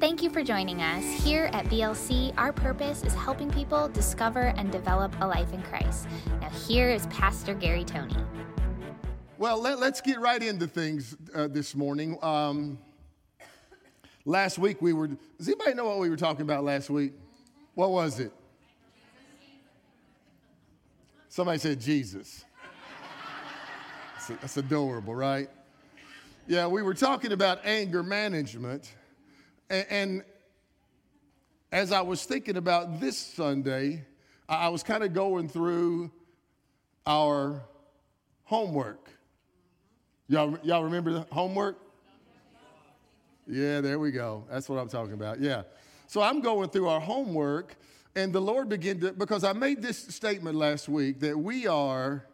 Thank 0.00 0.22
you 0.22 0.30
for 0.30 0.42
joining 0.42 0.80
us. 0.80 1.04
Here 1.22 1.50
at 1.52 1.66
VLC, 1.66 2.32
our 2.38 2.54
purpose 2.54 3.04
is 3.04 3.12
helping 3.12 3.50
people 3.50 3.86
discover 3.86 4.54
and 4.56 4.72
develop 4.72 5.14
a 5.20 5.26
life 5.26 5.52
in 5.52 5.60
Christ. 5.64 6.08
Now, 6.40 6.48
here 6.48 6.88
is 6.88 7.06
Pastor 7.08 7.52
Gary 7.52 7.84
Tony. 7.84 8.16
Well, 9.36 9.60
let, 9.60 9.78
us 9.78 10.00
get 10.00 10.18
right 10.18 10.42
into 10.42 10.66
things 10.66 11.18
uh, 11.34 11.48
this 11.48 11.74
morning. 11.74 12.16
Um, 12.22 12.78
last 14.24 14.58
week 14.58 14.80
we 14.80 14.94
were, 14.94 15.08
does 15.08 15.48
anybody 15.48 15.74
know 15.74 15.84
what 15.84 15.98
we 15.98 16.08
were 16.08 16.16
talking 16.16 16.42
about 16.42 16.64
last 16.64 16.88
week? 16.88 17.12
What 17.74 17.90
was 17.90 18.20
it? 18.20 18.32
Somebody 21.28 21.58
said 21.58 21.78
Jesus. 21.78 22.46
That's, 24.14 24.40
that's 24.40 24.56
adorable, 24.56 25.14
right? 25.14 25.50
Yeah, 26.48 26.68
we 26.68 26.80
were 26.80 26.94
talking 26.94 27.32
about 27.32 27.60
anger 27.66 28.02
management. 28.02 28.94
And, 29.70 29.86
and 29.88 30.24
as 31.72 31.92
I 31.92 32.00
was 32.00 32.24
thinking 32.24 32.56
about 32.56 33.00
this 33.00 33.16
Sunday, 33.16 34.04
I 34.48 34.68
was 34.68 34.82
kind 34.82 35.04
of 35.04 35.14
going 35.14 35.48
through 35.48 36.10
our 37.06 37.62
homework. 38.44 39.08
Y'all, 40.28 40.58
y'all 40.64 40.84
remember 40.84 41.12
the 41.12 41.26
homework? 41.30 41.78
Yeah, 43.46 43.80
there 43.80 43.98
we 43.98 44.10
go. 44.10 44.44
That's 44.50 44.68
what 44.68 44.78
I'm 44.78 44.88
talking 44.88 45.14
about. 45.14 45.40
Yeah. 45.40 45.62
So 46.08 46.20
I'm 46.20 46.40
going 46.40 46.70
through 46.70 46.88
our 46.88 47.00
homework, 47.00 47.76
and 48.16 48.32
the 48.32 48.40
Lord 48.40 48.68
began 48.68 48.98
to, 49.00 49.12
because 49.12 49.44
I 49.44 49.52
made 49.52 49.80
this 49.82 49.98
statement 49.98 50.56
last 50.56 50.88
week 50.88 51.20
that 51.20 51.38
we 51.38 51.68
are 51.68 52.26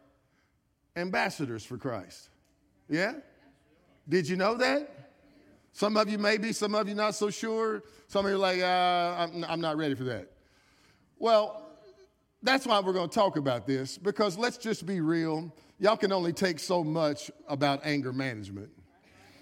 ambassadors 0.95 1.63
for 1.63 1.77
Christ. 1.77 2.29
Yeah? 2.89 3.13
Did 4.09 4.27
you 4.27 4.35
know 4.35 4.55
that? 4.55 4.96
Some 5.77 5.95
of 5.95 6.09
you 6.09 6.17
maybe, 6.17 6.53
some 6.53 6.73
of 6.73 6.89
you 6.89 6.95
not 6.95 7.13
so 7.13 7.29
sure. 7.29 7.83
Some 8.07 8.25
of 8.25 8.31
you 8.31 8.39
like, 8.39 8.61
uh, 8.61 9.15
I'm, 9.19 9.45
I'm 9.47 9.61
not 9.61 9.77
ready 9.77 9.93
for 9.93 10.05
that. 10.05 10.27
Well, 11.19 11.69
that's 12.41 12.65
why 12.65 12.79
we're 12.79 12.93
going 12.93 13.09
to 13.09 13.13
talk 13.13 13.37
about 13.37 13.67
this 13.67 13.95
because 13.95 14.39
let's 14.39 14.57
just 14.57 14.87
be 14.87 15.01
real. 15.01 15.53
Y'all 15.77 15.95
can 15.95 16.11
only 16.11 16.33
take 16.33 16.57
so 16.57 16.83
much 16.83 17.29
about 17.47 17.81
anger 17.83 18.11
management. 18.11 18.71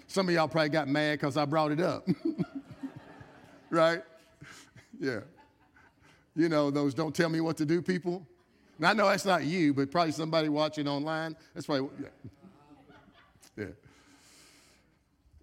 Some 0.08 0.28
of 0.28 0.34
y'all 0.34 0.46
probably 0.46 0.68
got 0.68 0.88
mad 0.88 1.20
because 1.20 1.38
I 1.38 1.46
brought 1.46 1.72
it 1.72 1.80
up. 1.80 2.06
right? 3.70 4.02
Yeah. 5.00 5.20
You 6.34 6.50
know, 6.50 6.70
those 6.70 6.92
don't 6.92 7.14
tell 7.14 7.30
me 7.30 7.40
what 7.40 7.56
to 7.56 7.64
do 7.64 7.80
people. 7.80 8.26
Now, 8.78 8.90
I 8.90 8.92
know 8.92 9.08
that's 9.08 9.24
not 9.24 9.44
you, 9.44 9.72
but 9.72 9.90
probably 9.90 10.12
somebody 10.12 10.50
watching 10.50 10.86
online. 10.86 11.34
That's 11.54 11.64
probably, 11.64 11.88
yeah. 11.98 12.08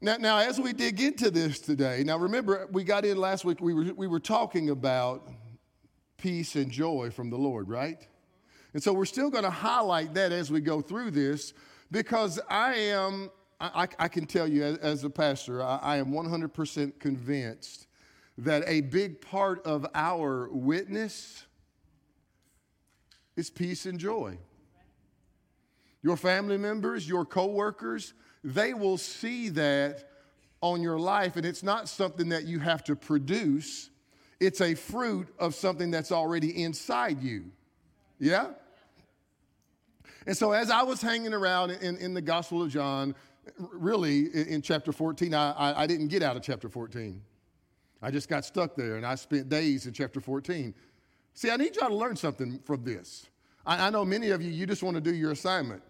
Now, 0.04 0.18
now, 0.18 0.38
as 0.40 0.60
we 0.60 0.74
dig 0.74 1.00
into 1.00 1.32
this 1.32 1.60
today, 1.60 2.04
now 2.06 2.18
remember, 2.18 2.68
we 2.74 2.84
got 2.84 3.06
in 3.06 3.16
last 3.16 3.46
week, 3.46 3.62
we 3.62 3.74
were, 3.74 3.94
we 3.94 4.06
were 4.06 4.20
talking 4.20 4.70
about 4.70 5.30
peace 6.18 6.58
and 6.58 6.70
joy 6.70 7.10
from 7.10 7.30
the 7.30 7.38
Lord, 7.38 7.70
right? 7.70 8.06
And 8.74 8.84
so 8.84 8.92
we're 8.92 9.06
still 9.06 9.30
going 9.30 9.46
to 9.46 9.50
highlight 9.50 10.14
that 10.16 10.34
as 10.34 10.52
we 10.52 10.60
go 10.60 10.82
through 10.82 11.12
this 11.12 11.54
because 11.90 12.38
I 12.50 12.74
am, 12.74 13.32
I, 13.62 13.88
I 13.98 14.10
can 14.10 14.26
tell 14.26 14.46
you 14.46 14.66
as, 14.66 14.78
as 14.80 15.04
a 15.06 15.10
pastor, 15.10 15.64
I, 15.64 15.78
I 15.78 15.98
am 16.00 16.08
100% 16.08 17.00
convinced 17.00 17.88
that 18.40 18.66
a 18.68 18.82
big 18.82 19.22
part 19.22 19.66
of 19.66 19.88
our 19.96 20.50
witness 20.52 21.46
is 23.38 23.50
peace 23.50 23.86
and 23.86 23.98
joy. 23.98 24.38
Your 26.02 26.18
family 26.18 26.58
members, 26.58 27.08
your 27.08 27.24
coworkers, 27.24 28.14
they 28.44 28.74
will 28.74 28.98
see 28.98 29.50
that 29.50 30.10
on 30.62 30.82
your 30.82 31.00
life, 31.00 31.36
and 31.36 31.46
it's 31.46 31.64
not 31.64 31.90
something 31.90 32.30
that 32.30 32.46
you 32.46 32.60
have 32.60 32.84
to 32.86 32.96
produce, 32.96 33.90
it's 34.40 34.62
a 34.62 34.76
fruit 34.76 35.28
of 35.40 35.54
something 35.56 35.92
that's 35.92 36.12
already 36.12 36.64
inside 36.64 37.22
you. 37.22 37.46
Yeah? 38.20 38.48
And 40.26 40.36
so, 40.36 40.52
as 40.52 40.70
I 40.70 40.84
was 40.84 41.02
hanging 41.02 41.34
around 41.34 41.72
in, 41.72 41.98
in 41.98 42.14
the 42.14 42.22
Gospel 42.22 42.64
of 42.64 42.70
John, 42.70 43.14
really 43.58 44.28
in, 44.34 44.62
chapter 44.62 44.94
14, 44.94 45.34
I, 45.34 45.52
I, 45.52 45.84
I 45.84 45.88
didn't 45.88 46.08
get 46.08 46.24
out 46.24 46.38
of 46.38 46.44
chapter 46.44 46.70
14. 46.70 47.22
I 48.02 48.12
just 48.12 48.30
got 48.30 48.46
stuck 48.46 48.76
there, 48.76 48.96
and 48.96 49.06
I 49.06 49.16
spent 49.16 49.50
days 49.50 49.86
in 49.86 49.94
chapter 49.94 50.22
14. 50.22 50.74
See, 51.34 51.50
I 51.50 51.58
need 51.58 51.76
y'all 51.76 51.90
to 51.90 51.96
learn 51.96 52.16
something 52.16 52.60
from 52.64 52.84
this. 52.84 53.28
I 53.66 53.90
know 53.92 54.04
many 54.04 54.32
of 54.32 54.42
you, 54.42 54.52
you 54.52 54.66
just 54.66 54.84
want 54.84 54.96
to 54.96 55.02
do 55.02 55.14
your 55.14 55.32
assignment. 55.32 55.82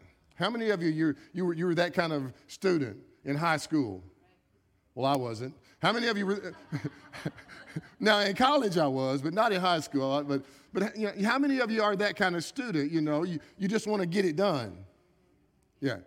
How 0.44 0.50
many 0.50 0.72
of 0.72 0.84
you, 0.84 0.90
you, 0.90 1.16
you, 1.32 1.46
were, 1.46 1.54
you 1.54 1.66
were 1.68 1.76
that 1.76 1.94
kind 1.94 2.12
of 2.12 2.34
student 2.48 2.98
in 3.24 3.38
high 3.38 3.56
school? 3.56 4.04
Well, 4.94 5.10
I 5.10 5.16
wasn't. 5.16 5.56
How 5.82 5.94
many 5.94 6.08
of 6.08 6.18
you 6.18 6.26
were? 6.26 6.54
now, 8.02 8.20
in 8.20 8.36
college 8.36 8.78
I 8.78 8.88
was, 8.88 9.22
but 9.22 9.34
not 9.34 9.54
in 9.54 9.62
high 9.62 9.80
school. 9.80 10.12
Uh, 10.12 10.22
but, 10.22 10.44
but 10.74 10.98
you 10.98 11.06
know, 11.06 11.30
how 11.30 11.40
many 11.40 11.60
of 11.60 11.72
you 11.72 11.82
are 11.82 11.96
that 11.96 12.18
kind 12.18 12.36
of 12.36 12.44
student? 12.44 12.92
You 12.92 13.00
know, 13.00 13.24
you, 13.24 13.40
you 13.58 13.70
just 13.70 13.88
want 13.88 14.02
to 14.02 14.06
get 14.06 14.26
it 14.26 14.36
done. 14.36 14.76
Yeah. 15.80 16.00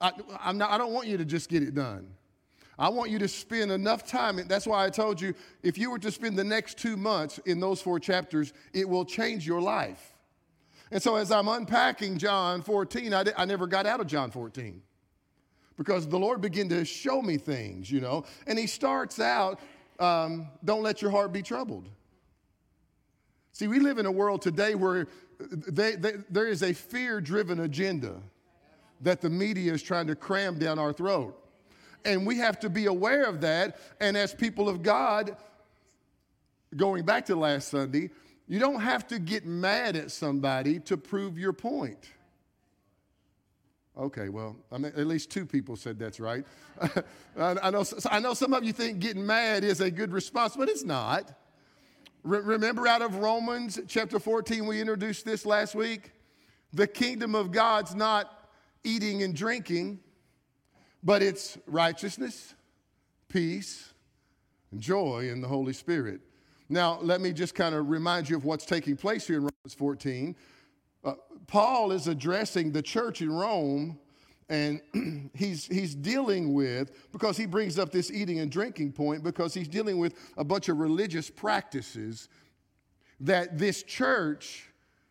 I, 0.00 0.12
I'm 0.38 0.56
not, 0.56 0.70
I 0.70 0.78
don't 0.78 0.92
want 0.92 1.08
you 1.08 1.18
to 1.18 1.24
just 1.24 1.48
get 1.48 1.64
it 1.64 1.74
done. 1.74 2.06
I 2.78 2.88
want 2.90 3.10
you 3.10 3.18
to 3.18 3.26
spend 3.26 3.72
enough 3.72 4.06
time. 4.06 4.40
That's 4.46 4.68
why 4.68 4.84
I 4.84 4.90
told 4.90 5.20
you 5.20 5.34
if 5.64 5.78
you 5.78 5.90
were 5.90 5.98
to 5.98 6.12
spend 6.12 6.36
the 6.36 6.44
next 6.44 6.78
two 6.78 6.96
months 6.96 7.38
in 7.38 7.58
those 7.58 7.82
four 7.82 7.98
chapters, 7.98 8.52
it 8.72 8.88
will 8.88 9.04
change 9.04 9.44
your 9.44 9.60
life. 9.60 10.13
And 10.94 11.02
so 11.02 11.16
as 11.16 11.32
I'm 11.32 11.48
unpacking 11.48 12.18
John 12.18 12.62
14, 12.62 13.12
I, 13.12 13.24
I 13.36 13.44
never 13.46 13.66
got 13.66 13.84
out 13.84 14.00
of 14.00 14.06
John 14.06 14.30
14 14.30 14.80
because 15.76 16.06
the 16.06 16.18
Lord 16.18 16.40
began 16.40 16.68
to 16.68 16.84
show 16.84 17.20
me 17.20 17.36
things, 17.36 17.90
you 17.90 18.00
know. 18.00 18.24
And 18.46 18.56
He 18.56 18.68
starts 18.68 19.18
out, 19.18 19.58
um, 19.98 20.46
don't 20.64 20.84
let 20.84 21.02
your 21.02 21.10
heart 21.10 21.32
be 21.32 21.42
troubled. 21.42 21.88
See, 23.50 23.66
we 23.66 23.80
live 23.80 23.98
in 23.98 24.06
a 24.06 24.12
world 24.12 24.40
today 24.40 24.76
where 24.76 25.08
they, 25.40 25.96
they, 25.96 26.12
there 26.30 26.46
is 26.46 26.62
a 26.62 26.72
fear 26.72 27.20
driven 27.20 27.58
agenda 27.60 28.14
that 29.00 29.20
the 29.20 29.30
media 29.30 29.72
is 29.72 29.82
trying 29.82 30.06
to 30.06 30.14
cram 30.14 30.60
down 30.60 30.78
our 30.78 30.92
throat. 30.92 31.36
And 32.04 32.24
we 32.24 32.38
have 32.38 32.60
to 32.60 32.70
be 32.70 32.86
aware 32.86 33.24
of 33.24 33.40
that. 33.40 33.78
And 34.00 34.16
as 34.16 34.32
people 34.32 34.68
of 34.68 34.84
God, 34.84 35.36
going 36.76 37.04
back 37.04 37.26
to 37.26 37.36
last 37.36 37.68
Sunday, 37.68 38.10
you 38.46 38.58
don't 38.58 38.80
have 38.80 39.06
to 39.08 39.18
get 39.18 39.46
mad 39.46 39.96
at 39.96 40.10
somebody 40.10 40.78
to 40.80 40.96
prove 40.96 41.38
your 41.38 41.52
point. 41.52 42.10
Okay, 43.96 44.28
well, 44.28 44.56
I 44.72 44.78
mean, 44.78 44.92
at 44.96 45.06
least 45.06 45.30
two 45.30 45.46
people 45.46 45.76
said 45.76 45.98
that's 45.98 46.18
right. 46.18 46.44
I, 47.38 47.70
know, 47.70 47.84
I 48.10 48.18
know 48.18 48.34
some 48.34 48.52
of 48.52 48.64
you 48.64 48.72
think 48.72 48.98
getting 48.98 49.24
mad 49.24 49.62
is 49.62 49.80
a 49.80 49.90
good 49.90 50.12
response, 50.12 50.56
but 50.56 50.68
it's 50.68 50.84
not. 50.84 51.32
Re- 52.24 52.40
remember 52.40 52.88
out 52.88 53.02
of 53.02 53.16
Romans 53.16 53.78
chapter 53.86 54.18
14, 54.18 54.66
we 54.66 54.80
introduced 54.80 55.24
this 55.24 55.46
last 55.46 55.76
week? 55.76 56.10
The 56.72 56.88
kingdom 56.88 57.36
of 57.36 57.52
God's 57.52 57.94
not 57.94 58.50
eating 58.82 59.22
and 59.22 59.32
drinking, 59.32 60.00
but 61.04 61.22
it's 61.22 61.56
righteousness, 61.66 62.54
peace, 63.28 63.92
and 64.72 64.80
joy 64.80 65.28
in 65.30 65.40
the 65.40 65.48
Holy 65.48 65.72
Spirit. 65.72 66.20
Now, 66.68 66.98
let 67.02 67.20
me 67.20 67.32
just 67.32 67.54
kind 67.54 67.74
of 67.74 67.90
remind 67.90 68.28
you 68.28 68.36
of 68.36 68.44
what's 68.44 68.64
taking 68.64 68.96
place 68.96 69.26
here 69.26 69.36
in 69.36 69.42
Romans 69.42 69.74
14. 69.76 70.34
Uh, 71.04 71.12
Paul 71.46 71.92
is 71.92 72.08
addressing 72.08 72.72
the 72.72 72.80
church 72.80 73.20
in 73.20 73.30
Rome, 73.30 73.98
and 74.48 74.80
he's, 75.34 75.66
he's 75.66 75.94
dealing 75.94 76.54
with, 76.54 77.12
because 77.12 77.36
he 77.36 77.44
brings 77.44 77.78
up 77.78 77.90
this 77.90 78.10
eating 78.10 78.38
and 78.40 78.50
drinking 78.50 78.92
point, 78.92 79.22
because 79.22 79.52
he's 79.52 79.68
dealing 79.68 79.98
with 79.98 80.14
a 80.38 80.44
bunch 80.44 80.70
of 80.70 80.78
religious 80.78 81.28
practices 81.28 82.28
that 83.20 83.58
this 83.58 83.82
church, 83.82 84.70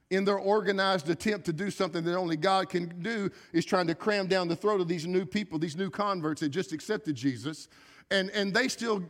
in 0.10 0.26
their 0.26 0.40
organized 0.40 1.10
attempt 1.10 1.46
to 1.46 1.54
do 1.54 1.70
something 1.70 2.04
that 2.04 2.16
only 2.16 2.36
God 2.36 2.70
can 2.70 3.02
do, 3.02 3.30
is 3.52 3.64
trying 3.64 3.88
to 3.88 3.96
cram 3.96 4.26
down 4.26 4.48
the 4.48 4.56
throat 4.56 4.82
of 4.82 4.88
these 4.88 5.06
new 5.06 5.26
people, 5.26 5.60
these 5.60 5.78
new 5.78 5.90
converts 5.92 6.42
that 6.42 6.50
just 6.50 6.74
accepted 6.74 7.16
Jesus. 7.16 7.68
And, 8.10 8.32
and 8.32 8.54
they 8.54 8.68
still 8.68 9.04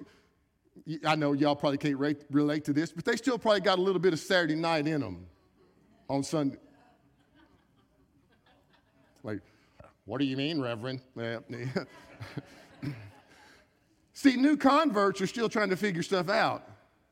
I 1.06 1.16
know 1.16 1.34
y'all 1.34 1.56
probably 1.56 1.78
can't 1.78 1.98
rate, 1.98 2.24
relate 2.32 2.66
to 2.66 2.74
this, 2.74 2.92
but 2.92 3.06
they 3.06 3.16
still 3.16 3.38
probably 3.38 3.62
got 3.62 3.80
a 3.80 3.82
little 3.82 4.00
bit 4.00 4.14
of 4.14 4.20
Saturday 4.20 4.56
night 4.56 4.88
in 4.88 5.02
them 5.02 5.26
on 6.10 6.24
Sunday. 6.24 6.58
Like, 9.24 9.40
what 10.06 10.20
do 10.20 10.26
you 10.26 10.36
mean, 10.36 10.60
Reverend? 10.60 11.02
See, 14.14 14.36
new 14.36 14.58
converts 14.58 15.22
are 15.22 15.28
still 15.28 15.50
trying 15.50 15.70
to 15.70 15.78
figure 15.78 16.04
stuff 16.04 16.30
out. 16.30 16.68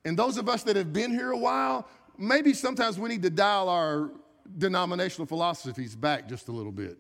And 0.06 0.18
those 0.18 0.38
of 0.38 0.50
us 0.50 0.64
that 0.64 0.76
have 0.76 0.92
been 0.92 1.12
here 1.12 1.32
a 1.32 1.38
while, 1.38 1.88
maybe 2.18 2.54
sometimes 2.54 3.00
we 3.00 3.10
need 3.10 3.22
to 3.24 3.30
dial 3.30 3.70
our 3.70 4.12
denominational 4.58 5.26
philosophies 5.26 5.96
back 5.96 6.28
just 6.28 6.48
a 6.48 6.52
little 6.52 6.72
bit. 6.72 6.98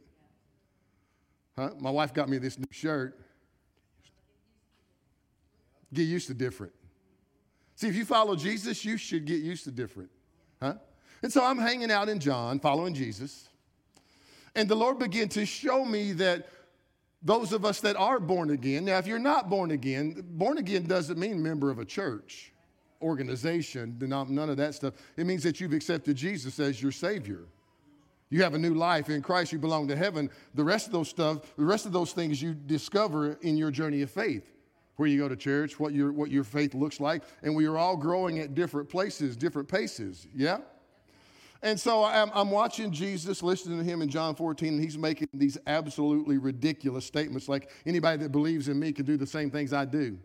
Huh? 1.58 1.72
My 1.80 1.90
wife 1.90 2.14
got 2.14 2.30
me 2.30 2.38
this 2.38 2.58
new 2.58 2.68
shirt. 2.72 3.20
Get 5.94 6.04
used 6.04 6.28
to 6.28 6.34
different. 6.34 6.74
See, 7.76 7.88
if 7.88 7.96
you 7.96 8.06
follow 8.06 8.36
Jesus, 8.36 8.86
you 8.86 8.98
should 8.98 9.26
get 9.26 9.42
used 9.42 9.64
to 9.66 9.72
different. 9.72 10.10
Huh? 10.62 10.76
And 11.24 11.32
so 11.32 11.44
I'm 11.44 11.58
hanging 11.58 11.92
out 11.92 12.10
in 12.10 12.20
John, 12.20 12.60
following 12.60 12.94
Jesus. 12.94 13.50
And 14.56 14.68
the 14.70 14.76
Lord 14.76 15.00
began 15.00 15.30
to 15.30 15.46
show 15.46 15.86
me 15.86 16.12
that 16.14 16.48
those 17.22 17.54
of 17.54 17.66
us 17.66 17.82
that 17.82 17.96
are 17.96 18.20
born 18.20 18.50
again. 18.50 18.86
Now, 18.86 18.98
if 18.98 19.06
you're 19.06 19.20
not 19.20 19.50
born 19.50 19.72
again, 19.72 20.24
born 20.32 20.58
again 20.58 20.84
doesn't 20.84 21.20
mean 21.20 21.42
member 21.42 21.70
of 21.70 21.80
a 21.80 21.86
church, 21.86 22.52
organization, 23.02 23.98
none 24.00 24.50
of 24.50 24.58
that 24.58 24.74
stuff. 24.74 24.96
It 25.18 25.26
means 25.26 25.44
that 25.44 25.60
you've 25.60 25.74
accepted 25.74 26.16
Jesus 26.16 26.60
as 26.60 26.82
your 26.82 26.92
Savior. 26.92 27.46
You 28.30 28.42
have 28.44 28.54
a 28.54 28.58
new 28.58 28.74
life 28.74 29.10
in 29.10 29.22
Christ. 29.22 29.52
You 29.52 29.60
belong 29.60 29.88
to 29.90 29.96
heaven. 29.96 30.30
The 30.56 30.64
rest 30.64 30.88
of 30.88 30.94
those 30.94 31.10
stuff, 31.10 31.56
the 31.58 31.66
rest 31.66 31.86
of 31.86 31.92
those 31.92 32.14
things 32.14 32.42
you 32.42 32.54
discover 32.54 33.34
in 33.42 33.58
your 33.58 33.72
journey 33.72 34.02
of 34.02 34.10
faith, 34.10 34.50
where 35.02 35.10
you 35.10 35.18
go 35.18 35.28
to 35.28 35.36
church, 35.36 35.80
what 35.80 35.96
your, 35.96 36.12
what 36.12 36.30
your 36.30 36.44
faith 36.44 36.76
looks 36.76 37.00
like. 37.00 37.24
And 37.42 37.56
we 37.56 37.66
are 37.66 37.76
all 37.76 37.98
growing 37.98 38.38
at 38.38 38.54
different 38.54 38.88
places, 38.88 39.36
different 39.36 39.68
paces. 39.68 40.28
Yeah? 40.36 40.60
And 41.64 41.80
so 41.80 42.04
I'm, 42.04 42.30
I'm, 42.36 42.52
watching 42.52 42.92
Jesus, 42.92 43.42
listening 43.42 43.80
to 43.80 43.84
him 43.84 44.04
in 44.04 44.10
John 44.10 44.36
14, 44.36 44.74
and 44.74 44.80
he's 44.80 45.00
making 45.00 45.28
these 45.34 45.58
absolutely 45.66 46.38
ridiculous 46.38 47.04
statements 47.04 47.50
like, 47.50 47.72
anybody 47.84 48.22
that 48.22 48.32
believes 48.32 48.68
in 48.68 48.78
me 48.78 48.92
can 48.92 49.04
do 49.04 49.18
the 49.18 49.26
same 49.26 49.50
things 49.50 49.74
I 49.74 49.86
do. 49.86 50.20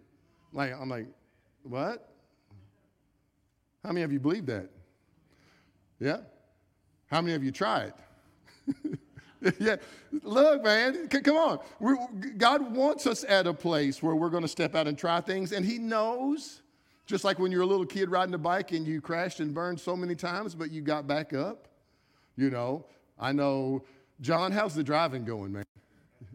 Like, 0.53 0.79
I'm 0.79 0.91
like, 0.91 1.07
what? 1.63 2.13
How 3.83 3.93
many 3.93 4.03
of 4.03 4.13
you 4.13 4.21
believe 4.21 4.45
that? 4.45 4.69
Yeah? 5.99 6.19
How 7.07 7.23
many 7.23 7.35
of 7.35 7.43
you 7.43 7.51
tried? 7.51 7.95
yeah, 9.59 9.77
look, 10.23 10.65
man, 10.65 11.09
c- 11.11 11.21
come 11.21 11.37
on. 11.37 11.59
We're, 11.81 11.97
God 12.37 12.75
wants 12.75 13.07
us 13.07 13.25
at 13.29 13.47
a 13.47 13.55
place 13.55 14.03
where 14.03 14.15
we're 14.15 14.31
going 14.31 14.43
to 14.43 14.49
step 14.49 14.75
out 14.75 14.87
and 14.87 14.97
try 14.99 15.21
things, 15.21 15.53
and 15.53 15.65
He 15.65 15.79
knows 15.79 16.63
just 17.07 17.25
like 17.25 17.39
when 17.39 17.53
you're 17.53 17.63
a 17.63 17.67
little 17.67 17.87
kid 17.87 18.11
riding 18.11 18.35
a 18.35 18.39
bike 18.39 18.73
and 18.73 18.87
you 18.87 19.01
crashed 19.01 19.41
and 19.41 19.55
burned 19.55 19.81
so 19.81 19.97
many 19.97 20.15
times, 20.15 20.55
but 20.55 20.73
you 20.73 20.83
got 20.83 21.07
back 21.07 21.33
up. 21.33 21.69
You 22.37 22.51
know, 22.51 22.85
I 23.19 23.33
know, 23.33 23.85
John, 24.21 24.53
how's 24.53 24.75
the 24.75 24.83
driving 24.83 25.25
going, 25.25 25.53
man? 25.53 25.65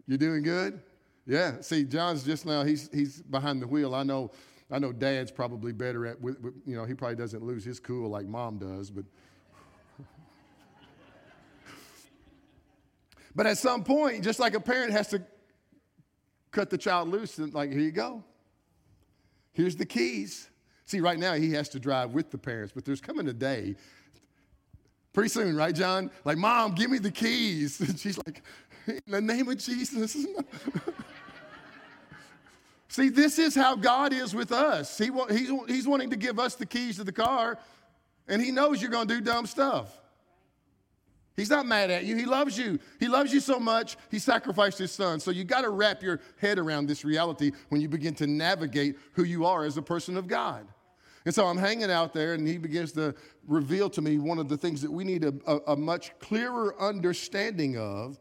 You 0.08 0.16
doing 0.16 0.42
good? 0.42 0.80
Yeah. 1.26 1.60
See, 1.60 1.84
John's 1.84 2.24
just 2.24 2.46
now, 2.46 2.64
he's, 2.64 2.88
he's 2.92 3.22
behind 3.22 3.62
the 3.62 3.66
wheel. 3.66 3.94
I 3.94 4.02
know, 4.02 4.30
I 4.70 4.78
know 4.78 4.92
dad's 4.92 5.30
probably 5.30 5.72
better 5.72 6.06
at, 6.06 6.16
you 6.22 6.74
know, 6.74 6.84
he 6.84 6.94
probably 6.94 7.16
doesn't 7.16 7.42
lose 7.42 7.64
his 7.64 7.78
cool 7.78 8.08
like 8.08 8.26
mom 8.26 8.58
does, 8.58 8.90
but. 8.90 9.04
But 13.34 13.46
at 13.46 13.58
some 13.58 13.82
point, 13.84 14.24
just 14.24 14.38
like 14.38 14.54
a 14.54 14.60
parent 14.60 14.92
has 14.92 15.08
to 15.08 15.22
cut 16.50 16.70
the 16.70 16.78
child 16.78 17.08
loose 17.08 17.38
and 17.38 17.52
like, 17.54 17.70
here 17.70 17.80
you 17.80 17.90
go. 17.90 18.22
Here's 19.52 19.76
the 19.76 19.86
keys. 19.86 20.48
See, 20.84 21.00
right 21.00 21.18
now 21.18 21.34
he 21.34 21.52
has 21.52 21.68
to 21.70 21.80
drive 21.80 22.12
with 22.12 22.30
the 22.30 22.38
parents, 22.38 22.72
but 22.74 22.84
there's 22.84 23.00
coming 23.00 23.28
a 23.28 23.32
day, 23.32 23.76
pretty 25.12 25.28
soon, 25.28 25.56
right, 25.56 25.74
John? 25.74 26.10
Like, 26.24 26.38
Mom, 26.38 26.74
give 26.74 26.90
me 26.90 26.98
the 26.98 27.10
keys. 27.10 27.80
And 27.88 27.98
she's 27.98 28.18
like, 28.18 28.42
In 28.86 29.00
the 29.06 29.20
name 29.20 29.48
of 29.48 29.58
Jesus. 29.58 30.16
See, 32.88 33.08
this 33.08 33.38
is 33.38 33.54
how 33.54 33.74
God 33.74 34.12
is 34.12 34.34
with 34.34 34.52
us. 34.52 34.98
He, 34.98 35.10
he's, 35.30 35.50
he's 35.66 35.88
wanting 35.88 36.10
to 36.10 36.16
give 36.16 36.38
us 36.38 36.56
the 36.56 36.66
keys 36.66 36.96
to 36.96 37.04
the 37.04 37.12
car, 37.12 37.58
and 38.28 38.42
He 38.42 38.50
knows 38.50 38.82
you're 38.82 38.90
going 38.90 39.08
to 39.08 39.14
do 39.14 39.22
dumb 39.22 39.46
stuff. 39.46 40.01
He's 41.36 41.50
not 41.50 41.66
mad 41.66 41.90
at 41.90 42.04
you. 42.04 42.16
He 42.16 42.26
loves 42.26 42.58
you. 42.58 42.78
He 43.00 43.08
loves 43.08 43.32
you 43.32 43.40
so 43.40 43.58
much, 43.58 43.96
he 44.10 44.18
sacrificed 44.18 44.78
his 44.78 44.92
son. 44.92 45.20
So 45.20 45.30
you 45.30 45.44
got 45.44 45.62
to 45.62 45.70
wrap 45.70 46.02
your 46.02 46.20
head 46.38 46.58
around 46.58 46.86
this 46.86 47.04
reality 47.04 47.52
when 47.70 47.80
you 47.80 47.88
begin 47.88 48.14
to 48.16 48.26
navigate 48.26 48.96
who 49.12 49.24
you 49.24 49.46
are 49.46 49.64
as 49.64 49.76
a 49.76 49.82
person 49.82 50.16
of 50.16 50.26
God. 50.26 50.66
And 51.24 51.34
so 51.34 51.46
I'm 51.46 51.56
hanging 51.56 51.90
out 51.90 52.12
there, 52.12 52.34
and 52.34 52.46
he 52.46 52.58
begins 52.58 52.92
to 52.92 53.14
reveal 53.46 53.88
to 53.90 54.02
me 54.02 54.18
one 54.18 54.38
of 54.38 54.48
the 54.48 54.56
things 54.56 54.82
that 54.82 54.90
we 54.90 55.04
need 55.04 55.24
a, 55.24 55.32
a, 55.46 55.58
a 55.68 55.76
much 55.76 56.18
clearer 56.18 56.80
understanding 56.80 57.78
of 57.78 58.18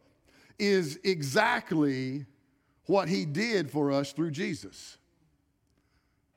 is 0.59 0.99
exactly 1.03 2.25
what 2.85 3.09
he 3.09 3.25
did 3.25 3.71
for 3.71 3.91
us 3.91 4.13
through 4.13 4.31
Jesus. 4.31 4.97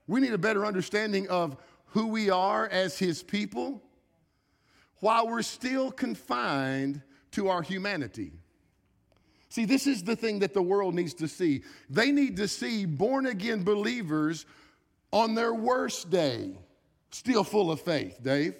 We 0.06 0.20
need 0.20 0.32
a 0.32 0.38
better 0.38 0.64
understanding 0.64 1.28
of 1.28 1.56
who 1.86 2.06
we 2.06 2.30
are 2.30 2.66
as 2.68 2.98
his 2.98 3.22
people 3.22 3.82
while 5.04 5.28
we're 5.28 5.42
still 5.42 5.90
confined 5.90 7.02
to 7.30 7.50
our 7.50 7.60
humanity. 7.60 8.32
See, 9.50 9.66
this 9.66 9.86
is 9.86 10.02
the 10.02 10.16
thing 10.16 10.38
that 10.38 10.54
the 10.54 10.62
world 10.62 10.94
needs 10.94 11.12
to 11.14 11.28
see. 11.28 11.62
They 11.90 12.10
need 12.10 12.38
to 12.38 12.48
see 12.48 12.86
born 12.86 13.26
again 13.26 13.64
believers 13.64 14.46
on 15.12 15.34
their 15.34 15.52
worst 15.52 16.08
day, 16.08 16.52
still 17.10 17.44
full 17.44 17.70
of 17.70 17.82
faith, 17.82 18.18
Dave. 18.22 18.54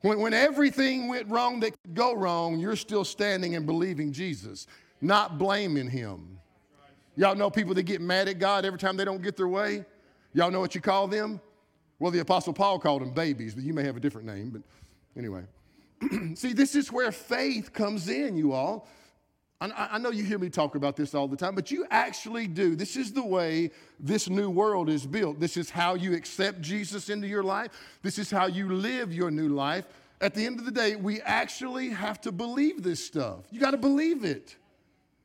When, 0.00 0.18
when 0.18 0.34
everything 0.34 1.06
went 1.06 1.28
wrong 1.28 1.60
that 1.60 1.80
could 1.80 1.94
go 1.94 2.12
wrong, 2.12 2.58
you're 2.58 2.74
still 2.74 3.04
standing 3.04 3.54
and 3.54 3.64
believing 3.64 4.12
Jesus, 4.12 4.66
not 5.00 5.38
blaming 5.38 5.88
him. 5.88 6.40
Y'all 7.14 7.36
know 7.36 7.50
people 7.50 7.72
that 7.74 7.84
get 7.84 8.00
mad 8.00 8.26
at 8.26 8.40
God 8.40 8.64
every 8.64 8.80
time 8.80 8.96
they 8.96 9.04
don't 9.04 9.22
get 9.22 9.36
their 9.36 9.46
way? 9.46 9.84
Y'all 10.34 10.50
know 10.50 10.58
what 10.58 10.74
you 10.74 10.80
call 10.80 11.06
them? 11.06 11.40
Well, 12.00 12.10
the 12.10 12.18
Apostle 12.18 12.52
Paul 12.52 12.80
called 12.80 13.00
them 13.00 13.12
babies, 13.12 13.54
but 13.54 13.62
you 13.62 13.72
may 13.72 13.84
have 13.84 13.96
a 13.96 14.00
different 14.00 14.26
name. 14.26 14.50
But 14.50 14.62
anyway, 15.16 15.42
see, 16.34 16.52
this 16.52 16.74
is 16.74 16.92
where 16.92 17.12
faith 17.12 17.72
comes 17.72 18.08
in, 18.08 18.36
you 18.36 18.52
all. 18.52 18.88
I 19.58 19.96
know 19.96 20.10
you 20.10 20.22
hear 20.22 20.38
me 20.38 20.50
talk 20.50 20.74
about 20.74 20.96
this 20.96 21.14
all 21.14 21.28
the 21.28 21.36
time, 21.36 21.54
but 21.54 21.70
you 21.70 21.86
actually 21.90 22.46
do. 22.46 22.76
This 22.76 22.94
is 22.94 23.12
the 23.12 23.24
way 23.24 23.70
this 23.98 24.28
new 24.28 24.50
world 24.50 24.90
is 24.90 25.06
built. 25.06 25.40
This 25.40 25.56
is 25.56 25.70
how 25.70 25.94
you 25.94 26.14
accept 26.14 26.60
Jesus 26.60 27.08
into 27.08 27.26
your 27.26 27.42
life. 27.42 27.70
This 28.02 28.18
is 28.18 28.30
how 28.30 28.46
you 28.46 28.68
live 28.68 29.14
your 29.14 29.30
new 29.30 29.48
life. 29.48 29.86
At 30.20 30.34
the 30.34 30.44
end 30.44 30.58
of 30.58 30.66
the 30.66 30.70
day, 30.70 30.96
we 30.96 31.22
actually 31.22 31.88
have 31.88 32.20
to 32.22 32.32
believe 32.32 32.82
this 32.82 33.02
stuff. 33.02 33.46
You 33.50 33.58
got 33.58 33.70
to 33.70 33.78
believe 33.78 34.24
it. 34.24 34.56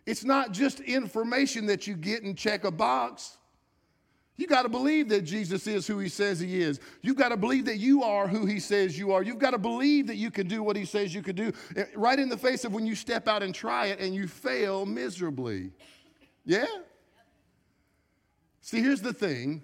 It's 0.06 0.24
not 0.24 0.54
just 0.54 0.80
information 0.80 1.66
that 1.66 1.86
you 1.86 1.96
get 1.96 2.24
and 2.24 2.38
check 2.38 2.64
a 2.64 2.72
box. 2.72 3.38
You 4.42 4.48
got 4.48 4.64
to 4.64 4.70
believe 4.70 5.08
that 5.10 5.22
Jesus 5.22 5.68
is 5.68 5.86
who 5.86 6.00
he 6.00 6.10
says 6.10 6.40
he 6.40 6.64
is. 6.64 6.80
You've 7.04 7.16
got 7.16 7.30
to 7.30 7.38
believe 7.38 7.66
that 7.66 7.78
you 7.78 8.02
are 8.02 8.28
who 8.28 8.48
he 8.48 8.60
says 8.60 8.98
you 8.98 9.12
are. 9.12 9.22
You've 9.22 9.38
got 9.38 9.52
to 9.52 9.60
believe 9.60 10.08
that 10.08 10.16
you 10.16 10.32
can 10.32 10.48
do 10.48 10.64
what 10.64 10.76
he 10.76 10.84
says 10.84 11.14
you 11.14 11.22
can 11.22 11.36
do. 11.36 11.54
Eh, 11.76 11.86
right 11.94 12.18
in 12.18 12.28
the 12.28 12.38
face 12.38 12.66
of 12.66 12.74
when 12.74 12.88
you 12.88 12.96
step 12.96 13.28
out 13.28 13.44
and 13.44 13.54
try 13.54 13.86
it 13.86 14.00
and 14.00 14.16
you 14.16 14.28
fail 14.28 14.84
miserably. 14.84 15.70
Yeah? 16.44 16.66
See, 18.62 18.82
here's 18.82 19.04
the 19.04 19.14
thing 19.14 19.62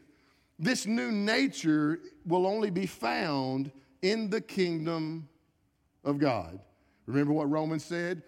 this 0.60 0.86
new 0.86 1.12
nature 1.12 2.00
will 2.28 2.46
only 2.46 2.70
be 2.70 2.86
found 2.86 3.72
in 4.04 4.30
the 4.30 4.42
kingdom 4.42 5.28
of 6.04 6.20
God. 6.20 6.60
Remember 7.08 7.34
what 7.34 7.50
Romans 7.50 7.84
said? 7.84 8.22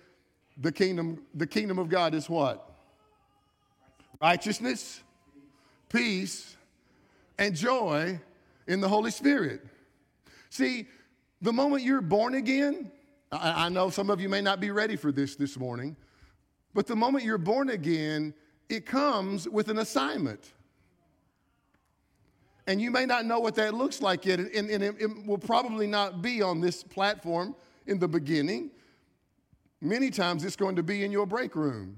The 0.57 0.71
kingdom, 0.71 1.21
the 1.35 1.45
kingdom 1.45 1.77
of 1.77 1.89
God 1.89 2.15
is 2.15 2.27
what? 2.27 2.71
Righteousness 4.19 5.03
peace, 5.89 6.55
and 7.37 7.55
joy 7.55 8.19
in 8.67 8.79
the 8.79 8.87
Holy 8.87 9.11
Spirit. 9.11 9.65
See, 10.49 10.87
the 11.41 11.53
moment 11.53 11.83
you're 11.83 12.01
born 12.01 12.35
again, 12.35 12.91
I, 13.31 13.65
I, 13.65 13.69
know 13.69 13.89
some 13.89 14.09
of 14.09 14.19
you 14.19 14.29
may 14.29 14.41
not 14.41 14.59
be 14.59 14.71
ready 14.71 14.95
for 14.95 15.11
this 15.11 15.35
this 15.35 15.57
morning, 15.57 15.95
but 16.73 16.87
the 16.87 16.95
moment 16.95 17.23
you're 17.23 17.37
born 17.37 17.69
again, 17.69 18.33
it 18.67 18.85
comes 18.85 19.47
with 19.47 19.69
an 19.69 19.79
assignment. 19.79 20.53
And 22.67 22.79
you 22.79 22.91
may 22.91 23.05
not 23.05 23.25
know 23.25 23.39
what 23.39 23.55
that 23.55 23.73
looks 23.73 24.01
like 24.01 24.25
yet, 24.25 24.39
and, 24.39 24.69
and 24.69 24.83
it, 24.83 24.95
it 24.99 25.25
will 25.25 25.39
probably 25.39 25.87
not 25.87 26.21
be 26.21 26.41
on 26.41 26.61
this 26.61 26.83
platform 26.83 27.55
in 27.87 27.97
the 27.97 28.07
beginning. 28.07 28.69
Many 29.81 30.11
times 30.11 30.43
it's 30.43 30.55
going 30.55 30.75
to 30.75 30.83
be 30.83 31.03
in 31.03 31.11
your 31.11 31.25
break 31.25 31.55
room. 31.55 31.97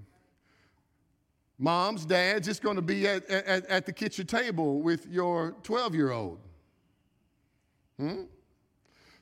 Moms, 1.62 2.06
dads, 2.06 2.48
it's 2.48 2.60
going 2.60 2.76
to 2.76 2.82
be 2.82 3.08
at, 3.08 3.30
at, 3.30 3.68
at 3.68 3.86
the 3.86 3.94
kitchen 3.94 4.26
table 4.26 4.82
with 4.82 5.06
your 5.06 5.52
12 5.62 5.94
year 5.94 6.10
old. 6.10 6.40
Hmm? 8.00 8.24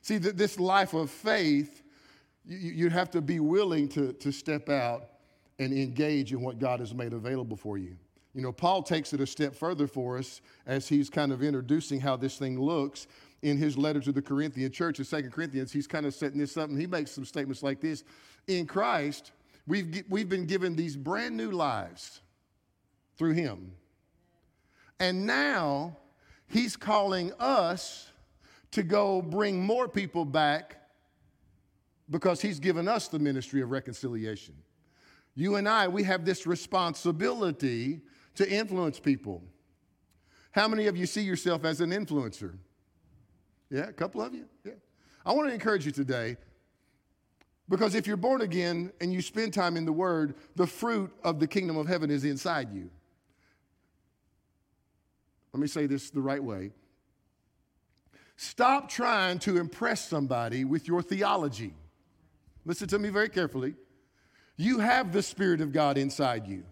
See, 0.00 0.16
this 0.16 0.58
life 0.58 0.94
of 0.94 1.10
faith, 1.10 1.82
you, 2.46 2.70
you 2.70 2.88
have 2.88 3.10
to 3.10 3.20
be 3.20 3.40
willing 3.40 3.90
to, 3.90 4.14
to 4.14 4.32
step 4.32 4.70
out 4.70 5.04
and 5.58 5.74
engage 5.74 6.32
in 6.32 6.40
what 6.40 6.58
God 6.58 6.80
has 6.80 6.94
made 6.94 7.12
available 7.12 7.58
for 7.58 7.76
you. 7.76 7.94
You 8.32 8.40
know, 8.40 8.52
Paul 8.52 8.82
takes 8.82 9.12
it 9.12 9.20
a 9.20 9.26
step 9.26 9.54
further 9.54 9.86
for 9.86 10.16
us 10.16 10.40
as 10.64 10.88
he's 10.88 11.10
kind 11.10 11.32
of 11.32 11.42
introducing 11.42 12.00
how 12.00 12.16
this 12.16 12.38
thing 12.38 12.58
looks 12.58 13.06
in 13.42 13.58
his 13.58 13.76
letter 13.76 14.00
to 14.00 14.12
the 14.12 14.22
Corinthian 14.22 14.72
church 14.72 14.98
in 14.98 15.04
Second 15.04 15.32
Corinthians. 15.32 15.72
He's 15.72 15.86
kind 15.86 16.06
of 16.06 16.14
setting 16.14 16.38
this 16.38 16.56
up 16.56 16.70
and 16.70 16.80
he 16.80 16.86
makes 16.86 17.10
some 17.10 17.26
statements 17.26 17.62
like 17.62 17.82
this 17.82 18.02
In 18.46 18.64
Christ, 18.64 19.32
we've, 19.66 20.04
we've 20.08 20.30
been 20.30 20.46
given 20.46 20.74
these 20.74 20.96
brand 20.96 21.36
new 21.36 21.50
lives 21.50 22.22
through 23.20 23.34
him. 23.34 23.72
And 24.98 25.26
now 25.26 25.98
he's 26.46 26.74
calling 26.74 27.34
us 27.38 28.08
to 28.70 28.82
go 28.82 29.20
bring 29.20 29.62
more 29.62 29.86
people 29.88 30.24
back 30.24 30.80
because 32.08 32.40
he's 32.40 32.58
given 32.58 32.88
us 32.88 33.08
the 33.08 33.18
ministry 33.18 33.60
of 33.60 33.70
reconciliation. 33.70 34.54
You 35.34 35.56
and 35.56 35.68
I, 35.68 35.86
we 35.86 36.02
have 36.04 36.24
this 36.24 36.46
responsibility 36.46 38.00
to 38.36 38.50
influence 38.50 38.98
people. 38.98 39.42
How 40.52 40.66
many 40.66 40.86
of 40.86 40.96
you 40.96 41.04
see 41.04 41.20
yourself 41.20 41.66
as 41.66 41.82
an 41.82 41.90
influencer? 41.90 42.56
Yeah, 43.68 43.82
a 43.82 43.92
couple 43.92 44.22
of 44.22 44.32
you? 44.34 44.46
Yeah. 44.64 44.72
I 45.26 45.34
want 45.34 45.48
to 45.48 45.52
encourage 45.52 45.84
you 45.84 45.92
today 45.92 46.38
Because 47.68 47.94
if 47.94 48.06
you're 48.06 48.16
born 48.16 48.40
again 48.40 48.92
and 49.00 49.12
you 49.12 49.22
spend 49.22 49.54
time 49.54 49.76
in 49.76 49.84
the 49.84 49.92
Word, 49.92 50.34
the 50.56 50.66
fruit 50.66 51.12
of 51.22 51.38
the 51.38 51.46
kingdom 51.46 51.76
of 51.76 51.86
heaven 51.86 52.10
is 52.10 52.24
inside 52.24 52.72
you. 52.72 52.90
Let 55.52 55.60
me 55.60 55.66
say 55.66 55.86
this 55.86 56.10
the 56.10 56.20
right 56.20 56.42
way. 56.42 56.70
Stop 58.36 58.88
trying 58.88 59.38
to 59.40 59.58
impress 59.58 60.08
somebody 60.08 60.64
with 60.64 60.88
your 60.88 61.02
theology. 61.02 61.74
Listen 62.64 62.88
to 62.88 62.98
me 62.98 63.10
very 63.10 63.28
carefully. 63.28 63.74
You 64.56 64.78
have 64.78 65.12
the 65.12 65.22
Spirit 65.22 65.60
of 65.60 65.72
God 65.72 65.98
inside 65.98 66.46
you. 66.46 66.64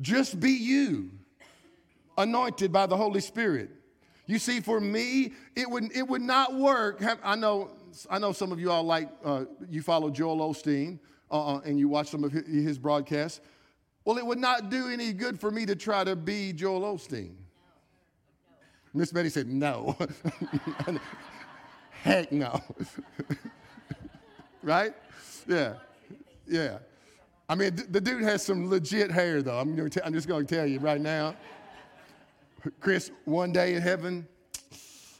Just 0.00 0.40
be 0.40 0.50
you, 0.50 1.10
anointed 2.18 2.72
by 2.72 2.86
the 2.86 2.96
Holy 2.96 3.20
Spirit. 3.20 3.70
You 4.26 4.38
see, 4.38 4.60
for 4.60 4.80
me, 4.80 5.32
it 5.54 5.68
would, 5.68 5.94
it 5.96 6.08
would 6.08 6.22
not 6.22 6.54
work. 6.54 7.02
I 7.22 7.36
know, 7.36 7.70
I 8.10 8.18
know 8.18 8.32
some 8.32 8.50
of 8.52 8.58
you 8.58 8.70
all 8.70 8.82
like, 8.82 9.08
uh, 9.24 9.44
you 9.68 9.82
follow 9.82 10.10
Joel 10.10 10.38
Osteen 10.38 10.98
uh, 11.30 11.58
and 11.58 11.78
you 11.78 11.88
watch 11.88 12.08
some 12.10 12.24
of 12.24 12.32
his 12.32 12.78
broadcasts. 12.78 13.40
Well, 14.04 14.18
it 14.18 14.26
would 14.26 14.38
not 14.38 14.70
do 14.70 14.88
any 14.88 15.12
good 15.12 15.38
for 15.38 15.50
me 15.50 15.66
to 15.66 15.76
try 15.76 16.04
to 16.04 16.16
be 16.16 16.52
Joel 16.52 16.82
Osteen. 16.82 17.34
Miss 18.94 19.10
Betty 19.12 19.28
said, 19.28 19.48
no. 19.48 19.96
Heck 22.02 22.30
no. 22.30 22.60
right? 24.62 24.94
Yeah. 25.48 25.74
Yeah. 26.46 26.78
I 27.48 27.56
mean, 27.56 27.76
the 27.90 28.00
dude 28.00 28.22
has 28.22 28.42
some 28.44 28.70
legit 28.70 29.10
hair, 29.10 29.42
though. 29.42 29.58
I'm, 29.58 29.90
t- 29.90 30.00
I'm 30.04 30.14
just 30.14 30.28
going 30.28 30.46
to 30.46 30.54
tell 30.54 30.66
you 30.66 30.78
right 30.78 31.00
now. 31.00 31.34
Chris, 32.80 33.10
one 33.24 33.52
day 33.52 33.74
in 33.74 33.82
heaven, 33.82 34.26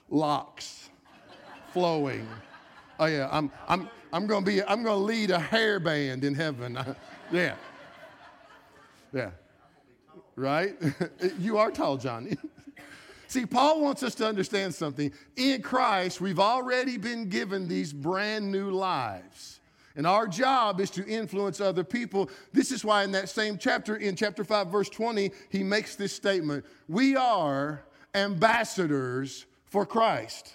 locks 0.08 0.88
flowing. 1.72 2.26
Oh 2.98 3.06
yeah, 3.06 3.28
I'm 3.30 3.50
I'm 3.68 3.88
I'm 4.12 4.26
gonna 4.26 4.46
be 4.46 4.62
I'm 4.62 4.82
gonna 4.82 4.96
lead 4.96 5.30
a 5.30 5.38
hair 5.38 5.80
band 5.80 6.24
in 6.24 6.34
heaven. 6.34 6.78
yeah. 7.32 7.56
Yeah. 9.12 9.30
Right? 10.36 10.76
you 11.38 11.58
are 11.58 11.70
tall, 11.70 11.96
Johnny. 11.96 12.36
See, 13.34 13.46
Paul 13.46 13.80
wants 13.80 14.04
us 14.04 14.14
to 14.14 14.28
understand 14.28 14.76
something. 14.76 15.10
In 15.34 15.60
Christ, 15.60 16.20
we've 16.20 16.38
already 16.38 16.98
been 16.98 17.28
given 17.28 17.66
these 17.66 17.92
brand 17.92 18.52
new 18.52 18.70
lives. 18.70 19.58
And 19.96 20.06
our 20.06 20.28
job 20.28 20.80
is 20.80 20.88
to 20.90 21.04
influence 21.04 21.60
other 21.60 21.82
people. 21.82 22.30
This 22.52 22.70
is 22.70 22.84
why, 22.84 23.02
in 23.02 23.10
that 23.10 23.28
same 23.28 23.58
chapter, 23.58 23.96
in 23.96 24.14
chapter 24.14 24.44
5, 24.44 24.68
verse 24.68 24.88
20, 24.88 25.32
he 25.48 25.64
makes 25.64 25.96
this 25.96 26.12
statement 26.12 26.64
We 26.86 27.16
are 27.16 27.84
ambassadors 28.14 29.46
for 29.64 29.84
Christ. 29.84 30.52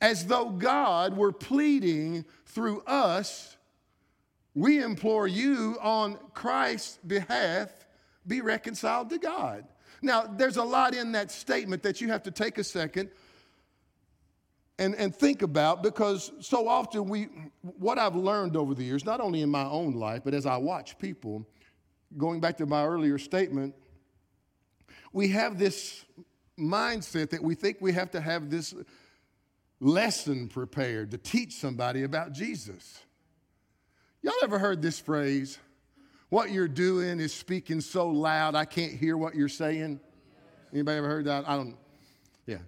As 0.00 0.26
though 0.26 0.50
God 0.50 1.16
were 1.16 1.32
pleading 1.32 2.24
through 2.46 2.82
us, 2.82 3.56
we 4.54 4.80
implore 4.80 5.26
you 5.26 5.78
on 5.82 6.16
Christ's 6.32 6.98
behalf 7.04 7.70
be 8.24 8.40
reconciled 8.40 9.10
to 9.10 9.18
God. 9.18 9.64
Now, 10.02 10.26
there's 10.26 10.56
a 10.56 10.64
lot 10.64 10.94
in 10.94 11.12
that 11.12 11.30
statement 11.30 11.84
that 11.84 12.00
you 12.00 12.08
have 12.08 12.24
to 12.24 12.30
take 12.30 12.58
a 12.58 12.64
second 12.64 13.10
and, 14.78 14.96
and 14.96 15.14
think 15.14 15.42
about 15.42 15.82
because 15.82 16.32
so 16.40 16.66
often 16.68 17.04
we, 17.04 17.28
what 17.60 17.98
I've 17.98 18.16
learned 18.16 18.56
over 18.56 18.74
the 18.74 18.82
years, 18.82 19.04
not 19.04 19.20
only 19.20 19.42
in 19.42 19.48
my 19.48 19.64
own 19.64 19.94
life, 19.94 20.22
but 20.24 20.34
as 20.34 20.44
I 20.44 20.56
watch 20.56 20.98
people, 20.98 21.46
going 22.16 22.40
back 22.40 22.56
to 22.58 22.66
my 22.66 22.84
earlier 22.84 23.16
statement, 23.16 23.74
we 25.12 25.28
have 25.28 25.58
this 25.58 26.04
mindset 26.58 27.30
that 27.30 27.42
we 27.42 27.54
think 27.54 27.78
we 27.80 27.92
have 27.92 28.10
to 28.10 28.20
have 28.20 28.50
this 28.50 28.74
lesson 29.80 30.48
prepared 30.48 31.10
to 31.12 31.18
teach 31.18 31.54
somebody 31.54 32.02
about 32.02 32.32
Jesus. 32.32 33.02
Y'all 34.22 34.34
ever 34.42 34.58
heard 34.58 34.82
this 34.82 34.98
phrase? 34.98 35.58
What 36.32 36.50
you're 36.50 36.66
doing 36.66 37.20
is 37.20 37.30
speaking 37.34 37.82
so 37.82 38.08
loud 38.08 38.54
I 38.54 38.64
can't 38.64 38.94
hear 38.94 39.18
what 39.18 39.34
you're 39.34 39.50
saying. 39.50 40.00
Anybody 40.72 40.96
ever 40.96 41.06
heard 41.06 41.26
that? 41.26 41.46
I 41.46 41.58
don't. 41.58 41.76
Yeah. 42.46 42.60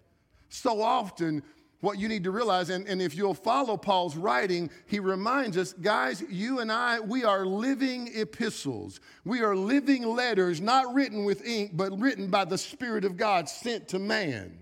So 0.50 0.83
often 0.83 1.42
what 1.80 1.99
you 1.99 2.06
need 2.06 2.25
to 2.25 2.30
realize, 2.30 2.68
and, 2.68 2.87
and 2.87 3.00
if 3.00 3.14
you'll 3.16 3.33
follow 3.33 3.78
Paul's 3.78 4.18
writing, 4.18 4.68
he 4.85 5.00
reminds 5.00 5.56
us, 5.56 5.73
guys, 5.73 6.23
you 6.28 6.61
and 6.61 6.71
I, 6.71 7.00
we 7.00 7.25
are 7.25 7.47
living 7.47 8.11
epistles. 8.14 9.00
We 9.25 9.40
are 9.40 9.56
living 9.56 10.04
letters, 10.04 10.61
not 10.61 10.92
written 10.92 11.25
with 11.25 11.42
ink, 11.47 11.71
but 11.73 11.99
written 11.99 12.28
by 12.28 12.44
the 12.44 12.59
Spirit 12.59 13.06
of 13.06 13.16
God 13.16 13.49
sent 13.49 13.88
to 13.88 13.99
man. 13.99 14.59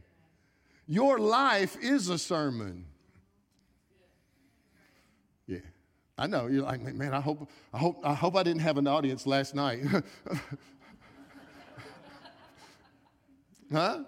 Your 0.86 1.18
life 1.18 1.76
is 1.82 2.08
a 2.08 2.18
sermon. 2.18 2.84
Yeah. 5.48 5.58
I 6.18 6.26
know. 6.26 6.46
You're 6.46 6.62
like, 6.62 6.82
man, 6.82 7.14
I 7.14 7.20
hope, 7.20 7.48
I 7.72 7.78
hope, 7.78 8.00
I 8.04 8.14
hope 8.14 8.36
I 8.36 8.42
didn't 8.42 8.60
have 8.60 8.76
an 8.76 8.86
audience 8.86 9.26
last 9.26 9.54
night. 9.54 9.80
huh? 13.72 14.04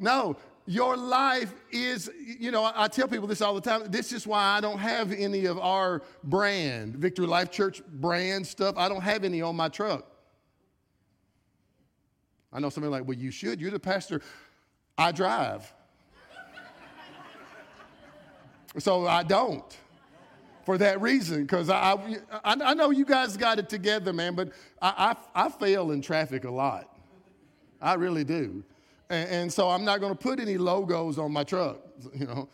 No, 0.00 0.36
your 0.66 0.96
life 0.96 1.54
is, 1.70 2.10
you 2.16 2.50
know, 2.50 2.70
I, 2.74 2.88
tell 2.88 3.06
people 3.06 3.28
this 3.28 3.40
all 3.40 3.54
the 3.54 3.60
time. 3.60 3.82
This 3.90 4.12
is 4.12 4.26
why 4.26 4.42
I 4.42 4.60
don't 4.60 4.78
have 4.78 5.12
any 5.12 5.44
of 5.44 5.58
our 5.58 6.02
brand, 6.24 6.96
Victory 6.96 7.26
Life 7.26 7.50
Church 7.50 7.82
brand 7.86 8.46
stuff. 8.46 8.76
I 8.76 8.88
don't 8.88 9.02
have 9.02 9.24
any 9.24 9.42
on 9.42 9.54
my 9.56 9.68
truck. 9.68 10.06
I 12.52 12.60
know 12.60 12.70
somebody 12.70 12.90
like, 12.90 13.06
well, 13.06 13.16
you 13.16 13.30
should. 13.30 13.60
You're 13.60 13.70
the 13.70 13.78
pastor. 13.78 14.22
I 14.96 15.12
drive. 15.12 15.72
so 18.78 19.06
I 19.06 19.22
don't 19.22 19.76
for 20.64 20.78
that 20.78 21.00
reason 21.00 21.42
because 21.42 21.70
I, 21.70 21.92
I, 22.44 22.56
I, 22.64 22.74
know 22.74 22.90
you 22.90 23.04
guys 23.04 23.36
got 23.36 23.58
it 23.58 23.68
together, 23.68 24.12
man, 24.12 24.34
but 24.34 24.50
I, 24.80 25.16
I, 25.34 25.46
I 25.46 25.48
fail 25.48 25.90
in 25.90 26.00
traffic 26.00 26.44
a 26.44 26.50
lot. 26.50 26.88
I 27.80 27.94
really 27.94 28.24
do. 28.24 28.64
And, 29.10 29.28
and 29.28 29.52
so 29.52 29.68
I'm 29.68 29.84
not 29.84 30.00
going 30.00 30.12
to 30.12 30.18
put 30.18 30.40
any 30.40 30.56
logos 30.56 31.18
on 31.18 31.32
my 31.32 31.44
truck. 31.44 31.78
You 32.14 32.26
know, 32.26 32.48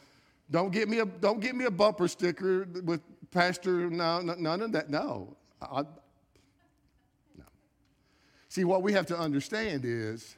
don't 0.50 0.70
get 0.70 0.88
me 0.88 0.98
a 0.98 1.06
don't 1.06 1.40
get 1.40 1.54
me 1.54 1.64
a 1.64 1.70
bumper 1.70 2.08
sticker 2.08 2.66
with 2.84 3.00
Pastor. 3.30 3.88
No, 3.88 4.20
no 4.20 4.34
none 4.34 4.62
of 4.62 4.72
that. 4.72 4.90
No, 4.90 5.36
I, 5.62 5.82
no. 7.36 7.44
See, 8.48 8.64
what 8.64 8.82
we 8.82 8.92
have 8.92 9.06
to 9.06 9.18
understand 9.18 9.84
is 9.84 10.36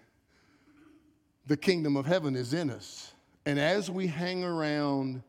the 1.47 1.57
kingdom 1.57 1.97
of 1.97 2.07
heaven 2.07 2.37
is 2.37 2.55
in 2.55 2.71
us, 2.71 3.13
and 3.45 3.59
as 3.59 3.91
we 3.91 4.07
hang 4.07 4.45
around 4.45 5.23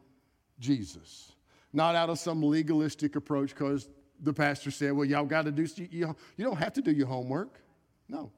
Jesus, 0.59 1.32
not 1.73 1.95
out 1.95 2.09
of 2.09 2.19
some 2.19 2.41
legalistic 2.41 3.15
approach, 3.15 3.49
because 3.49 3.89
the 4.21 4.33
pastor 4.33 4.71
said, 4.71 4.93
"Well, 4.93 5.05
y'all 5.05 5.25
got 5.25 5.45
to 5.45 5.51
do. 5.51 5.67
You, 5.89 6.15
you 6.37 6.45
don't 6.45 6.57
have 6.57 6.73
to 6.73 6.81
do 6.81 6.91
your 6.91 7.07
homework." 7.07 7.59
No. 8.07 8.31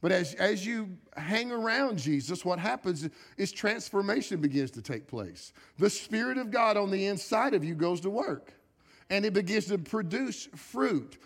But 0.00 0.12
as, 0.12 0.34
as 0.34 0.64
you 0.64 0.96
hang 1.16 1.50
around 1.50 1.98
Jesus, 1.98 2.44
what 2.44 2.60
happens 2.60 3.08
is 3.36 3.50
transformation 3.50 4.40
begins 4.40 4.70
to 4.72 4.82
take 4.82 5.08
place. 5.08 5.52
The 5.76 5.90
Spirit 5.90 6.38
of 6.38 6.52
God 6.52 6.76
on 6.76 6.90
the 6.92 7.06
inside 7.06 7.52
of 7.52 7.64
you 7.64 7.74
goes 7.74 8.00
to 8.02 8.10
work 8.10 8.54
and 9.10 9.24
it 9.24 9.32
begins 9.32 9.66
to 9.66 9.78
produce 9.78 10.46
fruit. 10.54 11.18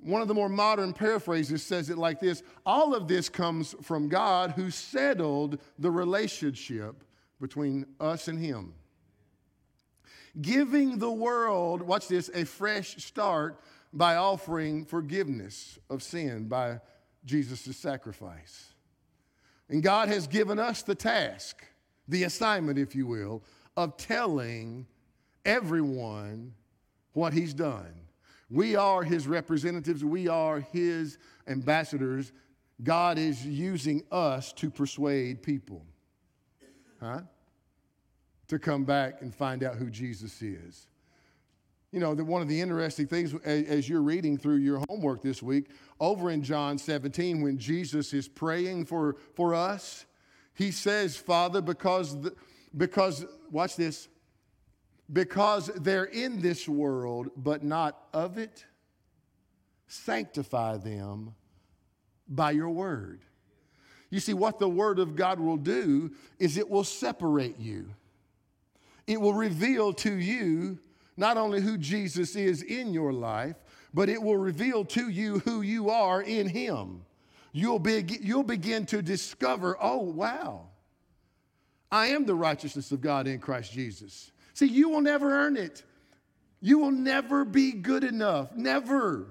One 0.00 0.22
of 0.22 0.28
the 0.28 0.34
more 0.34 0.48
modern 0.48 0.92
paraphrases 0.92 1.62
says 1.62 1.90
it 1.90 1.98
like 1.98 2.20
this 2.20 2.42
All 2.64 2.94
of 2.94 3.08
this 3.08 3.28
comes 3.28 3.74
from 3.82 4.08
God 4.08 4.52
who 4.52 4.70
settled 4.70 5.60
the 5.78 5.90
relationship 5.90 7.04
between 7.40 7.86
us 8.00 8.28
and 8.28 8.38
Him. 8.38 8.72
Giving 10.40 10.98
the 10.98 11.10
world, 11.10 11.82
watch 11.82 12.08
this, 12.08 12.30
a 12.34 12.44
fresh 12.44 12.96
start 12.96 13.60
by 13.92 14.16
offering 14.16 14.84
forgiveness 14.84 15.78
of 15.88 16.02
sin, 16.02 16.48
by 16.48 16.80
Jesus' 17.24 17.76
sacrifice. 17.76 18.74
And 19.68 19.82
God 19.82 20.08
has 20.08 20.26
given 20.26 20.58
us 20.58 20.82
the 20.82 20.94
task, 20.94 21.64
the 22.06 22.24
assignment, 22.24 22.78
if 22.78 22.94
you 22.94 23.06
will, 23.06 23.42
of 23.76 23.96
telling 23.96 24.86
everyone 25.44 26.52
what 27.12 27.32
He's 27.32 27.54
done. 27.54 27.92
We 28.50 28.76
are 28.76 29.02
His 29.02 29.26
representatives, 29.26 30.04
we 30.04 30.28
are 30.28 30.60
His 30.60 31.18
ambassadors. 31.46 32.32
God 32.82 33.18
is 33.18 33.44
using 33.44 34.02
us 34.12 34.52
to 34.54 34.70
persuade 34.70 35.42
people, 35.42 35.82
huh? 37.00 37.22
To 38.48 38.58
come 38.58 38.84
back 38.84 39.22
and 39.22 39.34
find 39.34 39.64
out 39.64 39.74
who 39.74 39.90
Jesus 39.90 40.40
is. 40.40 40.86
You 41.92 42.00
know, 42.00 42.14
the, 42.14 42.24
one 42.24 42.42
of 42.42 42.48
the 42.48 42.60
interesting 42.60 43.06
things 43.06 43.34
as, 43.44 43.64
as 43.66 43.88
you're 43.88 44.02
reading 44.02 44.36
through 44.38 44.56
your 44.56 44.82
homework 44.88 45.22
this 45.22 45.42
week, 45.42 45.70
over 45.98 46.30
in 46.30 46.42
John 46.42 46.78
17, 46.78 47.40
when 47.40 47.58
Jesus 47.58 48.12
is 48.12 48.28
praying 48.28 48.84
for, 48.84 49.16
for 49.34 49.54
us, 49.54 50.04
he 50.54 50.70
says, 50.70 51.16
Father, 51.16 51.60
because, 51.60 52.20
the, 52.20 52.34
because, 52.76 53.24
watch 53.50 53.76
this, 53.76 54.08
because 55.12 55.66
they're 55.76 56.04
in 56.04 56.40
this 56.40 56.68
world, 56.68 57.30
but 57.36 57.62
not 57.62 58.06
of 58.12 58.38
it, 58.38 58.64
sanctify 59.86 60.78
them 60.78 61.34
by 62.28 62.50
your 62.50 62.70
word. 62.70 63.20
You 64.10 64.20
see, 64.20 64.34
what 64.34 64.58
the 64.58 64.68
word 64.68 64.98
of 64.98 65.16
God 65.16 65.40
will 65.40 65.56
do 65.56 66.12
is 66.38 66.56
it 66.56 66.68
will 66.68 66.84
separate 66.84 67.58
you, 67.58 67.90
it 69.06 69.20
will 69.20 69.34
reveal 69.34 69.92
to 69.94 70.14
you 70.14 70.78
not 71.16 71.36
only 71.36 71.60
who 71.60 71.78
Jesus 71.78 72.36
is 72.36 72.62
in 72.62 72.92
your 72.92 73.12
life, 73.12 73.56
but 73.94 74.08
it 74.08 74.20
will 74.20 74.36
reveal 74.36 74.84
to 74.84 75.08
you 75.08 75.38
who 75.40 75.62
you 75.62 75.90
are 75.90 76.22
in 76.22 76.48
Him. 76.48 77.02
You'll, 77.52 77.78
be, 77.78 78.04
you'll 78.20 78.42
begin 78.42 78.84
to 78.86 79.00
discover, 79.00 79.78
oh, 79.80 80.02
wow, 80.02 80.68
I 81.90 82.08
am 82.08 82.26
the 82.26 82.34
righteousness 82.34 82.92
of 82.92 83.00
God 83.00 83.26
in 83.26 83.38
Christ 83.38 83.72
Jesus. 83.72 84.30
See, 84.52 84.66
you 84.66 84.90
will 84.90 85.00
never 85.00 85.30
earn 85.30 85.56
it. 85.56 85.82
You 86.60 86.78
will 86.78 86.90
never 86.90 87.44
be 87.44 87.72
good 87.72 88.04
enough. 88.04 88.54
Never. 88.54 89.28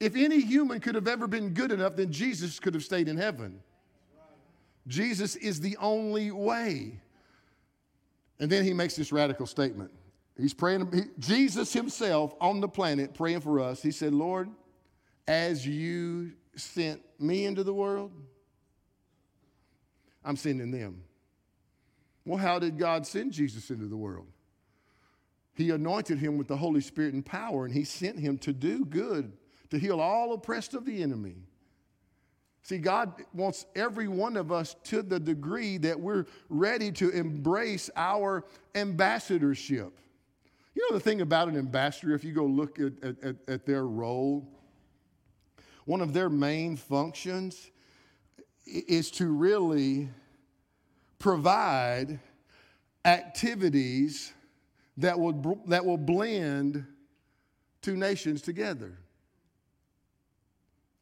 If 0.00 0.16
any 0.16 0.40
human 0.40 0.80
could 0.80 0.94
have 0.94 1.06
ever 1.06 1.26
been 1.26 1.50
good 1.50 1.70
enough, 1.70 1.96
then 1.96 2.10
Jesus 2.10 2.58
could 2.58 2.74
have 2.74 2.84
stayed 2.84 3.08
in 3.08 3.16
heaven. 3.16 3.60
Jesus 4.88 5.36
is 5.36 5.60
the 5.60 5.76
only 5.78 6.30
way. 6.30 7.00
And 8.38 8.50
then 8.50 8.64
he 8.64 8.72
makes 8.72 8.96
this 8.96 9.12
radical 9.12 9.46
statement. 9.46 9.90
He's 10.38 10.52
praying, 10.52 10.92
he, 10.92 11.02
Jesus 11.18 11.72
himself 11.72 12.34
on 12.40 12.60
the 12.60 12.68
planet 12.68 13.14
praying 13.14 13.40
for 13.40 13.60
us. 13.60 13.82
He 13.82 13.90
said, 13.90 14.12
Lord, 14.12 14.50
as 15.26 15.66
you 15.66 16.32
sent 16.54 17.00
me 17.18 17.46
into 17.46 17.64
the 17.64 17.72
world, 17.72 18.12
I'm 20.24 20.36
sending 20.36 20.70
them. 20.70 21.02
Well, 22.24 22.38
how 22.38 22.58
did 22.58 22.78
God 22.78 23.06
send 23.06 23.32
Jesus 23.32 23.70
into 23.70 23.86
the 23.86 23.96
world? 23.96 24.26
He 25.54 25.70
anointed 25.70 26.18
him 26.18 26.36
with 26.36 26.48
the 26.48 26.56
Holy 26.56 26.80
Spirit 26.82 27.14
and 27.14 27.24
power, 27.24 27.64
and 27.64 27.72
he 27.72 27.84
sent 27.84 28.18
him 28.18 28.36
to 28.38 28.52
do 28.52 28.84
good, 28.84 29.32
to 29.70 29.78
heal 29.78 30.00
all 30.00 30.34
oppressed 30.34 30.74
of 30.74 30.84
the 30.84 31.02
enemy. 31.02 31.36
See, 32.66 32.78
God 32.78 33.22
wants 33.32 33.64
every 33.76 34.08
one 34.08 34.36
of 34.36 34.50
us 34.50 34.74
to 34.86 35.00
the 35.00 35.20
degree 35.20 35.78
that 35.78 36.00
we're 36.00 36.26
ready 36.48 36.90
to 36.90 37.10
embrace 37.10 37.90
our 37.94 38.44
ambassadorship. 38.74 39.96
You 40.74 40.88
know 40.90 40.96
the 40.96 41.00
thing 41.00 41.20
about 41.20 41.46
an 41.46 41.56
ambassador, 41.56 42.12
if 42.12 42.24
you 42.24 42.32
go 42.32 42.44
look 42.44 42.80
at, 42.80 42.92
at, 43.22 43.36
at 43.46 43.66
their 43.66 43.86
role, 43.86 44.48
one 45.84 46.00
of 46.00 46.12
their 46.12 46.28
main 46.28 46.76
functions 46.76 47.70
is 48.66 49.12
to 49.12 49.28
really 49.28 50.08
provide 51.20 52.18
activities 53.04 54.32
that 54.96 55.16
will, 55.16 55.62
that 55.68 55.86
will 55.86 55.98
blend 55.98 56.84
two 57.80 57.96
nations 57.96 58.42
together. 58.42 58.98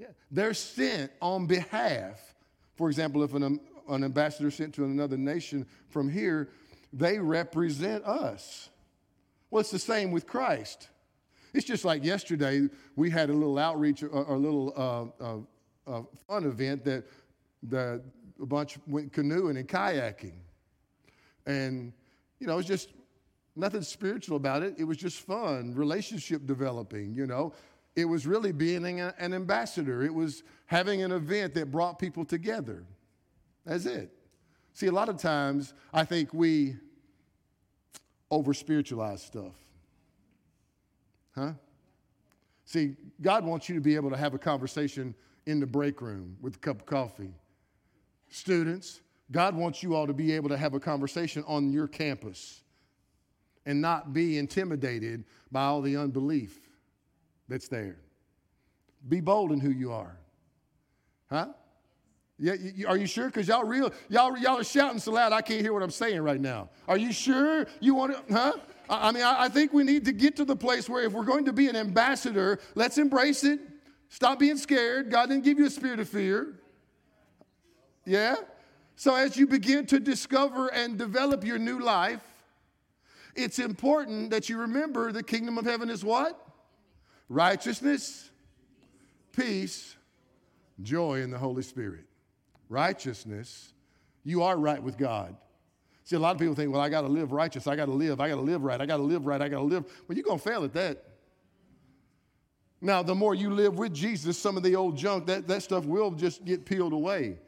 Yeah. 0.04 0.10
They're 0.30 0.54
sent 0.54 1.10
on 1.20 1.46
behalf. 1.46 2.34
For 2.76 2.88
example, 2.88 3.22
if 3.22 3.32
an, 3.34 3.60
an 3.88 4.04
ambassador 4.04 4.50
sent 4.50 4.74
to 4.74 4.84
another 4.84 5.16
nation 5.16 5.66
from 5.88 6.10
here, 6.10 6.50
they 6.92 7.18
represent 7.18 8.04
us. 8.04 8.68
Well, 9.50 9.60
it's 9.60 9.70
the 9.70 9.78
same 9.78 10.10
with 10.10 10.26
Christ. 10.26 10.88
It's 11.54 11.64
just 11.64 11.84
like 11.84 12.04
yesterday, 12.04 12.68
we 12.96 13.10
had 13.10 13.30
a 13.30 13.32
little 13.32 13.58
outreach, 13.58 14.02
a, 14.02 14.08
a 14.08 14.36
little 14.36 14.72
uh, 14.76 15.24
uh, 15.24 15.38
uh, 15.86 16.02
fun 16.26 16.44
event 16.44 16.84
that 16.84 17.04
the, 17.62 18.02
a 18.42 18.46
bunch 18.46 18.76
went 18.86 19.12
canoeing 19.12 19.56
and 19.56 19.68
kayaking. 19.68 20.34
And, 21.46 21.92
you 22.40 22.46
know, 22.46 22.58
it's 22.58 22.68
just 22.68 22.90
nothing 23.54 23.82
spiritual 23.82 24.36
about 24.36 24.62
it. 24.62 24.74
It 24.78 24.84
was 24.84 24.96
just 24.96 25.20
fun, 25.20 25.74
relationship 25.74 26.46
developing, 26.46 27.14
you 27.14 27.26
know. 27.26 27.52
It 27.96 28.06
was 28.06 28.26
really 28.26 28.52
being 28.52 29.00
an 29.00 29.34
ambassador. 29.34 30.02
It 30.02 30.12
was 30.12 30.42
having 30.66 31.02
an 31.02 31.12
event 31.12 31.54
that 31.54 31.70
brought 31.70 31.98
people 31.98 32.24
together. 32.24 32.84
That's 33.64 33.86
it. 33.86 34.12
See, 34.72 34.86
a 34.86 34.92
lot 34.92 35.08
of 35.08 35.16
times 35.16 35.74
I 35.92 36.04
think 36.04 36.34
we 36.34 36.76
over 38.30 38.52
spiritualize 38.52 39.22
stuff. 39.22 39.54
Huh? 41.34 41.52
See, 42.64 42.96
God 43.20 43.44
wants 43.44 43.68
you 43.68 43.76
to 43.76 43.80
be 43.80 43.94
able 43.94 44.10
to 44.10 44.16
have 44.16 44.34
a 44.34 44.38
conversation 44.38 45.14
in 45.46 45.60
the 45.60 45.66
break 45.66 46.00
room 46.00 46.36
with 46.40 46.56
a 46.56 46.58
cup 46.58 46.80
of 46.80 46.86
coffee. 46.86 47.34
Students, 48.28 49.00
God 49.30 49.54
wants 49.54 49.82
you 49.82 49.94
all 49.94 50.06
to 50.06 50.12
be 50.12 50.32
able 50.32 50.48
to 50.48 50.56
have 50.56 50.74
a 50.74 50.80
conversation 50.80 51.44
on 51.46 51.70
your 51.70 51.86
campus 51.86 52.62
and 53.66 53.80
not 53.80 54.12
be 54.12 54.38
intimidated 54.38 55.24
by 55.52 55.64
all 55.64 55.80
the 55.80 55.96
unbelief 55.96 56.60
that's 57.48 57.68
there. 57.68 57.96
Be 59.08 59.20
bold 59.20 59.52
in 59.52 59.60
who 59.60 59.70
you 59.70 59.92
are. 59.92 60.16
Huh? 61.30 61.48
Yeah, 62.38 62.54
you, 62.54 62.88
are 62.88 62.96
you 62.96 63.06
sure? 63.06 63.26
Because 63.26 63.46
y'all 63.46 63.64
real, 63.64 63.92
y'all, 64.08 64.36
y'all 64.36 64.58
are 64.58 64.64
shouting 64.64 64.98
so 64.98 65.12
loud 65.12 65.32
I 65.32 65.40
can't 65.40 65.60
hear 65.60 65.72
what 65.72 65.82
I'm 65.82 65.90
saying 65.90 66.20
right 66.22 66.40
now. 66.40 66.68
Are 66.88 66.96
you 66.96 67.12
sure 67.12 67.66
you 67.80 67.94
want 67.94 68.28
to, 68.28 68.34
huh? 68.34 68.52
I, 68.88 69.08
I 69.08 69.12
mean, 69.12 69.22
I, 69.22 69.44
I 69.44 69.48
think 69.48 69.72
we 69.72 69.84
need 69.84 70.04
to 70.06 70.12
get 70.12 70.36
to 70.36 70.44
the 70.44 70.56
place 70.56 70.88
where 70.88 71.04
if 71.04 71.12
we're 71.12 71.24
going 71.24 71.44
to 71.44 71.52
be 71.52 71.68
an 71.68 71.76
ambassador, 71.76 72.58
let's 72.74 72.98
embrace 72.98 73.44
it. 73.44 73.60
Stop 74.08 74.38
being 74.38 74.56
scared. 74.56 75.10
God 75.10 75.28
didn't 75.28 75.44
give 75.44 75.58
you 75.58 75.66
a 75.66 75.70
spirit 75.70 76.00
of 76.00 76.08
fear. 76.08 76.54
Yeah? 78.04 78.36
So 78.96 79.14
as 79.14 79.36
you 79.36 79.46
begin 79.46 79.86
to 79.86 80.00
discover 80.00 80.68
and 80.68 80.98
develop 80.98 81.44
your 81.44 81.58
new 81.58 81.80
life, 81.80 82.22
it's 83.34 83.58
important 83.58 84.30
that 84.30 84.48
you 84.48 84.58
remember 84.58 85.12
the 85.12 85.22
kingdom 85.22 85.58
of 85.58 85.64
heaven 85.64 85.90
is 85.90 86.04
what? 86.04 86.43
Righteousness, 87.28 88.30
peace, 89.32 89.96
joy 90.82 91.20
in 91.20 91.30
the 91.30 91.38
Holy 91.38 91.62
Spirit 91.62 92.04
righteousness, 92.68 93.72
you 94.24 94.42
are 94.42 94.56
right 94.56 94.82
with 94.82 94.98
God. 94.98 95.36
See, 96.04 96.16
a 96.16 96.18
lot 96.18 96.34
of 96.34 96.38
people 96.38 96.54
think, 96.54 96.70
well, 96.70 96.80
I 96.80 96.88
got 96.88 97.02
to 97.02 97.08
live 97.08 97.32
righteous. 97.32 97.66
I 97.66 97.76
got 97.76 97.86
to 97.86 97.92
live. 97.92 98.20
I 98.20 98.28
got 98.28 98.34
to 98.34 98.42
live 98.42 98.62
right. 98.62 98.80
I 98.80 98.84
got 98.84 98.98
to 98.98 99.02
live 99.02 99.26
right. 99.26 99.40
I 99.40 99.48
got 99.48 99.58
to 99.58 99.64
live. 99.64 99.84
Well, 100.06 100.16
you're 100.16 100.24
going 100.24 100.38
to 100.38 100.44
fail 100.44 100.64
at 100.64 100.74
that. 100.74 101.04
Now, 102.80 103.02
the 103.02 103.14
more 103.14 103.34
you 103.34 103.50
live 103.50 103.78
with 103.78 103.94
Jesus, 103.94 104.36
some 104.36 104.58
of 104.58 104.62
the 104.62 104.76
old 104.76 104.98
junk, 104.98 105.26
that, 105.26 105.48
that 105.48 105.62
stuff 105.62 105.86
will 105.86 106.10
just 106.10 106.44
get 106.44 106.66
peeled 106.66 106.92
away. 106.92 107.38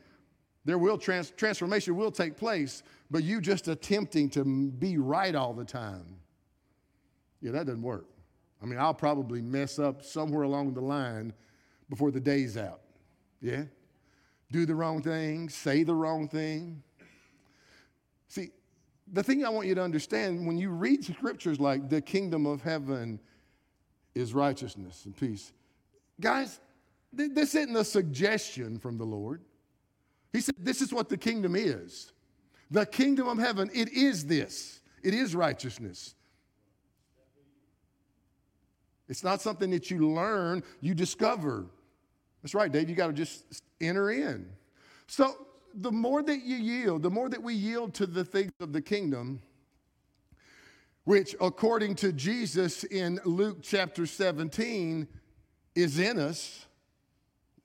There 0.65 0.79
will 0.79 0.97
trans- 0.97 1.31
transformation 1.31 1.97
will 1.97 2.11
take 2.11 2.37
place, 2.37 2.83
but 3.11 3.23
you 3.23 3.43
just 3.43 3.69
attempting 3.69 4.31
to 4.31 4.45
be 4.45 4.97
right 4.97 5.35
all 5.35 5.53
the 5.53 5.65
time. 5.65 6.07
Yeah, 7.43 7.51
that 7.53 7.67
doesn't 7.67 7.83
work. 7.83 8.07
I 8.63 8.67
mean, 8.67 8.79
I'll 8.79 8.95
probably 8.95 9.43
mess 9.43 9.79
up 9.79 10.03
somewhere 10.03 10.43
along 10.43 10.75
the 10.75 10.81
line 10.81 11.33
before 11.89 12.11
the 12.11 12.21
day's 12.21 12.57
out. 12.57 12.81
Yeah? 13.41 13.65
do 14.51 14.67
the 14.67 14.75
wrong 14.75 15.03
thing, 15.03 15.49
say 15.49 15.83
the 15.83 15.95
wrong 15.95 16.29
thing. 16.29 16.83
See, 18.29 18.51
the 19.13 19.23
thing 19.23 19.45
I 19.45 19.49
want 19.49 19.67
you 19.67 19.75
to 19.75 19.83
understand 19.83 20.47
when 20.47 20.57
you 20.57 20.71
read 20.71 21.05
scriptures 21.05 21.61
like 21.61 21.89
the 21.89 22.01
kingdom 22.01 22.47
of 22.47 22.63
heaven 22.63 23.21
is 24.15 24.35
righteousness 24.35 25.05
and 25.05 25.17
peace, 25.17 25.53
guys, 26.21 26.61
this 27.13 27.55
isn't 27.55 27.77
a 27.77 27.85
suggestion 27.85 28.79
from 28.79 28.99
the 28.99 29.05
Lord. 29.05 29.43
He 30.33 30.41
said, 30.41 30.55
This 30.59 30.83
is 30.83 30.93
what 30.93 31.09
the 31.09 31.17
kingdom 31.17 31.57
is. 31.57 32.13
The 32.71 32.85
kingdom 32.85 33.29
of 33.29 33.39
heaven, 33.39 33.71
it 33.73 33.93
is 33.93 34.27
this, 34.27 34.81
it 35.03 35.15
is 35.15 35.35
righteousness. 35.35 36.15
It's 39.09 39.23
not 39.23 39.41
something 39.41 39.71
that 39.71 39.91
you 39.91 40.09
learn, 40.09 40.63
you 40.81 40.95
discover. 40.95 41.67
That's 42.43 42.55
right, 42.55 42.71
Dave. 42.71 42.89
You 42.89 42.97
got 42.97 43.09
to 43.09 43.13
just 43.13 43.63
enter 43.81 44.11
in. 44.11 44.49
So 45.07 45.47
the 45.75 45.93
more 45.93 46.23
that 46.23 46.43
you 46.43 46.57
yield, 46.57 47.03
the 47.03 47.11
more 47.11 47.29
that 47.29 47.43
we 47.43 47.55
yield 47.55 47.95
to 47.95 48.07
the 48.07 48.25
things 48.25 48.53
of 48.61 48.73
the 48.73 48.83
kingdom, 48.83 49.41
which 51.05 51.37
according 51.41 51.95
to 51.97 52.13
Jesus 52.13 52.83
in 52.85 53.21
Luke 53.25 53.59
chapter 53.63 54.07
17 54.07 55.07
is 55.75 55.99
in 55.99 56.19
us. 56.19 56.67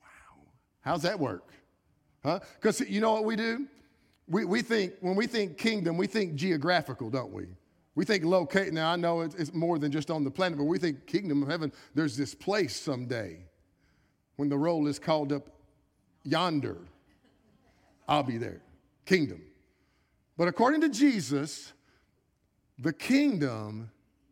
Wow. 0.00 0.44
How's 0.82 1.02
that 1.02 1.18
work? 1.18 1.52
Huh? 2.22 2.38
Because 2.54 2.80
you 2.80 3.00
know 3.00 3.12
what 3.12 3.24
we 3.24 3.34
do? 3.34 3.66
We, 4.28 4.44
we 4.44 4.62
think, 4.62 4.94
when 5.00 5.16
we 5.16 5.26
think 5.26 5.58
kingdom, 5.58 5.96
we 5.96 6.06
think 6.06 6.36
geographical, 6.36 7.10
don't 7.10 7.32
we? 7.32 7.46
We 7.94 8.04
think 8.04 8.24
locate. 8.24 8.72
Now, 8.72 8.92
I 8.92 8.96
know 8.96 9.20
it's, 9.20 9.52
more 9.52 9.78
than 9.78 9.92
just 9.92 10.10
on 10.10 10.24
the 10.24 10.30
planet, 10.30 10.58
but 10.58 10.64
we 10.64 10.78
think 10.78 11.06
kingdom 11.06 11.42
of 11.42 11.48
heaven, 11.48 11.72
there's 11.94 12.16
this 12.16 12.34
place 12.34 12.74
someday 12.74 13.38
when 14.36 14.48
the 14.48 14.56
roll 14.56 14.86
is 14.86 14.98
called 14.98 15.32
up 15.32 15.48
yonder, 16.24 16.78
I'll 18.08 18.22
be 18.22 18.38
there. 18.38 18.62
Kingdom. 19.04 19.42
But 20.36 20.48
according 20.48 20.80
to 20.82 20.88
Jesus, 20.88 21.72
the 22.78 22.92
kingdom 22.92 23.90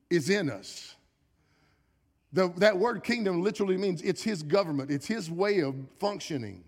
is 0.09 0.31
in 0.31 0.51
us. 0.51 0.97
The, 2.33 2.53
that 2.59 2.79
word 2.79 3.03
kingdom 3.03 3.43
literally 3.43 3.77
means 3.77 4.03
it's 4.03 4.23
his 4.23 4.43
government, 4.43 4.91
it's 4.91 5.07
his 5.07 5.31
way 5.31 5.61
of 5.61 5.75
functioning. 5.99 6.65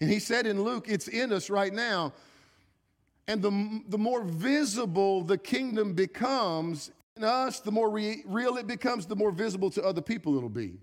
And 0.00 0.10
he 0.10 0.18
said 0.18 0.46
in 0.46 0.62
Luke, 0.62 0.86
it's 0.88 1.08
in 1.08 1.32
us 1.32 1.48
right 1.48 1.72
now. 1.72 2.12
And 3.28 3.42
the, 3.42 3.82
the 3.88 3.98
more 3.98 4.22
visible 4.22 5.22
the 5.22 5.38
kingdom 5.38 5.94
becomes 5.94 6.92
in 7.16 7.24
us, 7.24 7.60
the 7.60 7.72
more 7.72 7.90
re, 7.90 8.22
real 8.26 8.56
it 8.56 8.66
becomes, 8.66 9.06
the 9.06 9.16
more 9.16 9.32
visible 9.32 9.70
to 9.70 9.82
other 9.82 10.02
people 10.02 10.36
it'll 10.36 10.48
be. 10.48 10.78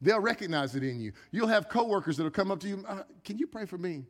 They'll 0.00 0.20
recognize 0.20 0.74
it 0.74 0.82
in 0.82 1.00
you. 1.00 1.12
You'll 1.30 1.48
have 1.48 1.68
coworkers 1.68 2.16
that'll 2.16 2.30
come 2.30 2.50
up 2.50 2.60
to 2.60 2.68
you, 2.68 2.84
uh, 2.86 3.04
"Can 3.24 3.38
you 3.38 3.46
pray 3.46 3.66
for 3.66 3.78
me?" 3.78 4.04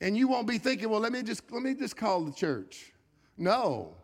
And 0.00 0.16
you 0.16 0.28
won't 0.28 0.46
be 0.46 0.58
thinking, 0.58 0.88
"Well, 0.88 1.00
let 1.00 1.12
me 1.12 1.22
just 1.22 1.50
let 1.50 1.62
me 1.62 1.74
just 1.74 1.96
call 1.96 2.24
the 2.24 2.32
church." 2.32 2.92
No. 3.36 3.94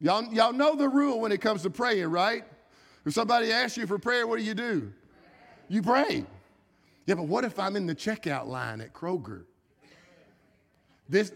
Y'all, 0.00 0.24
y'all 0.32 0.52
know 0.52 0.74
the 0.74 0.88
rule 0.88 1.20
when 1.20 1.32
it 1.32 1.40
comes 1.40 1.62
to 1.62 1.70
praying, 1.70 2.08
right? 2.08 2.44
If 3.04 3.14
somebody 3.14 3.52
asks 3.52 3.76
you 3.76 3.86
for 3.86 3.98
prayer, 3.98 4.26
what 4.26 4.38
do 4.38 4.44
you 4.44 4.54
do? 4.54 4.92
You 5.68 5.82
pray. 5.82 6.26
Yeah, 7.06 7.14
but 7.14 7.24
what 7.24 7.44
if 7.44 7.58
I'm 7.58 7.76
in 7.76 7.86
the 7.86 7.94
checkout 7.94 8.46
line 8.46 8.80
at 8.80 8.92
Kroger? 8.92 9.44
This, 11.08 11.32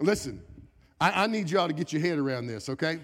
listen, 0.00 0.42
I, 1.00 1.24
I 1.24 1.26
need 1.26 1.50
y'all 1.50 1.68
to 1.68 1.74
get 1.74 1.92
your 1.92 2.02
head 2.02 2.18
around 2.18 2.46
this, 2.46 2.68
okay? 2.68 3.00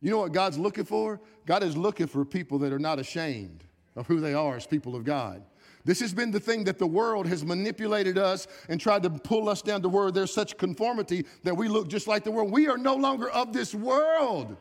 You 0.00 0.10
know 0.10 0.18
what 0.18 0.32
God's 0.32 0.58
looking 0.58 0.84
for? 0.84 1.20
God 1.46 1.62
is 1.62 1.76
looking 1.76 2.06
for 2.06 2.24
people 2.24 2.58
that 2.60 2.72
are 2.72 2.78
not 2.78 2.98
ashamed 2.98 3.64
of 3.96 4.06
who 4.06 4.20
they 4.20 4.34
are 4.34 4.56
as 4.56 4.66
people 4.66 4.96
of 4.96 5.04
God. 5.04 5.42
This 5.84 6.00
has 6.00 6.12
been 6.12 6.30
the 6.30 6.40
thing 6.40 6.64
that 6.64 6.78
the 6.78 6.86
world 6.86 7.26
has 7.26 7.44
manipulated 7.44 8.18
us 8.18 8.46
and 8.68 8.80
tried 8.80 9.02
to 9.02 9.10
pull 9.10 9.48
us 9.48 9.62
down 9.62 9.82
to 9.82 9.88
where 9.88 10.10
there's 10.10 10.32
such 10.32 10.58
conformity 10.58 11.24
that 11.42 11.56
we 11.56 11.68
look 11.68 11.88
just 11.88 12.06
like 12.06 12.22
the 12.22 12.30
world. 12.30 12.50
We 12.50 12.68
are 12.68 12.76
no 12.76 12.94
longer 12.94 13.30
of 13.30 13.52
this 13.52 13.74
world. 13.74 14.56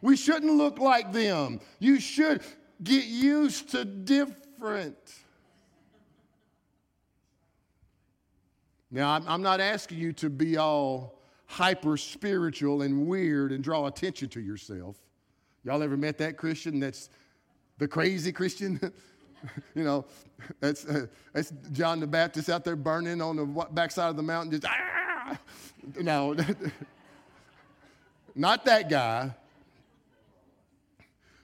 We 0.00 0.16
shouldn't 0.16 0.52
look 0.52 0.78
like 0.78 1.12
them. 1.12 1.60
You 1.78 2.00
should 2.00 2.42
get 2.82 3.04
used 3.04 3.70
to 3.70 3.84
different. 3.84 4.96
Now, 8.96 9.20
I'm 9.26 9.42
not 9.42 9.60
asking 9.60 9.98
you 9.98 10.14
to 10.14 10.30
be 10.30 10.56
all 10.56 11.20
hyper 11.44 11.98
spiritual 11.98 12.80
and 12.80 13.06
weird 13.06 13.52
and 13.52 13.62
draw 13.62 13.86
attention 13.88 14.30
to 14.30 14.40
yourself. 14.40 14.96
Y'all 15.64 15.82
ever 15.82 15.98
met 15.98 16.16
that 16.16 16.38
Christian 16.38 16.80
that's 16.80 17.10
the 17.76 17.86
crazy 17.86 18.32
Christian? 18.32 18.80
you 19.74 19.84
know, 19.84 20.06
that's, 20.60 20.86
uh, 20.86 21.08
that's 21.34 21.52
John 21.72 22.00
the 22.00 22.06
Baptist 22.06 22.48
out 22.48 22.64
there 22.64 22.74
burning 22.74 23.20
on 23.20 23.36
the 23.36 23.66
backside 23.72 24.08
of 24.08 24.16
the 24.16 24.22
mountain, 24.22 24.52
just, 24.52 24.64
ah! 24.64 25.38
No, 26.00 26.34
not 28.34 28.64
that 28.64 28.88
guy. 28.88 29.30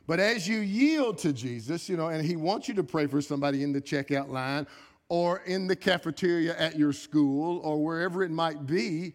But 0.07 0.21
as 0.21 0.49
you 0.49 0.61
yield 0.61 1.19
to 1.19 1.35
Jesus, 1.35 1.87
you 1.91 1.99
know, 1.99 2.09
and 2.09 2.25
he 2.25 2.35
wants 2.35 2.67
you 2.67 2.73
to 2.73 2.83
pray 2.83 3.07
for 3.07 3.21
somebody 3.21 3.63
in 3.63 3.75
the 3.75 3.81
checkout 3.83 4.31
line 4.31 4.67
or 5.13 5.41
in 5.41 5.67
the 5.67 5.77
cafeteria 5.77 6.57
at 6.59 6.79
your 6.79 6.91
school 6.91 7.59
or 7.59 7.85
wherever 7.85 8.23
it 8.23 8.31
might 8.31 8.65
be, 8.65 9.13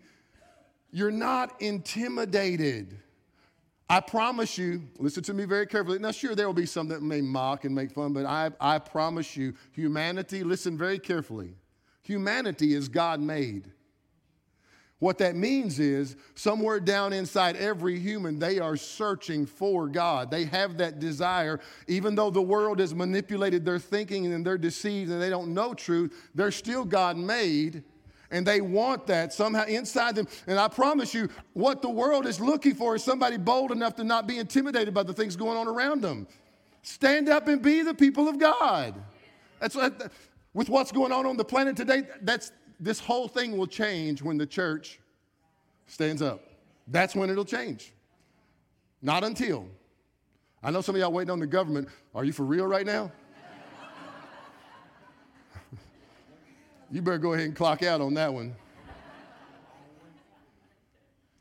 you're 0.91 1.09
not 1.09 1.59
intimidated. 1.59 2.99
I 3.89 4.01
promise 4.01 4.59
you, 4.59 4.83
listen 4.99 5.23
to 5.23 5.33
me 5.33 5.45
very 5.45 5.65
carefully. 5.65 5.97
Now, 5.97 6.11
sure, 6.11 6.35
there 6.35 6.45
will 6.45 6.53
be 6.53 6.67
some 6.67 6.87
that 6.89 7.01
may 7.01 7.21
mock 7.21 7.65
and 7.65 7.73
make 7.73 7.89
fun, 7.89 8.13
but 8.13 8.27
I, 8.27 8.51
I 8.61 8.77
promise 8.77 9.35
you, 9.35 9.55
humanity, 9.71 10.43
listen 10.43 10.77
very 10.77 10.99
carefully. 10.99 11.55
Humanity 12.03 12.75
is 12.75 12.87
God 12.87 13.19
made. 13.19 13.71
What 14.99 15.19
that 15.19 15.35
means 15.35 15.79
is, 15.79 16.15
somewhere 16.33 16.79
down 16.79 17.13
inside 17.13 17.55
every 17.55 17.99
human, 17.99 18.39
they 18.39 18.57
are 18.57 18.75
searching 18.75 19.45
for 19.45 19.87
God. 19.87 20.31
They 20.31 20.45
have 20.45 20.77
that 20.79 20.99
desire. 20.99 21.59
Even 21.87 22.15
though 22.15 22.31
the 22.31 22.41
world 22.41 22.79
has 22.79 22.95
manipulated 22.95 23.63
their 23.63 23.77
thinking 23.77 24.33
and 24.33 24.43
they're 24.43 24.57
deceived 24.57 25.11
and 25.11 25.21
they 25.21 25.29
don't 25.29 25.53
know 25.53 25.75
truth, 25.75 26.29
they're 26.33 26.49
still 26.49 26.83
God 26.83 27.15
made 27.15 27.83
and 28.31 28.45
they 28.45 28.59
want 28.59 29.07
that 29.07 29.33
somehow 29.33 29.65
inside 29.65 30.15
them. 30.15 30.27
And 30.47 30.59
I 30.59 30.67
promise 30.67 31.13
you, 31.13 31.29
what 31.53 31.81
the 31.81 31.89
world 31.89 32.25
is 32.25 32.39
looking 32.39 32.75
for 32.75 32.95
is 32.95 33.03
somebody 33.03 33.37
bold 33.37 33.71
enough 33.71 33.95
to 33.97 34.03
not 34.03 34.27
be 34.27 34.39
intimidated 34.39 34.93
by 34.93 35.03
the 35.03 35.13
things 35.13 35.35
going 35.35 35.57
on 35.57 35.67
around 35.67 36.01
them. 36.01 36.27
Stand 36.81 37.29
up 37.29 37.47
and 37.47 37.61
be 37.61 37.83
the 37.83 37.93
people 37.93 38.27
of 38.27 38.39
God. 38.39 38.95
That's 39.59 39.75
what, 39.75 40.11
with 40.53 40.69
what's 40.69 40.91
going 40.91 41.11
on 41.11 41.25
on 41.25 41.37
the 41.37 41.45
planet 41.45 41.75
today. 41.75 42.03
That's 42.21 42.51
this 42.79 42.99
whole 42.99 43.27
thing 43.27 43.57
will 43.57 43.67
change 43.67 44.21
when 44.21 44.37
the 44.37 44.45
church 44.45 44.99
stands 45.87 46.21
up. 46.21 46.41
That's 46.87 47.15
when 47.15 47.29
it'll 47.29 47.45
change. 47.45 47.91
Not 49.01 49.23
until. 49.23 49.67
I 50.63 50.71
know 50.71 50.81
some 50.81 50.95
of 50.95 51.01
y'all 51.01 51.11
waiting 51.11 51.31
on 51.31 51.39
the 51.39 51.47
government. 51.47 51.89
Are 52.13 52.23
you 52.23 52.33
for 52.33 52.43
real 52.43 52.65
right 52.65 52.85
now? 52.85 53.11
You 56.89 57.01
better 57.01 57.17
go 57.17 57.33
ahead 57.33 57.47
and 57.47 57.53
clock 57.53 57.83
out 57.83 57.99
on 57.99 58.13
that 58.13 58.33
one. 58.33 58.55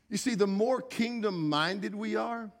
You 0.09 0.17
see, 0.17 0.35
the 0.35 0.45
more 0.45 0.81
kingdom 0.81 1.47
minded 1.47 1.95
we 1.95 2.17
are, 2.17 2.51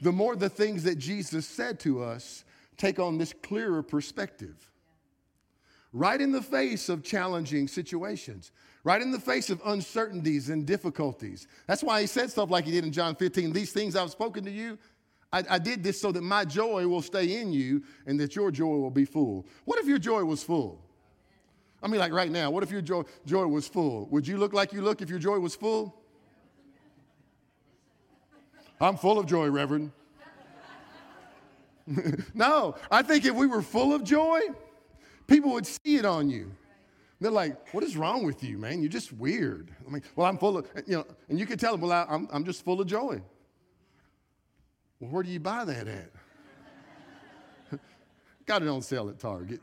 the 0.00 0.10
more 0.10 0.34
the 0.34 0.48
things 0.48 0.84
that 0.84 0.96
Jesus 0.96 1.46
said 1.46 1.78
to 1.80 2.02
us 2.02 2.44
take 2.78 2.98
on 2.98 3.18
this 3.18 3.34
clearer 3.42 3.82
perspective. 3.82 4.70
Right 5.92 6.20
in 6.20 6.32
the 6.32 6.42
face 6.42 6.88
of 6.88 7.02
challenging 7.02 7.66
situations, 7.66 8.52
right 8.84 9.00
in 9.00 9.10
the 9.10 9.18
face 9.18 9.48
of 9.48 9.62
uncertainties 9.64 10.50
and 10.50 10.66
difficulties. 10.66 11.46
That's 11.66 11.82
why 11.82 12.02
he 12.02 12.06
said 12.06 12.30
stuff 12.30 12.50
like 12.50 12.66
he 12.66 12.72
did 12.72 12.84
in 12.84 12.92
John 12.92 13.14
15 13.14 13.52
These 13.52 13.72
things 13.72 13.96
I've 13.96 14.10
spoken 14.10 14.44
to 14.44 14.50
you, 14.50 14.78
I, 15.32 15.44
I 15.48 15.58
did 15.58 15.82
this 15.82 16.00
so 16.00 16.12
that 16.12 16.22
my 16.22 16.44
joy 16.44 16.86
will 16.86 17.02
stay 17.02 17.40
in 17.40 17.52
you 17.52 17.82
and 18.06 18.20
that 18.20 18.36
your 18.36 18.50
joy 18.50 18.76
will 18.76 18.90
be 18.90 19.04
full. 19.04 19.46
What 19.64 19.78
if 19.78 19.86
your 19.86 19.98
joy 19.98 20.24
was 20.24 20.42
full? 20.42 20.80
I 21.82 21.86
mean, 21.86 22.00
like 22.00 22.12
right 22.12 22.30
now, 22.30 22.50
what 22.50 22.62
if 22.62 22.70
your 22.70 22.82
joy, 22.82 23.02
joy 23.24 23.46
was 23.46 23.68
full? 23.68 24.06
Would 24.06 24.26
you 24.26 24.36
look 24.36 24.52
like 24.52 24.72
you 24.72 24.82
look 24.82 25.00
if 25.00 25.08
your 25.08 25.18
joy 25.18 25.38
was 25.38 25.54
full? 25.54 25.94
I'm 28.80 28.96
full 28.96 29.18
of 29.18 29.26
joy, 29.26 29.48
Reverend. 29.48 29.92
no, 32.34 32.74
I 32.90 33.02
think 33.02 33.24
if 33.24 33.34
we 33.34 33.46
were 33.46 33.62
full 33.62 33.94
of 33.94 34.04
joy, 34.04 34.40
people 35.28 35.52
would 35.52 35.66
see 35.66 35.96
it 35.96 36.04
on 36.04 36.28
you. 36.28 36.50
They're 37.20 37.30
like, 37.30 37.72
what 37.74 37.84
is 37.84 37.96
wrong 37.96 38.24
with 38.24 38.42
you, 38.42 38.58
man? 38.58 38.80
You're 38.80 38.90
just 38.90 39.12
weird. 39.12 39.70
I 39.86 39.90
mean, 39.90 40.02
well, 40.16 40.26
I'm 40.26 40.38
full 40.38 40.56
of, 40.56 40.68
you 40.86 40.96
know, 40.96 41.06
and 41.28 41.38
you 41.38 41.46
could 41.46 41.60
tell 41.60 41.72
them, 41.72 41.82
well, 41.82 41.92
I, 41.92 42.06
I'm, 42.08 42.28
I'm 42.32 42.44
just 42.44 42.64
full 42.64 42.80
of 42.80 42.86
joy. 42.86 43.20
Well, 45.00 45.10
where 45.10 45.22
do 45.22 45.30
you 45.30 45.40
buy 45.40 45.64
that 45.64 45.88
at? 45.88 46.10
Got 48.46 48.62
it 48.62 48.68
on 48.68 48.82
sale 48.82 49.08
at 49.08 49.18
Target. 49.18 49.60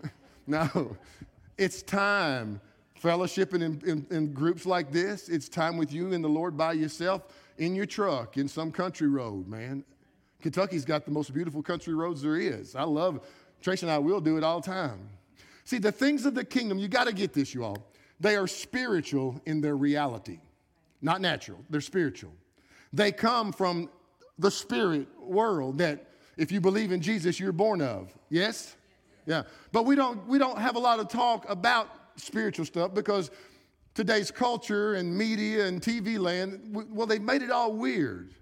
no, 0.46 0.96
it's 1.56 1.82
time 1.82 2.60
fellowshipping 3.02 3.62
in, 3.62 3.82
in, 3.86 4.06
in, 4.10 4.32
groups 4.32 4.66
like 4.66 4.92
this. 4.92 5.28
It's 5.28 5.48
time 5.48 5.76
with 5.76 5.92
you 5.92 6.12
and 6.12 6.22
the 6.22 6.28
Lord 6.28 6.56
by 6.56 6.72
yourself 6.72 7.22
in 7.58 7.74
your 7.74 7.86
truck 7.86 8.36
in 8.36 8.48
some 8.48 8.70
country 8.70 9.08
road, 9.08 9.48
man. 9.48 9.84
Kentucky's 10.42 10.84
got 10.84 11.04
the 11.04 11.10
most 11.10 11.32
beautiful 11.32 11.62
country 11.62 11.94
roads 11.94 12.22
there 12.22 12.36
is. 12.36 12.74
I 12.74 12.82
love 12.82 13.26
Tracy 13.60 13.86
and 13.86 13.92
I 13.92 13.98
will 13.98 14.20
do 14.20 14.36
it 14.36 14.44
all 14.44 14.60
the 14.60 14.66
time. 14.66 15.08
See, 15.64 15.78
the 15.78 15.92
things 15.92 16.24
of 16.24 16.34
the 16.34 16.44
kingdom, 16.44 16.78
you 16.78 16.88
got 16.88 17.06
to 17.08 17.12
get 17.12 17.32
this, 17.32 17.54
you 17.54 17.64
all. 17.64 17.76
They 18.20 18.36
are 18.36 18.46
spiritual 18.46 19.40
in 19.46 19.60
their 19.60 19.76
reality, 19.76 20.40
not 21.02 21.20
natural. 21.20 21.58
They're 21.70 21.80
spiritual. 21.80 22.32
They 22.92 23.12
come 23.12 23.52
from 23.52 23.90
the 24.38 24.50
spirit 24.50 25.08
world 25.20 25.78
that 25.78 26.06
if 26.36 26.52
you 26.52 26.60
believe 26.60 26.92
in 26.92 27.00
Jesus, 27.00 27.38
you're 27.38 27.52
born 27.52 27.82
of. 27.82 28.16
Yes? 28.30 28.76
Yeah. 29.26 29.42
But 29.72 29.84
we 29.84 29.94
don't, 29.94 30.26
we 30.26 30.38
don't 30.38 30.58
have 30.58 30.76
a 30.76 30.78
lot 30.78 31.00
of 31.00 31.08
talk 31.08 31.48
about 31.50 31.88
spiritual 32.16 32.64
stuff 32.64 32.94
because 32.94 33.30
today's 33.94 34.30
culture 34.30 34.94
and 34.94 35.16
media 35.16 35.66
and 35.66 35.82
TV 35.82 36.18
land, 36.18 36.74
well, 36.90 37.06
they've 37.06 37.20
made 37.20 37.42
it 37.42 37.50
all 37.50 37.72
weird. 37.72 38.34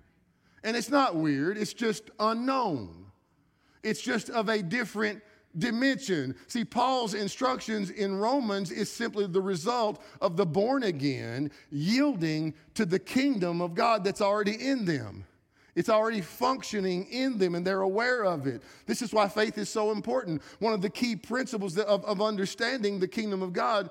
And 0.62 0.76
it's 0.76 0.90
not 0.90 1.16
weird, 1.16 1.56
it's 1.58 1.72
just 1.72 2.10
unknown. 2.20 3.05
It's 3.86 4.00
just 4.00 4.30
of 4.30 4.48
a 4.48 4.62
different 4.62 5.22
dimension. 5.56 6.34
See, 6.48 6.64
Paul's 6.64 7.14
instructions 7.14 7.90
in 7.90 8.16
Romans 8.16 8.72
is 8.72 8.90
simply 8.90 9.28
the 9.28 9.40
result 9.40 10.02
of 10.20 10.36
the 10.36 10.44
born 10.44 10.82
again 10.82 11.52
yielding 11.70 12.52
to 12.74 12.84
the 12.84 12.98
kingdom 12.98 13.60
of 13.60 13.74
God 13.74 14.02
that's 14.02 14.20
already 14.20 14.54
in 14.54 14.84
them. 14.84 15.24
It's 15.76 15.88
already 15.88 16.20
functioning 16.20 17.06
in 17.12 17.38
them 17.38 17.54
and 17.54 17.64
they're 17.64 17.82
aware 17.82 18.24
of 18.24 18.48
it. 18.48 18.62
This 18.86 19.02
is 19.02 19.12
why 19.12 19.28
faith 19.28 19.56
is 19.56 19.68
so 19.68 19.92
important. 19.92 20.42
One 20.58 20.72
of 20.72 20.82
the 20.82 20.90
key 20.90 21.14
principles 21.14 21.78
of, 21.78 22.04
of 22.04 22.20
understanding 22.20 22.98
the 22.98 23.06
kingdom 23.06 23.40
of 23.40 23.52
God. 23.52 23.90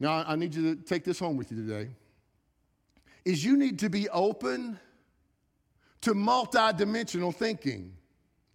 Now, 0.00 0.24
I 0.26 0.34
need 0.34 0.56
you 0.56 0.74
to 0.74 0.82
take 0.82 1.04
this 1.04 1.20
home 1.20 1.36
with 1.36 1.52
you 1.52 1.64
today. 1.64 1.90
Is 3.24 3.44
you 3.44 3.56
need 3.56 3.78
to 3.78 3.88
be 3.88 4.08
open 4.08 4.80
to 6.00 6.14
multidimensional 6.14 7.32
thinking. 7.32 7.95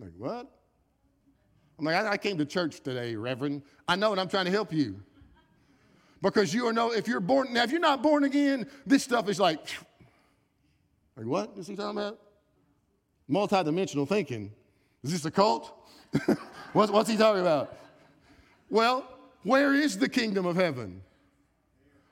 Like, 0.01 0.11
what? 0.17 0.47
I'm 1.77 1.85
like, 1.85 1.95
I, 1.95 2.11
I 2.13 2.17
came 2.17 2.39
to 2.39 2.45
church 2.45 2.81
today, 2.81 3.15
Reverend. 3.15 3.61
I 3.87 3.95
know, 3.95 4.11
and 4.11 4.19
I'm 4.19 4.27
trying 4.27 4.45
to 4.45 4.51
help 4.51 4.73
you. 4.73 4.99
Because 6.21 6.53
you 6.53 6.67
are 6.67 6.73
no, 6.73 6.91
if 6.91 7.07
you're 7.07 7.19
born, 7.19 7.53
now 7.53 7.63
if 7.63 7.71
you're 7.71 7.79
not 7.79 8.01
born 8.01 8.23
again, 8.23 8.67
this 8.85 9.03
stuff 9.03 9.29
is 9.29 9.39
like, 9.39 9.59
like, 11.15 11.25
what 11.25 11.51
is 11.57 11.67
he 11.67 11.75
talking 11.75 11.99
about? 11.99 12.19
Multidimensional 13.29 14.07
thinking. 14.07 14.51
Is 15.03 15.11
this 15.11 15.25
a 15.25 15.31
cult? 15.31 15.71
what's, 16.73 16.91
what's 16.91 17.09
he 17.09 17.17
talking 17.17 17.41
about? 17.41 17.75
Well, 18.69 19.07
where 19.43 19.73
is 19.73 19.97
the 19.97 20.09
kingdom 20.09 20.45
of 20.45 20.55
heaven? 20.55 21.01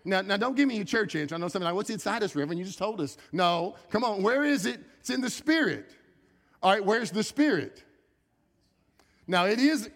Now, 0.06 0.22
now 0.22 0.38
don't 0.38 0.56
give 0.56 0.68
me 0.68 0.80
a 0.80 0.86
church 0.86 1.16
answer. 1.16 1.36
I 1.36 1.38
know 1.38 1.48
something 1.48 1.66
like, 1.66 1.76
what's 1.76 1.90
inside 1.90 2.24
us, 2.24 2.36
Reverend? 2.36 2.60
You 2.60 2.66
just 2.66 2.80
told 2.80 3.02
us. 3.02 3.18
No, 3.32 3.76
come 3.90 4.04
on, 4.04 4.24
where 4.24 4.44
is 4.44 4.66
it? 4.66 4.80
It's 5.00 5.10
in 5.10 5.22
the 5.22 5.30
spirit. 5.30 5.92
All 6.62 6.72
right, 6.72 6.84
where's 6.84 7.12
the 7.12 7.24
spirit? 7.24 7.84
Now, 9.28 9.46
it 9.46 9.60
is, 9.60 9.90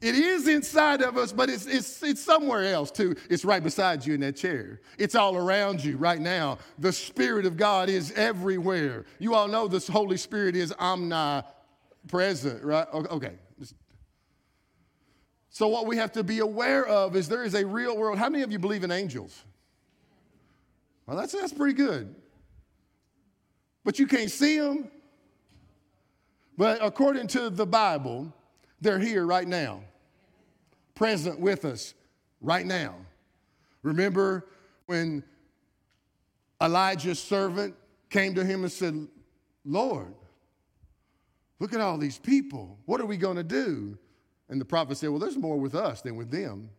It 0.00 0.14
is 0.14 0.46
inside 0.46 1.02
of 1.02 1.16
us, 1.16 1.32
but 1.32 1.50
it's, 1.50 1.66
it's, 1.66 2.02
it's 2.04 2.22
somewhere 2.22 2.64
else 2.72 2.92
too. 2.92 3.16
It's 3.28 3.44
right 3.44 3.62
beside 3.62 4.06
you 4.06 4.14
in 4.14 4.20
that 4.20 4.36
chair. 4.36 4.80
It's 4.96 5.16
all 5.16 5.36
around 5.36 5.84
you 5.84 5.96
right 5.96 6.20
now. 6.20 6.58
The 6.78 6.92
Spirit 6.92 7.46
of 7.46 7.56
God 7.56 7.88
is 7.88 8.12
everywhere. 8.12 9.06
You 9.18 9.34
all 9.34 9.48
know 9.48 9.66
this 9.66 9.88
Holy 9.88 10.16
Spirit 10.16 10.54
is 10.54 10.72
omnipresent, 10.78 12.62
right? 12.62 12.86
Okay. 12.92 13.34
So, 15.50 15.66
what 15.66 15.86
we 15.86 15.96
have 15.96 16.12
to 16.12 16.22
be 16.22 16.38
aware 16.38 16.86
of 16.86 17.16
is 17.16 17.28
there 17.28 17.42
is 17.42 17.54
a 17.54 17.66
real 17.66 17.96
world. 17.96 18.18
How 18.18 18.28
many 18.28 18.44
of 18.44 18.52
you 18.52 18.60
believe 18.60 18.84
in 18.84 18.92
angels? 18.92 19.44
Well, 21.06 21.16
that's, 21.16 21.32
that's 21.32 21.52
pretty 21.52 21.74
good. 21.74 22.14
But 23.82 23.98
you 23.98 24.06
can't 24.06 24.30
see 24.30 24.60
them. 24.60 24.88
But 26.58 26.80
according 26.82 27.28
to 27.28 27.50
the 27.50 27.64
Bible, 27.64 28.34
they're 28.80 28.98
here 28.98 29.24
right 29.24 29.46
now 29.46 29.80
present 30.96 31.38
with 31.38 31.64
us 31.64 31.94
right 32.40 32.66
now. 32.66 32.96
Remember 33.84 34.44
when 34.86 35.22
Elijah's 36.60 37.20
servant 37.20 37.76
came 38.10 38.34
to 38.34 38.44
him 38.44 38.64
and 38.64 38.72
said, 38.72 39.06
Lord, 39.64 40.12
look 41.60 41.72
at 41.72 41.80
all 41.80 41.96
these 41.96 42.18
people. 42.18 42.76
What 42.86 43.00
are 43.00 43.06
we 43.06 43.16
going 43.16 43.36
to 43.36 43.44
do? 43.44 43.96
And 44.48 44.60
the 44.60 44.64
prophet 44.64 44.96
said, 44.96 45.10
Well, 45.10 45.20
there's 45.20 45.36
more 45.36 45.56
with 45.56 45.76
us 45.76 46.02
than 46.02 46.16
with 46.16 46.32
them. 46.32 46.70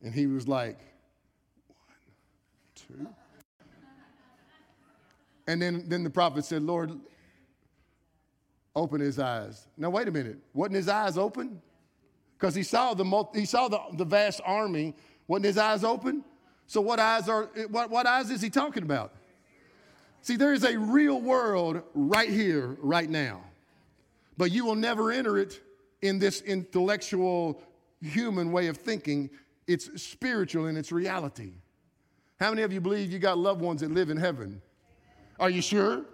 And 0.00 0.14
he 0.14 0.28
was 0.28 0.46
like, 0.46 0.78
One, 1.66 1.96
two. 2.76 3.08
And 5.48 5.60
then, 5.60 5.88
then 5.88 6.04
the 6.04 6.10
prophet 6.10 6.44
said, 6.44 6.62
Lord, 6.62 6.92
open 8.76 9.00
his 9.00 9.18
eyes. 9.18 9.66
Now, 9.76 9.90
wait 9.90 10.06
a 10.06 10.12
minute. 10.12 10.38
Wasn't 10.54 10.76
his 10.76 10.88
eyes 10.88 11.18
open? 11.18 11.60
because 12.38 12.54
he 12.54 12.62
saw 12.62 12.94
the 12.94 13.24
he 13.34 13.44
saw 13.44 13.68
the, 13.68 13.80
the 13.94 14.04
vast 14.04 14.40
army. 14.44 14.94
Wasn't 15.26 15.44
his 15.44 15.58
eyes 15.58 15.84
open? 15.84 16.24
So 16.66 16.80
what 16.80 16.98
eyes 16.98 17.28
are 17.28 17.44
what, 17.70 17.90
what 17.90 18.06
eyes 18.06 18.30
is 18.30 18.40
he 18.40 18.50
talking 18.50 18.82
about? 18.82 19.14
See, 20.22 20.36
there 20.36 20.52
is 20.52 20.64
a 20.64 20.76
real 20.76 21.20
world 21.20 21.82
right 21.94 22.28
here, 22.28 22.76
right 22.80 23.08
now. 23.08 23.42
But 24.36 24.50
you 24.50 24.64
will 24.64 24.74
never 24.74 25.12
enter 25.12 25.38
it 25.38 25.60
in 26.02 26.18
this 26.18 26.40
intellectual 26.42 27.62
human 28.02 28.50
way 28.50 28.66
of 28.66 28.76
thinking. 28.76 29.30
It's 29.66 30.02
spiritual 30.02 30.66
in 30.66 30.76
its 30.76 30.92
reality. 30.92 31.52
How 32.38 32.50
many 32.50 32.62
of 32.62 32.72
you 32.72 32.80
believe 32.80 33.10
you 33.12 33.18
got 33.18 33.38
loved 33.38 33.60
ones 33.60 33.80
that 33.80 33.90
live 33.90 34.10
in 34.10 34.16
heaven? 34.16 34.60
Are 35.38 35.48
you 35.48 35.62
sure? 35.62 36.04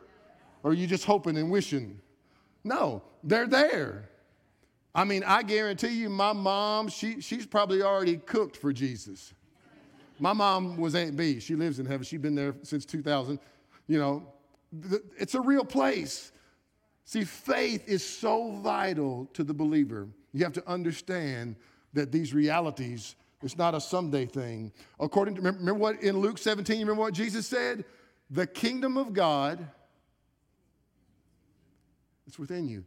Or 0.63 0.71
are 0.71 0.75
you 0.75 0.87
just 0.87 1.05
hoping 1.05 1.37
and 1.37 1.51
wishing? 1.51 2.01
No, 2.65 3.03
they're 3.23 3.47
there. 3.47 4.09
I 4.95 5.05
mean, 5.05 5.25
I 5.25 5.43
guarantee 5.43 5.89
you, 5.89 6.11
my 6.11 6.33
mom, 6.33 6.89
she, 6.89 7.21
she's 7.21 7.47
probably 7.47 7.83
already 7.83 8.19
cooked 8.19 8.57
for 8.57 8.73
Jesus. 8.73 9.33
My 10.19 10.33
mom 10.33 10.77
was 10.77 10.95
Aunt 10.95 11.17
B. 11.17 11.41
She 11.41 11.57
lives 11.57 11.79
in 11.79 11.87
heaven. 11.87 12.05
She's 12.05 12.21
been 12.21 12.35
there 12.35 12.55
since 12.63 12.85
2000. 12.85 13.39
You 13.89 13.99
know, 13.99 14.27
it's 15.19 15.35
a 15.35 15.41
real 15.41 15.65
place. 15.65 16.33
See, 17.05 17.25
faith 17.25 17.89
is 17.89 18.05
so 18.05 18.53
vital 18.63 19.29
to 19.33 19.43
the 19.45 19.55
believer. 19.55 20.09
You 20.33 20.45
have 20.45 20.53
to 20.55 20.69
understand 20.69 21.57
that 21.93 22.13
these 22.13 22.33
realities, 22.33 23.17
it's 23.43 23.59
not 23.59 23.75
a 23.75 23.81
someday 23.81 24.27
thing. 24.27 24.73
According 25.01 25.35
to, 25.37 25.41
remember 25.41 25.75
what 25.75 26.03
in 26.03 26.19
Luke 26.19 26.39
17, 26.39 26.79
you 26.79 26.85
remember 26.85 27.03
what 27.03 27.15
Jesus 27.15 27.47
said? 27.47 27.85
The 28.31 28.47
kingdom 28.47 28.97
of 28.97 29.13
God, 29.13 29.67
it's 32.27 32.39
within 32.39 32.69
you. 32.69 32.85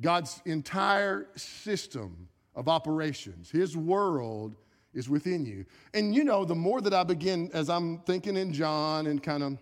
God's 0.00 0.40
entire 0.44 1.28
system 1.36 2.28
of 2.54 2.68
operations, 2.68 3.50
His 3.50 3.76
world 3.76 4.56
is 4.94 5.08
within 5.08 5.44
you. 5.44 5.66
And 5.94 6.14
you 6.14 6.24
know, 6.24 6.44
the 6.44 6.54
more 6.54 6.80
that 6.80 6.94
I 6.94 7.04
begin, 7.04 7.50
as 7.52 7.68
I'm 7.68 7.98
thinking 8.00 8.36
in 8.36 8.52
John 8.52 9.06
and 9.06 9.22
kind 9.22 9.42
of 9.42 9.58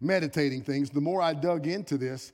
meditating 0.00 0.62
things, 0.62 0.90
the 0.90 1.00
more 1.00 1.22
I 1.22 1.32
dug 1.32 1.66
into 1.66 1.96
this. 1.96 2.32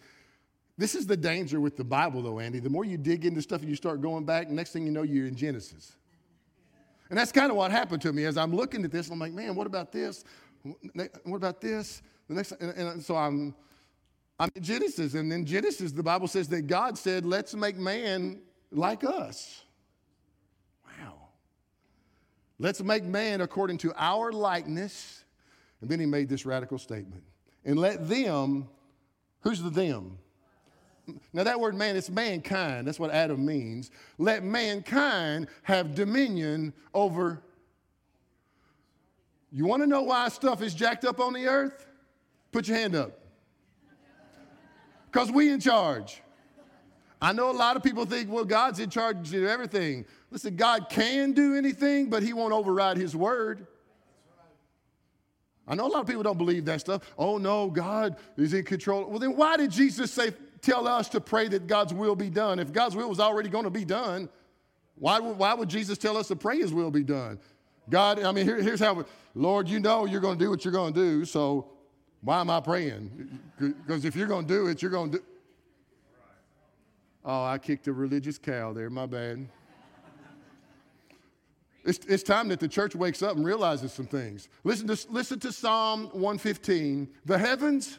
This 0.76 0.94
is 0.94 1.06
the 1.06 1.16
danger 1.16 1.60
with 1.60 1.76
the 1.76 1.84
Bible, 1.84 2.22
though, 2.22 2.40
Andy. 2.40 2.58
The 2.58 2.70
more 2.70 2.84
you 2.84 2.96
dig 2.96 3.26
into 3.26 3.42
stuff 3.42 3.60
and 3.60 3.68
you 3.68 3.76
start 3.76 4.00
going 4.00 4.24
back, 4.24 4.48
next 4.48 4.72
thing 4.72 4.86
you 4.86 4.90
know, 4.90 5.02
you're 5.02 5.26
in 5.26 5.36
Genesis. 5.36 5.94
And 7.10 7.18
that's 7.18 7.32
kind 7.32 7.50
of 7.50 7.56
what 7.56 7.70
happened 7.70 8.00
to 8.02 8.12
me 8.12 8.24
as 8.24 8.38
I'm 8.38 8.54
looking 8.54 8.84
at 8.84 8.90
this. 8.90 9.10
I'm 9.10 9.18
like, 9.18 9.32
man, 9.32 9.54
what 9.54 9.66
about 9.66 9.92
this? 9.92 10.24
What 10.62 11.36
about 11.36 11.60
this? 11.60 12.02
The 12.28 12.34
next, 12.34 12.52
and, 12.52 12.70
and 12.70 13.04
so 13.04 13.16
I'm 13.16 13.54
I'm 14.40 14.50
in 14.54 14.62
Genesis, 14.62 15.12
and 15.12 15.30
in 15.30 15.44
Genesis, 15.44 15.92
the 15.92 16.02
Bible 16.02 16.26
says 16.26 16.48
that 16.48 16.62
God 16.62 16.96
said, 16.96 17.26
Let's 17.26 17.54
make 17.54 17.76
man 17.76 18.40
like 18.72 19.04
us. 19.04 19.64
Wow. 20.86 21.28
Let's 22.58 22.82
make 22.82 23.04
man 23.04 23.42
according 23.42 23.76
to 23.78 23.92
our 23.96 24.32
likeness. 24.32 25.24
And 25.82 25.90
then 25.90 26.00
he 26.00 26.06
made 26.06 26.30
this 26.30 26.46
radical 26.46 26.78
statement. 26.78 27.22
And 27.66 27.78
let 27.78 28.08
them, 28.08 28.66
who's 29.42 29.62
the 29.62 29.68
them? 29.68 30.18
Now, 31.34 31.44
that 31.44 31.60
word 31.60 31.74
man, 31.74 31.94
it's 31.96 32.08
mankind. 32.08 32.86
That's 32.86 32.98
what 32.98 33.10
Adam 33.10 33.44
means. 33.44 33.90
Let 34.16 34.42
mankind 34.42 35.48
have 35.64 35.94
dominion 35.94 36.72
over. 36.94 37.42
You 39.52 39.66
want 39.66 39.82
to 39.82 39.86
know 39.86 40.02
why 40.02 40.28
stuff 40.28 40.62
is 40.62 40.72
jacked 40.72 41.04
up 41.04 41.20
on 41.20 41.34
the 41.34 41.46
earth? 41.46 41.86
Put 42.52 42.68
your 42.68 42.78
hand 42.78 42.94
up. 42.94 43.19
Because 45.10 45.30
we 45.30 45.50
in 45.50 45.60
charge. 45.60 46.22
I 47.20 47.32
know 47.32 47.50
a 47.50 47.52
lot 47.52 47.76
of 47.76 47.82
people 47.82 48.06
think, 48.06 48.30
well, 48.30 48.44
God's 48.44 48.78
in 48.80 48.88
charge 48.88 49.34
of 49.34 49.44
everything. 49.44 50.06
Listen, 50.30 50.56
God 50.56 50.88
can 50.88 51.32
do 51.32 51.56
anything, 51.56 52.08
but 52.08 52.22
He 52.22 52.32
won't 52.32 52.52
override 52.52 52.96
His 52.96 53.14
word. 53.14 53.66
I 55.68 55.74
know 55.74 55.86
a 55.86 55.88
lot 55.88 56.00
of 56.00 56.06
people 56.06 56.22
don't 56.22 56.38
believe 56.38 56.64
that 56.64 56.80
stuff. 56.80 57.02
Oh 57.18 57.38
no, 57.38 57.68
God 57.68 58.16
is 58.36 58.54
in 58.54 58.64
control. 58.64 59.08
Well, 59.08 59.18
then 59.18 59.36
why 59.36 59.56
did 59.56 59.70
Jesus 59.70 60.12
say, 60.12 60.32
tell 60.62 60.88
us 60.88 61.08
to 61.10 61.20
pray 61.20 61.48
that 61.48 61.66
God's 61.66 61.92
will 61.92 62.16
be 62.16 62.30
done? 62.30 62.58
If 62.58 62.72
God's 62.72 62.96
will 62.96 63.08
was 63.08 63.20
already 63.20 63.48
going 63.48 63.64
to 63.64 63.70
be 63.70 63.84
done, 63.84 64.28
why 64.96 65.18
would, 65.18 65.38
why 65.38 65.54
would 65.54 65.68
Jesus 65.68 65.98
tell 65.98 66.16
us 66.16 66.28
to 66.28 66.36
pray 66.36 66.58
His 66.58 66.72
will 66.72 66.90
be 66.90 67.04
done? 67.04 67.38
God, 67.88 68.22
I 68.22 68.32
mean, 68.32 68.46
here, 68.46 68.60
here's 68.60 68.80
how, 68.80 69.04
Lord, 69.34 69.68
you 69.68 69.80
know 69.80 70.06
you're 70.06 70.20
going 70.20 70.38
to 70.38 70.44
do 70.44 70.50
what 70.50 70.64
you're 70.64 70.72
going 70.72 70.92
to 70.94 71.00
do, 71.00 71.24
so 71.24 71.68
why 72.22 72.40
am 72.40 72.50
I 72.50 72.60
praying? 72.60 73.40
Because 73.58 74.04
if 74.04 74.14
you're 74.14 74.26
going 74.26 74.46
to 74.46 74.54
do 74.54 74.66
it, 74.66 74.82
you're 74.82 74.90
going 74.90 75.12
to 75.12 75.18
do. 75.18 75.24
Oh, 77.24 77.44
I 77.44 77.58
kicked 77.58 77.86
a 77.88 77.92
religious 77.92 78.38
cow 78.38 78.72
there. 78.72 78.90
My 78.90 79.06
bad. 79.06 79.48
It's, 81.84 81.98
it's 82.06 82.22
time 82.22 82.48
that 82.48 82.60
the 82.60 82.68
church 82.68 82.94
wakes 82.94 83.22
up 83.22 83.36
and 83.36 83.44
realizes 83.44 83.92
some 83.92 84.06
things. 84.06 84.48
Listen 84.64 84.86
to, 84.88 84.98
listen 85.10 85.40
to 85.40 85.52
Psalm 85.52 86.10
115. 86.12 87.08
The 87.24 87.38
heavens 87.38 87.98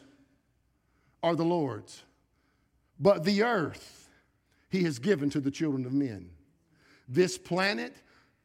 are 1.22 1.34
the 1.34 1.44
Lord's, 1.44 2.04
but 3.00 3.24
the 3.24 3.42
earth 3.42 4.08
he 4.68 4.84
has 4.84 4.98
given 5.00 5.30
to 5.30 5.40
the 5.40 5.50
children 5.50 5.84
of 5.84 5.92
men. 5.92 6.30
This 7.08 7.36
planet, 7.36 7.96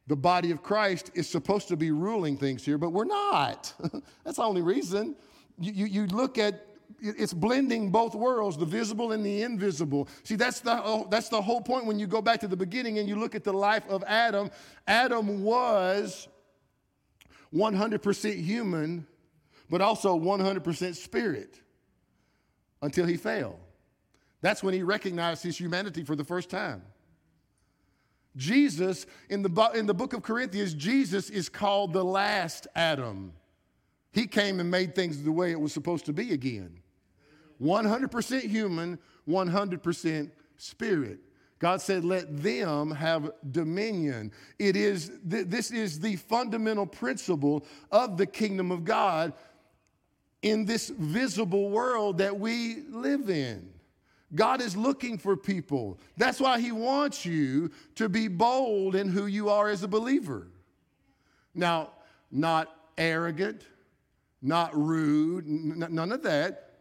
the 0.08 0.16
body 0.16 0.50
of 0.50 0.64
Christ, 0.64 1.12
is 1.14 1.30
supposed 1.30 1.68
to 1.68 1.78
be 1.78 1.92
ruling 1.92 2.36
things 2.36 2.66
here, 2.66 2.80
but 2.80 2.90
we're 2.90 3.06
not. 3.06 3.74
That's 4.24 4.38
the 4.38 4.44
only 4.44 4.64
reason 4.64 5.16
you, 5.60 5.86
you, 5.86 6.06
look 6.08 6.38
at 6.38 6.66
it's 7.00 7.34
blending 7.34 7.92
both 7.92 8.16
worlds, 8.16 8.58
the 8.58 8.66
visible 8.66 9.12
and 9.12 9.26
the 9.26 9.42
invisible. 9.44 10.08
See, 10.24 10.36
that's 10.36 10.62
the, 10.62 11.06
that's 11.10 11.30
the 11.30 11.42
whole 11.42 11.62
point 11.62 11.86
when 11.86 12.00
you 12.00 12.08
go 12.08 12.22
back 12.22 12.40
to 12.42 12.48
the 12.48 12.58
beginning 12.58 12.98
and 13.00 13.08
you 13.08 13.16
look 13.16 13.36
at 13.36 13.44
the 13.44 13.54
life 13.54 13.88
of 13.88 14.04
Adam. 14.08 14.50
Adam 14.88 15.44
was 15.44 16.28
100% 17.54 18.44
human, 18.44 19.06
but 19.70 19.82
also 19.82 20.18
100% 20.18 20.96
spirit 20.96 21.62
until 22.82 23.06
he 23.06 23.18
fell. 23.18 23.60
That's 24.42 24.64
when 24.64 24.74
he 24.74 24.84
recognized 24.84 25.44
his 25.44 25.60
humanity 25.60 26.04
for 26.04 26.16
the 26.16 26.24
first 26.24 26.50
time. 26.50 26.82
Jesus, 28.36 29.08
in 29.30 29.42
the, 29.42 29.72
in 29.74 29.88
the 29.88 29.94
book 29.94 30.14
of 30.14 30.22
Corinthians, 30.22 30.74
Jesus 30.74 31.30
is 31.30 31.50
called 31.50 31.92
the 31.94 32.06
last 32.06 32.68
Adam. 32.76 33.34
He 34.12 34.28
came 34.28 34.60
and 34.60 34.70
made 34.72 34.96
things 34.96 35.22
the 35.22 35.32
way 35.32 35.52
it 35.52 35.60
was 35.60 35.74
supposed 35.74 36.06
to 36.06 36.14
be 36.14 36.34
again 36.34 36.80
100% 37.62 38.42
human, 38.42 39.00
100% 39.28 40.32
spirit. 40.58 41.20
God 41.60 41.82
said, 41.82 42.06
let 42.06 42.44
them 42.44 42.92
have 42.92 43.32
dominion. 43.52 44.32
It 44.60 44.76
is, 44.76 45.12
th- 45.30 45.48
this 45.48 45.72
is 45.72 46.00
the 46.00 46.16
fundamental 46.18 46.86
principle 46.86 47.66
of 47.92 48.18
the 48.18 48.28
kingdom 48.28 48.72
of 48.72 48.86
God 48.86 49.34
in 50.44 50.66
this 50.66 50.90
visible 50.90 51.70
world 51.70 52.20
that 52.20 52.40
we 52.40 52.84
live 52.90 53.30
in. 53.30 53.70
God 54.36 54.62
is 54.62 54.78
looking 54.78 55.18
for 55.18 55.36
people. 55.36 56.00
That's 56.18 56.40
why 56.40 56.60
He 56.60 56.72
wants 56.72 57.26
you 57.26 57.72
to 57.96 58.08
be 58.08 58.28
bold 58.28 58.96
in 58.96 59.10
who 59.10 59.26
you 59.26 59.50
are 59.50 59.70
as 59.70 59.84
a 59.84 59.88
believer. 59.88 60.48
Now, 61.56 61.92
not 62.30 62.76
arrogant, 62.98 63.64
not 64.42 64.76
rude, 64.76 65.46
n- 65.46 65.88
none 65.90 66.12
of 66.12 66.24
that. 66.24 66.72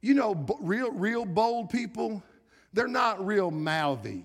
You 0.00 0.14
know, 0.14 0.34
b- 0.34 0.54
real, 0.60 0.90
real 0.90 1.24
bold 1.24 1.70
people, 1.70 2.22
they're 2.72 2.88
not 2.88 3.24
real 3.24 3.50
mouthy. 3.50 4.24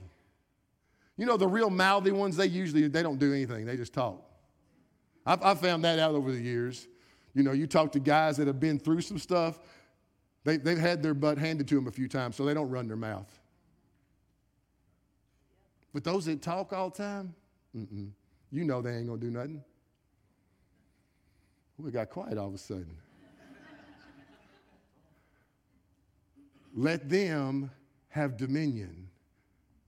You 1.17 1.25
know, 1.25 1.37
the 1.37 1.47
real 1.47 1.69
mouthy 1.69 2.11
ones, 2.11 2.35
they 2.37 2.45
usually, 2.45 2.87
they 2.87 3.03
don't 3.03 3.19
do 3.19 3.33
anything. 3.33 3.65
They 3.65 3.77
just 3.77 3.93
talk. 3.93 4.23
I've, 5.25 5.43
I've 5.43 5.59
found 5.59 5.83
that 5.83 5.99
out 5.99 6.15
over 6.15 6.31
the 6.31 6.39
years. 6.39 6.87
You 7.33 7.43
know, 7.43 7.51
you 7.51 7.67
talk 7.67 7.91
to 7.93 7.99
guys 7.99 8.37
that 8.37 8.47
have 8.47 8.59
been 8.59 8.79
through 8.79 9.01
some 9.01 9.19
stuff, 9.19 9.59
they, 10.43 10.57
they've 10.57 10.77
had 10.77 11.03
their 11.03 11.13
butt 11.13 11.37
handed 11.37 11.67
to 11.67 11.75
them 11.75 11.87
a 11.87 11.91
few 11.91 12.07
times, 12.07 12.35
so 12.35 12.45
they 12.45 12.53
don't 12.53 12.69
run 12.69 12.87
their 12.87 12.97
mouth. 12.97 13.27
But 15.93 16.03
those 16.03 16.25
that 16.25 16.41
talk 16.41 16.71
all 16.73 16.89
the 16.89 16.97
time, 16.97 17.33
you 17.73 18.63
know 18.63 18.81
they 18.81 18.95
ain't 18.95 19.07
going 19.07 19.19
to 19.19 19.25
do 19.25 19.31
nothing. 19.31 19.63
We 21.79 21.91
got 21.91 22.09
quiet 22.09 22.37
all 22.37 22.47
of 22.47 22.53
a 22.53 22.57
sudden. 22.57 22.97
Let 26.75 27.09
them 27.09 27.71
have 28.09 28.37
dominion 28.37 29.09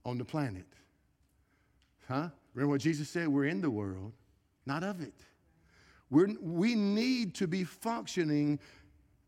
on 0.04 0.18
the 0.18 0.24
planet. 0.24 0.66
Huh? 2.08 2.28
Remember 2.54 2.72
what 2.72 2.80
Jesus 2.80 3.08
said? 3.08 3.28
We're 3.28 3.44
in 3.44 3.60
the 3.60 3.70
world, 3.70 4.12
not 4.66 4.82
of 4.82 5.00
it. 5.00 5.14
We're, 6.10 6.28
we 6.40 6.74
need 6.74 7.34
to 7.36 7.46
be 7.46 7.64
functioning 7.64 8.58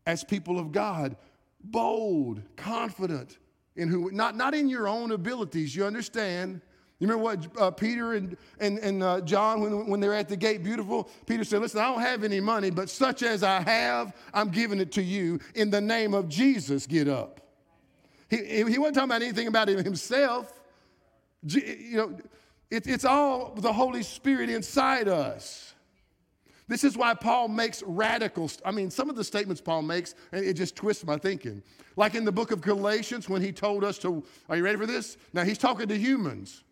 as 0.05 0.23
people 0.23 0.59
of 0.59 0.71
God, 0.71 1.15
bold, 1.63 2.41
confident 2.57 3.37
in 3.75 3.87
who, 3.87 4.11
not, 4.11 4.35
not 4.35 4.53
in 4.53 4.69
your 4.69 4.87
own 4.87 5.11
abilities, 5.11 5.75
you 5.75 5.85
understand? 5.85 6.61
You 7.03 7.09
remember 7.09 7.23
what 7.25 7.61
uh, 7.61 7.69
Peter 7.69 8.13
and, 8.13 8.37
and, 8.61 8.79
and 8.79 9.03
uh, 9.03 9.19
John, 9.19 9.59
when, 9.59 9.87
when 9.87 9.99
they're 9.99 10.13
at 10.13 10.29
the 10.29 10.37
gate, 10.37 10.63
beautiful? 10.63 11.09
Peter 11.25 11.43
said, 11.43 11.59
Listen, 11.59 11.81
I 11.81 11.91
don't 11.91 11.99
have 11.99 12.23
any 12.23 12.39
money, 12.39 12.69
but 12.69 12.89
such 12.89 13.23
as 13.23 13.43
I 13.43 13.59
have, 13.59 14.15
I'm 14.33 14.47
giving 14.47 14.79
it 14.79 14.93
to 14.93 15.03
you. 15.03 15.41
In 15.53 15.69
the 15.69 15.81
name 15.81 16.13
of 16.13 16.29
Jesus, 16.29 16.87
get 16.87 17.09
up. 17.09 17.41
He, 18.29 18.37
he 18.37 18.77
wasn't 18.77 18.95
talking 18.95 19.09
about 19.09 19.21
anything 19.21 19.47
about 19.47 19.67
himself. 19.67 20.57
You 21.45 21.97
know, 21.97 22.17
it, 22.71 22.87
it's 22.87 23.03
all 23.03 23.53
the 23.53 23.73
Holy 23.73 24.03
Spirit 24.03 24.49
inside 24.49 25.09
us. 25.09 25.73
This 26.69 26.85
is 26.85 26.95
why 26.95 27.15
Paul 27.15 27.49
makes 27.49 27.83
radical, 27.83 28.49
I 28.63 28.71
mean, 28.71 28.89
some 28.89 29.09
of 29.09 29.17
the 29.17 29.25
statements 29.25 29.59
Paul 29.59 29.81
makes, 29.81 30.15
and 30.31 30.45
it 30.45 30.53
just 30.53 30.77
twists 30.77 31.03
my 31.03 31.17
thinking. 31.17 31.63
Like 31.97 32.15
in 32.15 32.23
the 32.23 32.31
book 32.31 32.51
of 32.51 32.61
Galatians, 32.61 33.27
when 33.27 33.41
he 33.41 33.51
told 33.51 33.83
us 33.83 33.97
to, 33.99 34.23
are 34.47 34.55
you 34.55 34.63
ready 34.63 34.77
for 34.77 34.85
this? 34.85 35.17
Now 35.33 35.43
he's 35.43 35.57
talking 35.57 35.89
to 35.89 35.97
humans. 35.97 36.63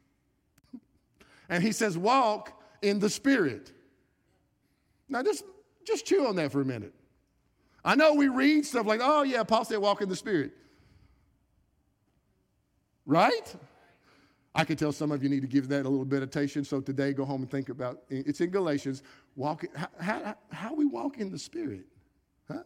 And 1.51 1.61
he 1.61 1.73
says, 1.73 1.97
walk 1.97 2.59
in 2.81 2.97
the 2.99 3.09
Spirit. 3.09 3.71
Now 5.09 5.21
just, 5.21 5.43
just 5.85 6.05
chew 6.05 6.25
on 6.25 6.37
that 6.37 6.51
for 6.51 6.61
a 6.61 6.65
minute. 6.65 6.95
I 7.83 7.95
know 7.95 8.13
we 8.13 8.29
read 8.29 8.65
stuff 8.65 8.87
like, 8.87 9.01
oh 9.03 9.23
yeah, 9.23 9.43
Paul 9.43 9.65
said 9.65 9.77
walk 9.79 10.01
in 10.01 10.07
the 10.07 10.15
Spirit. 10.15 10.53
Right? 13.05 13.55
I 14.55 14.63
could 14.63 14.79
tell 14.79 14.93
some 14.93 15.11
of 15.11 15.23
you 15.23 15.29
need 15.29 15.41
to 15.41 15.47
give 15.47 15.67
that 15.67 15.85
a 15.85 15.89
little 15.89 16.05
meditation. 16.05 16.63
So 16.63 16.79
today, 16.79 17.13
go 17.13 17.25
home 17.25 17.41
and 17.41 17.51
think 17.51 17.69
about 17.69 18.01
it's 18.09 18.39
in 18.39 18.49
Galatians. 18.49 19.03
Walk, 19.35 19.65
how, 19.75 19.87
how, 19.99 20.35
how 20.51 20.73
we 20.73 20.85
walk 20.85 21.17
in 21.17 21.31
the 21.31 21.39
Spirit. 21.39 21.85
Huh? 22.49 22.63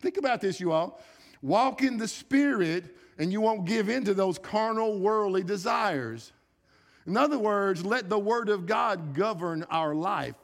Think 0.00 0.16
about 0.16 0.40
this, 0.40 0.60
you 0.60 0.70
all. 0.70 1.00
Walk 1.42 1.82
in 1.82 1.96
the 1.96 2.08
Spirit, 2.08 2.96
and 3.18 3.32
you 3.32 3.40
won't 3.40 3.64
give 3.64 3.88
in 3.88 4.04
to 4.04 4.14
those 4.14 4.38
carnal, 4.38 4.98
worldly 5.00 5.42
desires. 5.42 6.32
In 7.10 7.16
other 7.16 7.40
words, 7.40 7.84
let 7.84 8.08
the 8.08 8.20
Word 8.20 8.48
of 8.48 8.66
God 8.66 9.14
govern 9.14 9.64
our 9.68 9.96
life, 9.96 10.36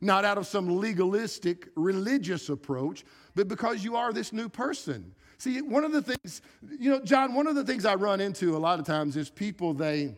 not 0.00 0.24
out 0.24 0.38
of 0.38 0.46
some 0.46 0.78
legalistic 0.78 1.66
religious 1.74 2.48
approach, 2.48 3.04
but 3.34 3.48
because 3.48 3.82
you 3.82 3.96
are 3.96 4.12
this 4.12 4.32
new 4.32 4.48
person. 4.48 5.12
See, 5.38 5.60
one 5.62 5.82
of 5.82 5.90
the 5.90 6.02
things, 6.02 6.42
you 6.78 6.90
know, 6.92 7.00
John, 7.00 7.34
one 7.34 7.48
of 7.48 7.56
the 7.56 7.64
things 7.64 7.84
I 7.84 7.96
run 7.96 8.20
into 8.20 8.56
a 8.56 8.58
lot 8.58 8.78
of 8.78 8.86
times 8.86 9.16
is 9.16 9.30
people, 9.30 9.74
they, 9.74 10.14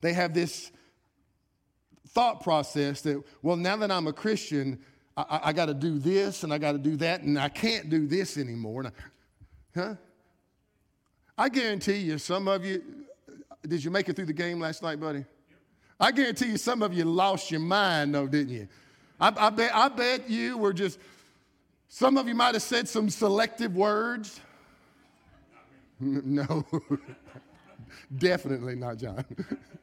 they 0.00 0.12
have 0.14 0.34
this 0.34 0.72
thought 2.08 2.42
process 2.42 3.02
that, 3.02 3.22
well, 3.42 3.54
now 3.54 3.76
that 3.76 3.92
I'm 3.92 4.08
a 4.08 4.12
Christian, 4.12 4.80
I, 5.16 5.40
I 5.44 5.52
got 5.52 5.66
to 5.66 5.74
do 5.74 6.00
this 6.00 6.42
and 6.42 6.52
I 6.52 6.58
got 6.58 6.72
to 6.72 6.78
do 6.78 6.96
that, 6.96 7.22
and 7.22 7.38
I 7.38 7.50
can't 7.50 7.88
do 7.88 8.08
this 8.08 8.36
anymore. 8.36 8.86
I, 8.86 8.90
huh? 9.78 9.94
I 11.38 11.50
guarantee 11.50 11.98
you, 11.98 12.18
some 12.18 12.48
of 12.48 12.64
you, 12.64 12.82
did 13.62 13.84
you 13.84 13.90
make 13.90 14.08
it 14.08 14.16
through 14.16 14.26
the 14.26 14.32
game 14.32 14.60
last 14.60 14.82
night, 14.82 15.00
buddy? 15.00 15.24
I 15.98 16.12
guarantee 16.12 16.46
you, 16.46 16.56
some 16.56 16.82
of 16.82 16.92
you 16.92 17.04
lost 17.04 17.50
your 17.50 17.60
mind, 17.60 18.14
though, 18.14 18.26
didn't 18.26 18.52
you? 18.52 18.68
I, 19.18 19.32
I, 19.36 19.50
bet, 19.50 19.74
I 19.74 19.88
bet 19.88 20.28
you 20.28 20.58
were 20.58 20.72
just 20.72 20.98
some 21.88 22.16
of 22.18 22.28
you 22.28 22.34
might 22.34 22.54
have 22.54 22.62
said 22.62 22.88
some 22.88 23.08
selective 23.10 23.74
words. 23.74 24.40
No, 25.98 26.66
definitely 28.18 28.74
not 28.74 28.98
John. 28.98 29.24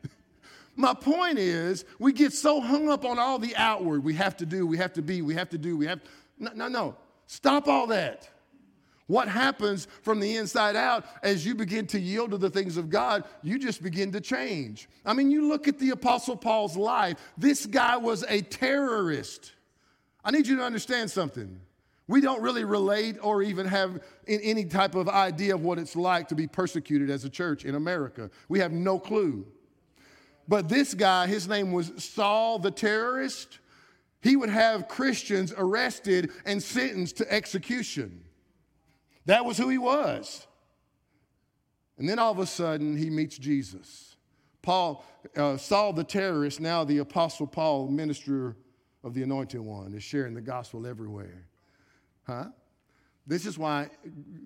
My 0.76 0.94
point 0.94 1.40
is, 1.40 1.86
we 1.98 2.14
get 2.14 2.34
so 2.34 2.62
hung 2.62 2.88
up 2.88 3.04
on 3.04 3.18
all 3.18 3.40
the 3.40 3.56
outward. 3.56 4.04
We 4.04 4.14
have 4.14 4.38
to 4.38 4.46
do, 4.46 4.68
we 4.68 4.78
have 4.78 4.94
to 4.94 5.02
be, 5.02 5.24
we 5.24 5.34
have 5.34 5.50
to 5.50 5.58
do, 5.58 5.76
we 5.76 5.88
have. 5.88 6.02
No, 6.38 6.52
no, 6.54 6.68
no. 6.68 6.96
Stop 7.26 7.68
all 7.68 7.88
that. 7.88 8.30
What 9.08 9.28
happens 9.28 9.88
from 10.02 10.20
the 10.20 10.38
inside 10.38 10.76
out 10.76 11.06
as 11.24 11.46
you 11.46 11.56
begin 11.56 11.88
to 11.88 12.00
yield 12.00 12.32
to 12.32 12.38
the 12.38 12.50
things 12.50 12.78
of 12.78 12.90
God, 12.90 13.26
you 13.42 13.60
just 13.60 13.84
begin 13.84 14.12
to 14.14 14.22
change. 14.22 14.88
I 15.06 15.14
mean, 15.14 15.30
you 15.30 15.48
look 15.48 15.68
at 15.68 15.78
the 15.78 15.90
Apostle 15.90 16.38
Paul's 16.38 16.78
life. 16.78 17.18
This 17.38 17.66
guy 17.66 17.98
was 17.98 18.24
a 18.30 18.42
terrorist. 18.42 19.52
I 20.24 20.32
need 20.32 20.48
you 20.48 20.56
to 20.58 20.64
understand 20.64 21.12
something. 21.12 21.60
We 22.08 22.22
don't 22.22 22.42
really 22.42 22.64
relate 22.64 23.18
or 23.22 23.42
even 23.42 23.66
have 23.66 24.02
any 24.28 24.66
type 24.66 24.96
of 24.96 25.08
idea 25.10 25.56
of 25.56 25.64
what 25.64 25.80
it's 25.80 25.96
like 25.96 26.30
to 26.30 26.36
be 26.36 26.48
persecuted 26.48 27.10
as 27.10 27.26
a 27.26 27.30
church 27.30 27.66
in 27.66 27.76
America. 27.76 28.30
We 28.50 28.60
have 28.60 28.72
no 28.72 29.00
clue. 29.00 29.46
But 30.48 30.68
this 30.68 30.94
guy, 30.94 31.28
his 31.28 31.48
name 31.48 31.72
was 31.72 31.92
Saul 32.04 32.60
the 32.60 32.72
terrorist, 32.72 33.60
he 34.22 34.36
would 34.36 34.50
have 34.50 34.88
Christians 34.88 35.54
arrested 35.56 36.32
and 36.46 36.62
sentenced 36.62 37.18
to 37.18 37.32
execution. 37.32 38.24
That 39.26 39.46
was 39.46 39.58
who 39.58 39.70
he 39.70 39.78
was. 39.78 40.48
And 41.98 42.10
then 42.10 42.20
all 42.20 42.32
of 42.32 42.40
a 42.40 42.46
sudden, 42.46 42.98
he 42.98 43.10
meets 43.10 43.38
Jesus. 43.38 44.16
Paul, 44.62 45.06
uh, 45.36 45.58
Saul 45.58 45.94
the 45.94 46.04
terrorist, 46.04 46.60
now 46.60 46.84
the 46.84 47.00
Apostle 47.00 47.48
Paul, 47.48 47.88
minister 47.88 48.56
of 49.04 49.14
the 49.14 49.24
Anointed 49.24 49.62
One, 49.62 49.94
is 49.94 50.04
sharing 50.04 50.34
the 50.34 50.42
gospel 50.42 50.88
everywhere. 50.88 51.48
Huh? 52.26 52.46
This 53.28 53.46
is 53.46 53.58
why 53.58 53.90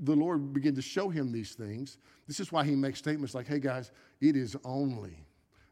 the 0.03 0.15
Lord 0.15 0.53
began 0.53 0.75
to 0.75 0.81
show 0.81 1.09
him 1.09 1.31
these 1.31 1.53
things. 1.53 1.97
This 2.27 2.39
is 2.39 2.51
why 2.51 2.63
he 2.63 2.75
makes 2.75 2.99
statements 2.99 3.33
like, 3.33 3.47
hey 3.47 3.59
guys, 3.59 3.91
it 4.21 4.35
is 4.35 4.55
only 4.63 5.25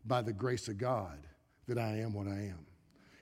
by 0.05 0.21
the 0.21 0.33
grace 0.33 0.67
of 0.67 0.77
God 0.77 1.19
that 1.67 1.77
I 1.77 1.97
am 1.97 2.13
what 2.13 2.27
I 2.27 2.37
am. 2.37 2.65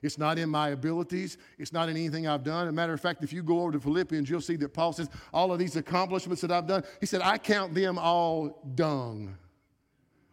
It's 0.04 0.18
not 0.18 0.38
in 0.38 0.50
my 0.50 0.68
abilities. 0.68 1.38
It's 1.58 1.72
not 1.72 1.88
in 1.88 1.96
anything 1.96 2.26
I've 2.26 2.44
done. 2.44 2.66
As 2.66 2.68
a 2.68 2.72
matter 2.72 2.92
of 2.92 3.00
fact, 3.00 3.24
if 3.24 3.32
you 3.32 3.42
go 3.42 3.60
over 3.60 3.72
to 3.72 3.80
Philippians, 3.80 4.28
you'll 4.28 4.42
see 4.42 4.56
that 4.56 4.74
Paul 4.74 4.92
says, 4.92 5.08
all 5.32 5.50
of 5.50 5.58
these 5.58 5.76
accomplishments 5.76 6.42
that 6.42 6.52
I've 6.52 6.66
done, 6.66 6.84
he 7.00 7.06
said, 7.06 7.22
I 7.22 7.38
count 7.38 7.74
them 7.74 7.98
all 7.98 8.62
dung. 8.74 9.34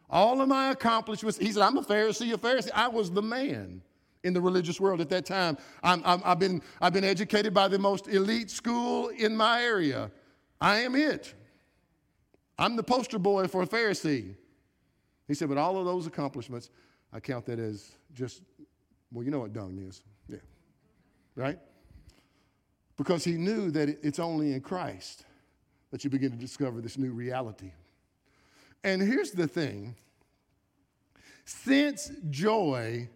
All 0.10 0.42
of 0.42 0.50
my 0.50 0.72
accomplishments, 0.72 1.38
he 1.38 1.54
said, 1.54 1.64
I'm 1.64 1.78
a 1.78 1.84
Pharisee, 1.84 2.34
a 2.34 2.38
Pharisee. 2.38 2.70
I 2.76 2.90
was 2.90 3.12
the 3.12 3.22
man 3.22 3.82
in 4.26 4.34
the 4.34 4.42
religious 4.42 4.78
world 4.78 5.00
at 5.00 5.08
that 5.08 5.26
time. 5.26 5.58
i 5.82 6.20
have 6.26 6.38
been, 6.38 6.62
I've 6.82 6.92
been 6.92 7.06
educated 7.06 7.54
by 7.54 7.70
the 7.70 7.80
most 7.80 8.10
elite 8.10 8.52
school 8.52 9.08
in 9.08 9.38
my 9.38 9.64
area. 9.64 10.12
I 10.60 10.82
am 10.82 10.96
it. 10.96 11.34
I'm 12.60 12.76
the 12.76 12.84
poster 12.84 13.18
boy 13.18 13.48
for 13.48 13.62
a 13.64 13.68
Pharisee. 13.68 14.36
He 15.30 15.34
said, 15.34 15.48
but 15.48 15.58
all 15.58 15.78
of 15.78 15.86
those 15.86 16.08
accomplishments, 16.08 16.70
I 17.14 17.22
count 17.22 17.46
that 17.46 17.58
as 17.58 17.94
just, 18.14 18.42
well, 19.12 19.24
you 19.24 19.32
know 19.32 19.40
what 19.40 19.54
dung 19.54 19.78
is. 19.88 20.02
Yeah. 20.28 20.38
Right? 21.36 21.60
Because 22.98 23.24
he 23.24 23.34
knew 23.34 23.72
that 23.72 23.90
it's 24.04 24.20
only 24.20 24.54
in 24.54 24.62
Christ 24.62 25.26
that 25.92 26.04
you 26.04 26.10
begin 26.10 26.32
to 26.32 26.38
discover 26.38 26.82
this 26.82 26.98
new 26.98 27.12
reality. 27.12 27.72
And 28.84 29.02
here's 29.02 29.32
the 29.32 29.48
thing 29.48 29.96
since 31.46 32.12
joy 32.30 33.10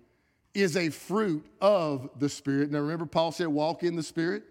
is 0.54 0.78
a 0.78 0.90
fruit 0.90 1.46
of 1.62 2.10
the 2.18 2.30
Spirit. 2.30 2.72
Now, 2.72 2.80
remember, 2.80 3.06
Paul 3.06 3.32
said, 3.32 3.48
walk 3.48 3.84
in 3.84 3.96
the 3.96 4.04
Spirit? 4.04 4.44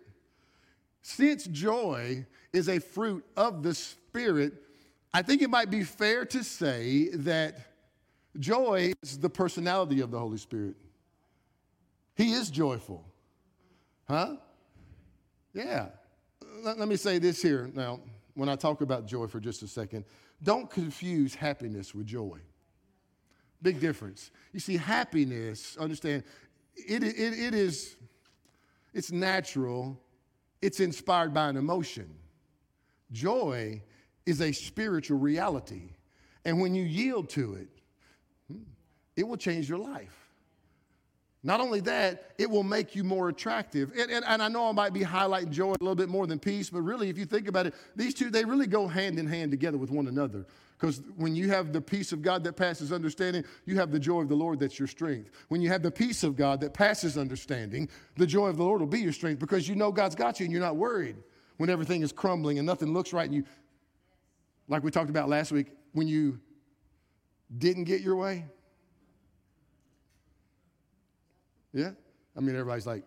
Since 1.03 1.45
joy 1.47 2.27
is 2.53 2.69
a 2.69 2.79
fruit 2.79 3.25
of 3.37 3.63
the 3.63 3.75
Spirit, 3.75 4.53
I 5.13 5.23
think 5.23 5.43
it 5.43 5.51
might 5.51 5.71
be 5.71 5.83
fair 5.83 6.25
to 6.27 6.45
say 6.45 7.09
that 7.15 7.59
joy 8.39 8.93
is 9.03 9.19
the 9.19 9.31
personality 9.31 10.01
of 10.01 10.11
the 10.11 10.19
Holy 10.19 10.39
Spirit. 10.39 10.77
He 12.15 12.33
is 12.33 12.51
joyful. 12.51 13.05
Huh? 14.09 14.37
Yeah. 15.53 15.87
Let, 16.63 16.79
let 16.79 16.89
me 16.89 16.97
say 16.97 17.19
this 17.19 17.43
here 17.43 17.71
now, 17.75 18.01
when 18.35 18.49
I 18.49 18.57
talk 18.57 18.81
about 18.81 19.07
joy 19.07 19.27
for 19.27 19.41
just 19.41 19.63
a 19.63 19.69
second. 19.69 20.05
Don't 20.43 20.71
confuse 20.71 21.35
happiness 21.35 21.95
with 21.95 22.07
joy. 22.07 22.39
Big 23.63 23.81
difference. 23.81 24.31
You 24.53 24.61
see, 24.61 24.77
happiness, 24.77 25.77
understand, 25.79 26.23
it, 26.77 27.03
it, 27.03 27.17
it 27.19 27.55
is, 27.55 27.97
it's 28.93 29.11
natural, 29.11 29.99
it's 30.61 30.81
inspired 30.81 31.33
by 31.33 31.49
an 31.49 31.57
emotion. 31.57 32.15
Joy 33.11 33.83
is 34.27 34.41
a 34.41 34.53
spiritual 34.53 35.19
reality. 35.19 35.91
And 36.45 36.61
when 36.61 36.75
you 36.75 36.85
yield 36.85 37.31
to 37.31 37.55
it, 37.55 37.69
hmm, 38.51 38.63
it 39.17 39.27
will 39.27 39.37
change 39.37 39.69
your 39.69 39.79
life. 39.79 40.24
Not 41.47 41.61
only 41.61 41.81
that, 41.81 42.33
it 42.39 42.51
will 42.51 42.63
make 42.63 42.97
you 42.97 43.05
more 43.05 43.29
attractive. 43.29 43.93
And, 43.99 44.11
and, 44.11 44.25
and, 44.27 44.43
I 44.43 44.49
know 44.49 44.67
I 44.67 44.73
might 44.73 44.95
be 44.95 45.01
highlighting 45.01 45.51
joy 45.51 45.75
a 45.75 45.85
little 45.85 45.95
bit 45.95 46.09
more 46.09 46.27
than 46.27 46.39
peace, 46.39 46.71
but 46.71 46.81
really, 46.81 47.11
if 47.11 47.19
you 47.19 47.27
think 47.27 47.49
about 47.49 47.67
it, 47.67 47.75
these 47.95 48.15
two, 48.15 48.31
they 48.31 48.47
really 48.47 48.67
go 48.67 48.89
hand 48.89 49.19
in 49.19 49.27
hand 49.27 49.51
together 49.51 49.77
with 49.77 49.91
one 49.91 50.09
another. 50.09 50.47
Because 50.79 51.03
when 51.17 51.37
you 51.37 51.51
have 51.51 51.73
the 51.73 51.83
peace 51.83 52.13
of 52.13 52.23
God 52.23 52.45
that 52.45 52.55
passes 52.55 52.93
understanding, 52.93 53.45
you 53.67 53.77
have 53.77 53.93
the 53.93 53.99
joy 53.99 54.23
of 54.23 54.29
the 54.29 54.35
Lord 54.35 54.59
that's 54.59 54.79
your 54.79 54.89
strength. 54.89 55.31
When 55.49 55.61
you 55.61 55.69
have 55.69 55.83
the 55.83 55.91
peace 55.91 56.25
of 56.25 56.35
God 56.35 56.63
that 56.63 56.73
passes 56.73 57.19
understanding, 57.19 57.91
the 58.17 58.27
joy 58.27 58.47
of 58.47 58.57
the 58.57 58.65
Lord 58.65 58.81
will 58.81 58.89
be 58.89 59.01
your 59.01 59.13
strength 59.13 59.39
because 59.39 59.69
you 59.69 59.75
know 59.75 59.93
God's 59.93 60.15
got 60.15 60.41
you 60.41 60.45
and 60.45 60.53
you're 60.53 60.63
not 60.63 60.77
worried 60.77 61.17
when 61.59 61.69
everything 61.69 62.03
is 62.03 62.11
crumbling 62.11 62.59
and 62.59 62.67
nothing 62.67 62.93
looks 62.95 63.13
right. 63.13 63.27
And 63.27 63.35
you, 63.35 63.45
like 64.67 64.83
we 64.83 64.91
talked 64.91 65.11
about 65.11 65.29
last 65.29 65.53
week, 65.53 65.69
when 65.93 66.09
you 66.09 66.41
didn't 67.59 67.85
get 67.85 68.01
your 68.01 68.17
way, 68.17 68.47
Yeah? 71.75 71.91
I 72.37 72.41
mean, 72.41 72.55
everybody's 72.55 72.87
like, 72.87 73.03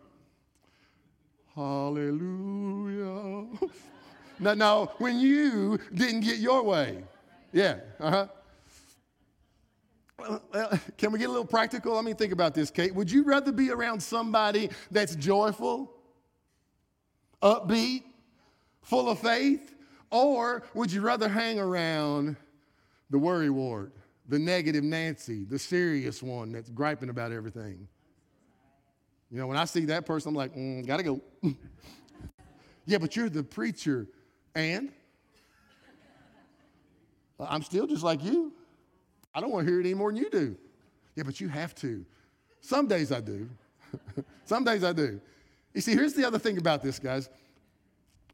Hallelujah. 1.55 3.47
now, 4.39 4.53
now, 4.53 4.85
when 4.99 5.17
you 5.19 5.79
didn't 5.91 6.19
get 6.19 6.37
your 6.37 6.61
way, 6.61 7.03
yeah, 7.51 7.79
uh 7.99 8.11
huh. 8.11 8.27
Well, 10.19 10.79
can 10.97 11.11
we 11.11 11.17
get 11.17 11.29
a 11.29 11.31
little 11.31 11.45
practical? 11.45 11.95
Let 11.95 12.03
me 12.03 12.13
think 12.13 12.31
about 12.31 12.53
this, 12.53 12.69
Kate. 12.69 12.93
Would 12.93 13.09
you 13.09 13.23
rather 13.23 13.51
be 13.51 13.71
around 13.71 14.01
somebody 14.01 14.69
that's 14.91 15.15
joyful, 15.15 15.91
upbeat, 17.41 18.03
full 18.81 19.09
of 19.09 19.19
faith, 19.19 19.73
or 20.11 20.63
would 20.75 20.91
you 20.91 21.01
rather 21.01 21.27
hang 21.27 21.59
around 21.59 22.35
the 23.09 23.17
worry 23.17 23.49
ward, 23.49 23.91
the 24.27 24.37
negative 24.37 24.83
Nancy, 24.83 25.43
the 25.43 25.57
serious 25.57 26.21
one 26.21 26.51
that's 26.51 26.69
griping 26.69 27.09
about 27.09 27.31
everything? 27.31 27.87
You 29.31 29.39
know, 29.39 29.47
when 29.47 29.57
I 29.57 29.65
see 29.65 29.85
that 29.85 30.05
person, 30.05 30.29
I'm 30.29 30.35
like, 30.35 30.55
mm, 30.55 30.85
gotta 30.85 31.03
go. 31.03 31.21
yeah, 32.85 32.97
but 32.97 33.15
you're 33.15 33.29
the 33.29 33.43
preacher. 33.43 34.07
And? 34.55 34.91
I'm 37.39 37.61
still 37.61 37.85
just 37.85 38.03
like 38.03 38.23
you. 38.23 38.53
I 39.33 39.41
don't 39.41 39.51
want 39.51 39.67
to 39.67 39.71
hear 39.71 39.79
it 39.79 39.85
any 39.85 39.93
more 39.93 40.11
than 40.11 40.17
you 40.17 40.29
do. 40.29 40.57
Yeah, 41.15 41.23
but 41.23 41.39
you 41.39 41.49
have 41.49 41.75
to. 41.75 42.05
Some 42.61 42.87
days 42.87 43.11
I 43.11 43.21
do. 43.21 43.47
Some 44.45 44.63
days 44.63 44.83
I 44.83 44.93
do. 44.93 45.21
You 45.73 45.81
see, 45.81 45.93
here's 45.93 46.13
the 46.13 46.25
other 46.25 46.39
thing 46.39 46.57
about 46.57 46.81
this, 46.81 46.97
guys. 46.97 47.29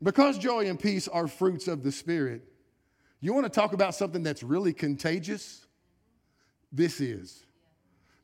Because 0.01 0.37
joy 0.37 0.67
and 0.69 0.79
peace 0.79 1.07
are 1.07 1.27
fruits 1.27 1.67
of 1.67 1.83
the 1.83 1.91
Spirit, 1.91 2.41
you 3.19 3.33
want 3.33 3.45
to 3.45 3.49
talk 3.49 3.73
about 3.73 3.95
something 3.95 4.23
that's 4.23 4.43
really 4.43 4.73
contagious? 4.73 5.65
This 6.71 7.01
is 7.01 7.45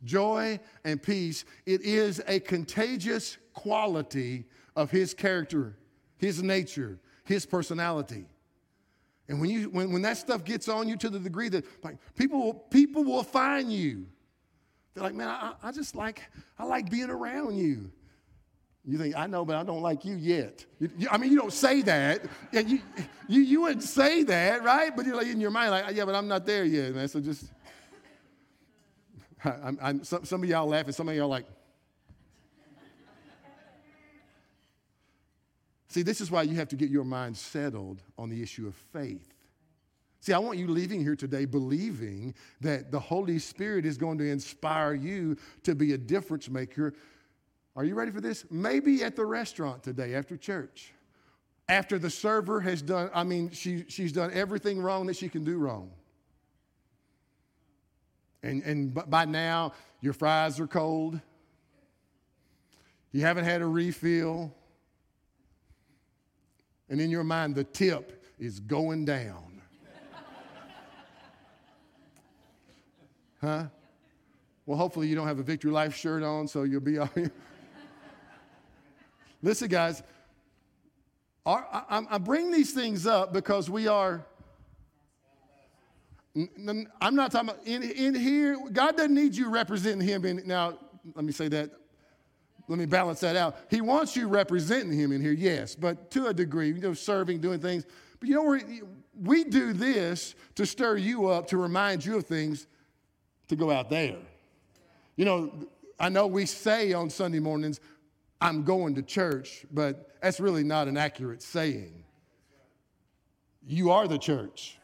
joy, 0.04 0.60
and 0.84 1.02
peace, 1.02 1.46
it 1.66 1.82
is 1.82 2.22
a 2.28 2.40
contagious 2.40 3.38
quality 3.54 4.46
of 4.76 4.92
his 4.92 5.14
character, 5.14 5.78
his 6.18 6.42
nature, 6.42 7.00
his 7.26 7.46
personality. 7.46 8.26
And 9.28 9.40
when, 9.40 9.50
you, 9.50 9.70
when, 9.70 9.92
when 9.92 10.02
that 10.02 10.18
stuff 10.18 10.44
gets 10.44 10.68
on 10.68 10.88
you 10.88 10.98
to 10.98 11.10
the 11.10 11.20
degree 11.20 11.50
that 11.50 11.64
like, 11.84 11.98
people, 12.16 12.40
will, 12.40 12.54
people 12.54 13.04
will 13.04 13.24
find 13.24 13.72
you, 13.72 14.08
they're 14.94 15.04
like, 15.04 15.14
man, 15.14 15.28
I, 15.28 15.54
I 15.62 15.72
just 15.72 15.96
like, 15.96 16.24
I 16.58 16.66
like 16.66 16.90
being 16.90 17.10
around 17.10 17.58
you. 17.58 17.92
You 18.86 18.98
think, 18.98 19.16
I 19.16 19.28
know, 19.28 19.46
but 19.46 19.56
I 19.56 19.64
don't 19.64 19.82
like 19.82 20.04
you 20.04 20.16
yet. 20.16 20.66
You, 20.80 20.90
you, 20.98 21.08
I 21.12 21.18
mean, 21.18 21.32
you 21.32 21.38
don't 21.38 21.54
say 21.54 21.84
that. 21.84 22.26
You, 22.52 22.82
you, 23.28 23.42
you 23.42 23.62
wouldn't 23.62 23.84
say 23.84 24.24
that, 24.24 24.64
right? 24.64 24.96
But 24.96 25.06
you're 25.06 25.16
like 25.16 25.28
in 25.28 25.40
your 25.40 25.52
mind, 25.52 25.72
like, 25.72 25.96
yeah, 25.96 26.06
but 26.06 26.16
I'm 26.16 26.28
not 26.28 26.46
there 26.46 26.66
yet, 26.66 26.96
man. 26.96 27.08
So 27.08 27.20
just, 27.20 27.52
I'm, 29.46 29.78
I'm, 29.82 30.04
some, 30.04 30.26
some 30.26 30.44
of 30.44 30.50
y'all 30.50 30.68
laughing, 30.68 30.94
some 30.94 31.10
of 31.10 31.16
y'all 31.16 31.28
like, 31.28 31.46
See, 35.90 36.04
this 36.04 36.22
is 36.22 36.30
why 36.30 36.44
you 36.44 36.56
have 36.56 36.70
to 36.70 36.76
get 36.76 36.92
your 36.92 37.04
mind 37.04 37.36
settled 37.36 38.04
on 38.18 38.30
the 38.30 38.44
issue 38.44 38.68
of 38.68 38.76
faith. 38.76 39.34
See, 40.22 40.34
I 40.34 40.38
want 40.38 40.60
you 40.60 40.68
leaving 40.68 41.02
here 41.02 41.16
today 41.16 41.46
believing 41.46 42.36
that 42.62 42.92
the 42.92 43.00
Holy 43.00 43.40
Spirit 43.40 43.86
is 43.86 43.98
going 43.98 44.20
to 44.20 44.30
inspire 44.30 44.94
you 44.94 45.36
to 45.64 45.74
be 45.74 45.94
a 45.94 45.98
difference 45.98 46.48
maker. 46.48 46.94
Are 47.76 47.84
you 47.84 47.96
ready 47.96 48.12
for 48.12 48.22
this? 48.22 48.46
Maybe 48.52 49.04
at 49.04 49.16
the 49.16 49.26
restaurant 49.26 49.82
today 49.82 50.14
after 50.14 50.38
church. 50.38 50.94
After 51.68 51.98
the 51.98 52.10
server 52.10 52.60
has 52.62 52.84
done, 52.84 53.10
I 53.14 53.24
mean, 53.24 53.50
she, 53.50 53.86
she's 53.88 54.12
done 54.12 54.32
everything 54.32 54.80
wrong 54.80 55.08
that 55.08 55.16
she 55.16 55.30
can 55.30 55.44
do 55.44 55.58
wrong. 55.58 55.90
And, 58.42 58.64
and 58.64 58.94
by 59.10 59.26
now, 59.26 59.74
your 60.02 60.14
fries 60.14 60.60
are 60.60 60.68
cold. 60.68 61.20
You 63.12 63.22
haven't 63.22 63.46
had 63.46 63.62
a 63.62 63.66
refill. 63.66 64.54
And 66.90 67.02
in 67.02 67.10
your 67.10 67.24
mind, 67.24 67.56
the 67.56 67.64
tip 67.64 68.24
is 68.40 68.60
going 68.60 69.06
down. 69.06 69.62
huh? 73.42 73.66
Well, 74.66 74.78
hopefully, 74.78 75.08
you 75.08 75.16
don't 75.16 75.28
have 75.28 75.40
a 75.40 75.44
Victory 75.44 75.72
Life 75.72 75.96
shirt 75.96 76.24
on, 76.24 76.48
so 76.48 76.64
you'll 76.64 76.82
be 76.82 76.98
all 77.00 77.10
Listen, 79.42 79.70
guys, 79.70 80.04
our, 81.46 81.66
I, 81.72 82.04
I 82.10 82.18
bring 82.18 82.52
these 82.52 82.74
things 82.74 83.08
up 83.08 83.34
because 83.34 83.70
we 83.70 83.88
are 83.88 84.26
I'm 87.02 87.16
not 87.16 87.32
talking 87.32 87.50
about 87.50 87.66
in, 87.66 87.84
in 87.84 88.16
here. 88.16 88.58
God 88.72 88.98
doesn't 88.98 89.14
need 89.14 89.36
you 89.36 89.50
representing 89.50 90.08
Him. 90.08 90.26
In, 90.26 90.44
now, 90.46 90.78
let 91.16 91.26
me 91.26 91.32
say 91.32 91.48
that. 91.50 91.72
Let 92.68 92.78
me 92.78 92.86
balance 92.86 93.20
that 93.22 93.36
out. 93.36 93.58
He 93.72 93.82
wants 93.82 94.16
you 94.16 94.28
representing 94.28 94.92
Him 94.92 95.12
in 95.12 95.22
here, 95.22 95.32
yes, 95.32 95.76
but 95.76 96.12
to 96.12 96.28
a 96.28 96.34
degree, 96.34 96.68
you 96.68 96.80
know, 96.80 96.94
serving, 96.94 97.40
doing 97.42 97.60
things. 97.60 97.86
But 98.20 98.30
you 98.30 98.36
know, 98.36 98.86
we 99.22 99.44
do 99.44 99.74
this 99.74 100.36
to 100.56 100.66
stir 100.66 100.98
you 100.98 101.28
up, 101.28 101.48
to 101.48 101.58
remind 101.58 102.06
you 102.06 102.18
of 102.18 102.26
things 102.26 102.68
to 103.48 103.56
go 103.56 103.72
out 103.72 103.90
there. 103.90 104.18
You 105.16 105.26
know, 105.26 105.52
I 106.00 106.10
know 106.10 106.28
we 106.28 106.46
say 106.46 106.94
on 106.94 107.10
Sunday 107.10 107.40
mornings, 107.40 107.80
I'm 108.40 108.64
going 108.64 108.96
to 108.96 109.02
church, 109.02 109.66
but 109.72 110.16
that's 110.22 110.40
really 110.40 110.64
not 110.64 110.88
an 110.88 110.96
accurate 110.96 111.42
saying. 111.42 112.04
You 113.66 113.92
are 113.92 114.08
the 114.08 114.18
church. 114.18 114.79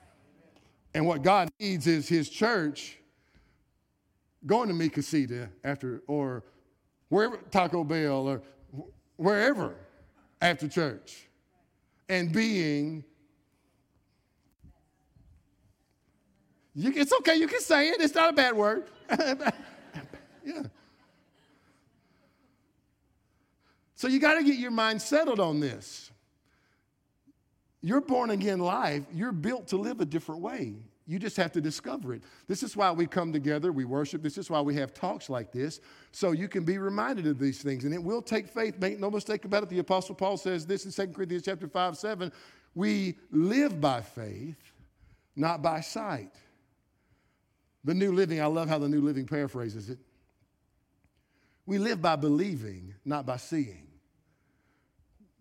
And 0.95 1.05
what 1.05 1.23
God 1.23 1.49
needs 1.59 1.87
is 1.87 2.07
his 2.07 2.29
church 2.29 2.97
going 4.45 4.69
to 4.69 4.73
Mi 4.73 4.87
Casita 4.87 5.49
after, 5.61 6.01
or 6.07 6.45
wherever, 7.09 7.35
Taco 7.51 7.83
Bell, 7.83 8.29
or 8.29 8.41
wherever 9.17 9.75
after 10.41 10.69
church, 10.69 11.27
and 12.07 12.31
being. 12.31 13.03
You, 16.73 16.93
it's 16.95 17.11
okay, 17.11 17.35
you 17.35 17.47
can 17.47 17.59
say 17.59 17.89
it, 17.89 17.99
it's 17.99 18.15
not 18.15 18.29
a 18.29 18.33
bad 18.33 18.55
word. 18.55 18.87
yeah. 20.45 20.63
So 23.95 24.07
you 24.07 24.19
got 24.19 24.35
to 24.35 24.43
get 24.45 24.57
your 24.57 24.71
mind 24.71 25.01
settled 25.01 25.41
on 25.41 25.59
this 25.59 26.11
your 27.85 28.01
born 28.01 28.31
again 28.31 28.57
life, 28.57 29.03
you're 29.13 29.31
built 29.31 29.67
to 29.67 29.77
live 29.77 30.01
a 30.01 30.05
different 30.05 30.41
way. 30.41 30.73
You 31.05 31.19
just 31.19 31.37
have 31.37 31.51
to 31.51 31.61
discover 31.61 32.15
it. 32.15 32.23
This 32.47 32.63
is 32.63 32.75
why 32.75 32.91
we 32.91 33.05
come 33.05 33.31
together, 33.31 33.71
we 33.71 33.85
worship. 33.85 34.23
This 34.23 34.39
is 34.39 34.49
why 34.49 34.59
we 34.59 34.73
have 34.73 34.91
talks 34.91 35.29
like 35.29 35.51
this, 35.51 35.81
so 36.11 36.31
you 36.31 36.47
can 36.47 36.63
be 36.63 36.79
reminded 36.79 37.27
of 37.27 37.37
these 37.37 37.61
things. 37.61 37.85
And 37.85 37.93
it 37.93 38.01
will 38.01 38.23
take 38.23 38.47
faith. 38.47 38.79
Make 38.79 38.99
no 38.99 39.11
mistake 39.11 39.45
about 39.45 39.61
it. 39.61 39.69
The 39.69 39.77
Apostle 39.77 40.15
Paul 40.15 40.35
says 40.37 40.65
this 40.65 40.85
in 40.85 41.07
2 41.07 41.13
Corinthians 41.13 41.45
chapter 41.45 41.67
5, 41.67 41.95
7. 41.95 42.31
We 42.73 43.19
live 43.29 43.79
by 43.79 44.01
faith, 44.01 44.57
not 45.35 45.61
by 45.61 45.81
sight. 45.81 46.31
The 47.83 47.93
New 47.93 48.13
Living, 48.13 48.41
I 48.41 48.47
love 48.47 48.67
how 48.67 48.79
the 48.79 48.89
New 48.89 49.01
Living 49.01 49.27
paraphrases 49.27 49.91
it. 49.91 49.99
We 51.67 51.77
live 51.77 52.01
by 52.01 52.15
believing, 52.15 52.95
not 53.05 53.27
by 53.27 53.37
seeing. 53.37 53.84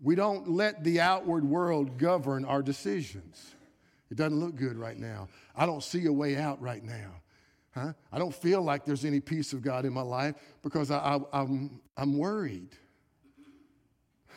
We 0.04 0.14
don't 0.14 0.50
let 0.50 0.84
the 0.84 1.00
outward 1.00 1.46
world 1.46 1.96
govern 1.96 2.44
our 2.44 2.62
decisions. 2.62 3.54
It 4.10 4.18
doesn't 4.18 4.38
look 4.38 4.54
good 4.54 4.76
right 4.76 4.98
now. 4.98 5.28
I 5.56 5.64
don't 5.64 5.82
see 5.82 6.04
a 6.04 6.12
way 6.12 6.36
out 6.36 6.60
right 6.60 6.84
now. 6.84 7.22
Huh? 7.74 7.94
I 8.12 8.18
don't 8.18 8.34
feel 8.34 8.60
like 8.60 8.84
there's 8.84 9.06
any 9.06 9.18
peace 9.18 9.54
of 9.54 9.62
God 9.62 9.86
in 9.86 9.94
my 9.94 10.02
life 10.02 10.34
because 10.62 10.90
I, 10.90 10.98
I, 10.98 11.18
I'm, 11.32 11.80
I'm 11.96 12.18
worried. 12.18 12.68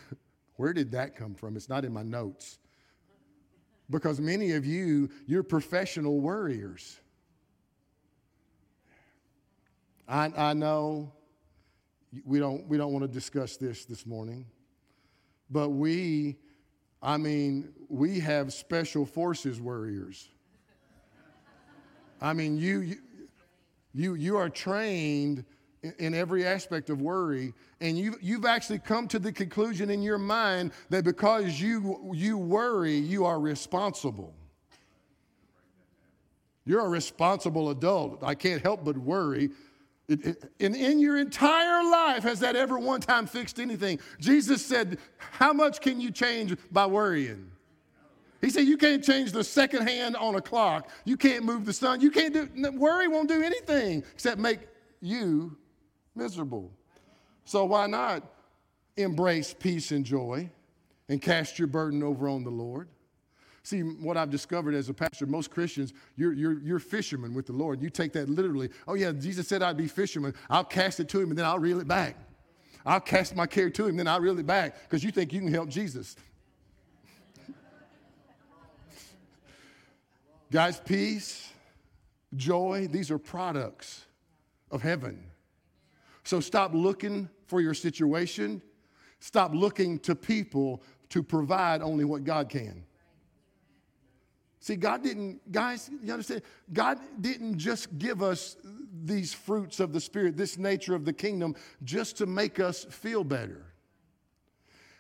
Where 0.56 0.72
did 0.72 0.94
that 0.94 1.18
come 1.18 1.36
from? 1.36 1.58
It's 1.58 1.68
not 1.68 1.84
in 1.84 1.92
my 1.92 2.02
notes. 2.02 2.60
Because 3.90 4.22
many 4.22 4.54
of 4.54 4.66
you, 4.66 5.10
you're 5.26 5.44
professional 5.44 6.22
worriers. 6.22 6.98
I, 10.08 10.32
I 10.36 10.54
know 10.54 11.12
we 12.24 12.40
don't, 12.40 12.66
we 12.70 12.78
don't 12.78 12.94
want 12.94 13.04
to 13.04 13.12
discuss 13.12 13.58
this 13.58 13.84
this 13.84 14.06
morning. 14.06 14.46
But 15.50 15.70
we 15.70 16.38
I 17.02 17.18
mean, 17.18 17.74
we 17.90 18.20
have 18.20 18.54
special 18.54 19.06
forces 19.06 19.62
warriors. 19.62 20.30
I 22.20 22.34
mean, 22.34 22.58
you, 22.58 22.96
you, 23.94 24.16
you 24.16 24.38
are 24.38 24.50
trained 24.50 25.46
in 26.00 26.16
every 26.16 26.46
aspect 26.46 26.90
of 26.90 27.00
worry, 27.00 27.54
and 27.80 27.98
you've 27.98 28.18
you've 28.20 28.46
actually 28.46 28.80
come 28.80 29.08
to 29.10 29.20
the 29.20 29.32
conclusion 29.32 29.92
in 29.92 30.02
your 30.02 30.18
mind 30.18 30.72
that 30.90 31.04
because 31.04 31.62
you, 31.62 32.12
you 32.14 32.38
worry, 32.38 32.96
you 32.98 33.26
are 33.26 33.40
responsible. 33.40 34.34
You're 36.66 36.86
a 36.86 36.90
responsible 36.90 37.70
adult. 37.70 38.24
I 38.24 38.36
can't 38.36 38.62
help 38.62 38.84
but 38.84 38.98
worry. 38.98 39.52
And 40.10 40.76
in 40.76 41.00
your 41.00 41.18
entire 41.18 41.84
life, 41.84 42.24
has 42.24 42.40
that 42.40 42.56
ever 42.56 42.80
one 42.80 43.02
time 43.02 43.28
fixed 43.28 43.60
anything? 43.60 44.00
Jesus 44.20 44.66
said, 44.66 45.00
How 45.18 45.52
much 45.52 45.82
can 45.82 46.00
you 46.00 46.12
change 46.12 46.56
by 46.72 46.86
worrying? 46.86 47.52
He 48.40 48.50
said, 48.50 48.62
You 48.62 48.78
can't 48.78 49.04
change 49.04 49.34
the 49.34 49.44
second 49.44 49.88
hand 49.88 50.16
on 50.16 50.36
a 50.36 50.42
clock. 50.42 50.90
You 51.04 51.18
can't 51.18 51.44
move 51.44 51.66
the 51.66 51.74
sun. 51.74 52.00
You 52.00 52.10
can't 52.10 52.34
do, 52.34 52.72
worry 52.72 53.08
won't 53.08 53.28
do 53.28 53.42
anything 53.42 54.04
except 54.14 54.40
make 54.40 54.60
you 55.02 55.58
miserable. 56.16 56.72
So 57.44 57.66
why 57.66 57.88
not 57.88 58.24
embrace 58.96 59.54
peace 59.58 59.92
and 59.92 60.06
joy 60.06 60.50
and 61.10 61.22
cast 61.22 61.60
your 61.60 61.68
burden 61.68 62.02
over 62.02 62.30
on 62.30 62.44
the 62.44 62.50
Lord? 62.50 62.88
See, 63.68 63.82
what 63.82 64.16
I've 64.16 64.30
discovered 64.30 64.76
as 64.76 64.88
a 64.88 64.94
pastor, 64.94 65.26
most 65.26 65.52
Christians, 65.52 65.92
you're, 66.16 66.32
you're, 66.32 66.58
you're 66.62 66.80
fishermen 66.80 67.34
with 67.34 67.48
the 67.48 67.52
Lord. 67.52 67.82
You 67.82 67.90
take 67.90 68.14
that 68.14 68.30
literally. 68.30 68.70
Oh, 68.88 68.94
yeah, 68.94 69.12
Jesus 69.12 69.46
said 69.46 69.62
I'd 69.62 69.76
be 69.76 69.88
fisherman. 69.88 70.34
I'll 70.50 70.64
cast 70.64 71.02
it 71.02 71.10
to 71.10 71.20
him 71.20 71.32
and 71.32 71.38
then 71.38 71.46
I'll 71.46 71.60
reel 71.60 71.82
it 71.82 71.88
back. 71.88 72.16
I'll 72.86 73.02
cast 73.02 73.36
my 73.36 73.46
care 73.46 73.70
to 73.70 73.84
him, 73.84 73.90
and 73.90 74.00
then 74.00 74.08
I'll 74.08 74.22
reel 74.22 74.40
it 74.40 74.48
back 74.48 74.84
because 74.84 75.04
you 75.04 75.12
think 75.12 75.34
you 75.34 75.42
can 75.42 75.52
help 75.52 75.68
Jesus. 75.68 76.16
Guys, 80.50 80.80
peace, 80.80 81.52
joy, 82.38 82.88
these 82.90 83.12
are 83.12 83.18
products 83.18 84.06
of 84.72 84.82
heaven. 84.82 85.22
So 86.24 86.40
stop 86.40 86.74
looking 86.74 87.28
for 87.48 87.60
your 87.60 87.74
situation. 87.74 88.62
Stop 89.20 89.54
looking 89.54 90.00
to 90.00 90.16
people 90.16 90.82
to 91.10 91.22
provide 91.22 91.82
only 91.82 92.06
what 92.06 92.24
God 92.24 92.48
can. 92.48 92.86
See, 94.68 94.76
God 94.76 95.02
didn't, 95.02 95.50
guys, 95.50 95.90
you 96.04 96.12
understand? 96.12 96.42
God 96.74 97.00
didn't 97.22 97.58
just 97.58 97.98
give 97.98 98.22
us 98.22 98.58
these 99.06 99.34
fruits 99.34 99.80
of 99.80 99.94
the 99.94 100.02
Spirit, 100.02 100.36
this 100.36 100.58
nature 100.58 100.94
of 100.94 101.06
the 101.06 101.14
kingdom, 101.14 101.56
just 101.86 102.18
to 102.18 102.26
make 102.26 102.60
us 102.60 102.84
feel 102.84 103.24
better. 103.24 103.64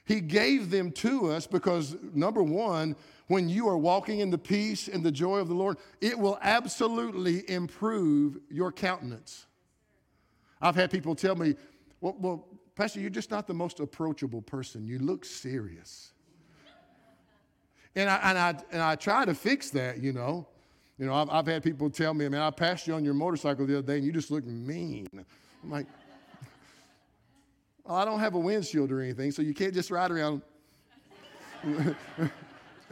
He 0.05 0.22
gave 0.22 0.70
them 0.70 0.89
to 0.93 1.30
us 1.32 1.47
because, 1.47 1.97
number 2.13 2.41
one, 2.41 2.95
when 3.28 3.49
you 3.49 3.68
are 3.68 3.78
walking 3.78 4.22
in 4.22 4.30
the 4.30 4.38
peace 4.38 4.88
and 4.88 5.03
the 5.03 5.11
joy 5.11 5.39
of 5.39 5.49
the 5.49 5.53
Lord, 5.53 5.76
it 5.99 6.18
will 6.18 6.39
absolutely 6.41 7.43
improve 7.51 8.38
your 8.49 8.72
countenance. 8.72 9.47
I've 10.61 10.76
had 10.76 10.91
people 10.91 11.13
tell 11.13 11.36
me, 11.36 11.55
well, 11.99 12.15
well, 12.18 12.47
Pastor, 12.74 13.01
you're 13.01 13.09
just 13.09 13.32
not 13.32 13.47
the 13.47 13.53
most 13.53 13.82
approachable 13.82 14.41
person. 14.41 14.88
You 14.88 14.99
look 14.99 15.26
serious. 15.26 16.13
And 17.97 18.11
I, 18.11 18.15
and 18.17 18.37
I, 18.37 18.55
and 18.71 18.81
I 18.81 18.95
try 18.95 19.25
to 19.25 19.33
fix 19.33 19.71
that, 19.71 19.97
you 19.97 20.13
know. 20.13 20.45
You 20.99 21.07
know, 21.07 21.15
I've, 21.15 21.31
I've 21.31 21.47
had 21.47 21.63
people 21.63 21.89
tell 21.89 22.13
me, 22.13 22.29
man, 22.29 22.41
I 22.41 22.51
passed 22.51 22.85
you 22.85 22.93
on 22.93 23.03
your 23.03 23.15
motorcycle 23.15 23.65
the 23.65 23.79
other 23.79 23.87
day 23.87 23.95
and 23.95 24.05
you 24.05 24.11
just 24.11 24.29
look 24.29 24.45
mean. 24.45 25.07
I'm 25.63 25.71
like, 25.71 25.87
well, 27.83 27.95
I 27.95 28.05
don't 28.05 28.19
have 28.19 28.35
a 28.35 28.39
windshield 28.39 28.91
or 28.91 29.01
anything, 29.01 29.31
so 29.31 29.41
you 29.41 29.55
can't 29.55 29.73
just 29.73 29.89
ride 29.89 30.11
around 30.11 30.43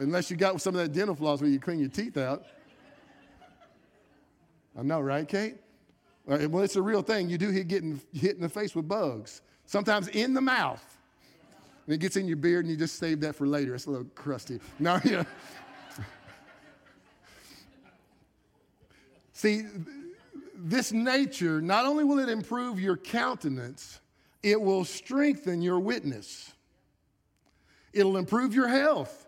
unless 0.00 0.28
you 0.28 0.36
got 0.36 0.60
some 0.60 0.74
of 0.74 0.80
that 0.80 0.92
dental 0.92 1.14
floss 1.14 1.40
where 1.40 1.50
you 1.50 1.60
clean 1.60 1.78
your 1.78 1.88
teeth 1.88 2.16
out. 2.16 2.44
I 4.76 4.82
know, 4.82 5.00
right, 5.00 5.28
Kate? 5.28 5.54
Well, 6.24 6.62
it's 6.64 6.74
a 6.74 6.82
real 6.82 7.02
thing. 7.02 7.30
You 7.30 7.38
do 7.38 7.50
hit 7.50 7.68
getting 7.68 8.00
hit 8.12 8.34
in 8.34 8.42
the 8.42 8.48
face 8.48 8.74
with 8.74 8.88
bugs, 8.88 9.40
sometimes 9.66 10.08
in 10.08 10.34
the 10.34 10.40
mouth. 10.40 10.95
And 11.86 11.94
it 11.94 11.98
gets 11.98 12.16
in 12.16 12.26
your 12.26 12.36
beard, 12.36 12.64
and 12.64 12.70
you 12.70 12.76
just 12.76 12.98
save 12.98 13.20
that 13.20 13.36
for 13.36 13.46
later. 13.46 13.74
It's 13.74 13.86
a 13.86 13.90
little 13.90 14.06
crusty. 14.14 14.60
No, 14.78 15.00
you. 15.04 15.24
See, 19.32 19.64
this 20.54 20.92
nature, 20.92 21.60
not 21.60 21.84
only 21.84 22.04
will 22.04 22.18
it 22.18 22.28
improve 22.28 22.80
your 22.80 22.96
countenance, 22.96 24.00
it 24.42 24.60
will 24.60 24.84
strengthen 24.84 25.62
your 25.62 25.78
witness. 25.78 26.52
It'll 27.92 28.16
improve 28.16 28.54
your 28.54 28.68
health. 28.68 29.26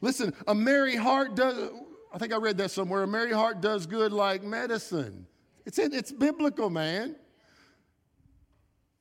Listen, 0.00 0.32
a 0.46 0.54
merry 0.54 0.96
heart 0.96 1.34
does, 1.34 1.70
I 2.14 2.18
think 2.18 2.32
I 2.32 2.36
read 2.36 2.56
that 2.58 2.70
somewhere, 2.70 3.02
a 3.02 3.06
merry 3.06 3.32
heart 3.32 3.60
does 3.60 3.86
good 3.86 4.12
like 4.12 4.42
medicine. 4.42 5.26
It's, 5.66 5.78
in, 5.78 5.92
it's 5.92 6.12
biblical, 6.12 6.70
man. 6.70 7.16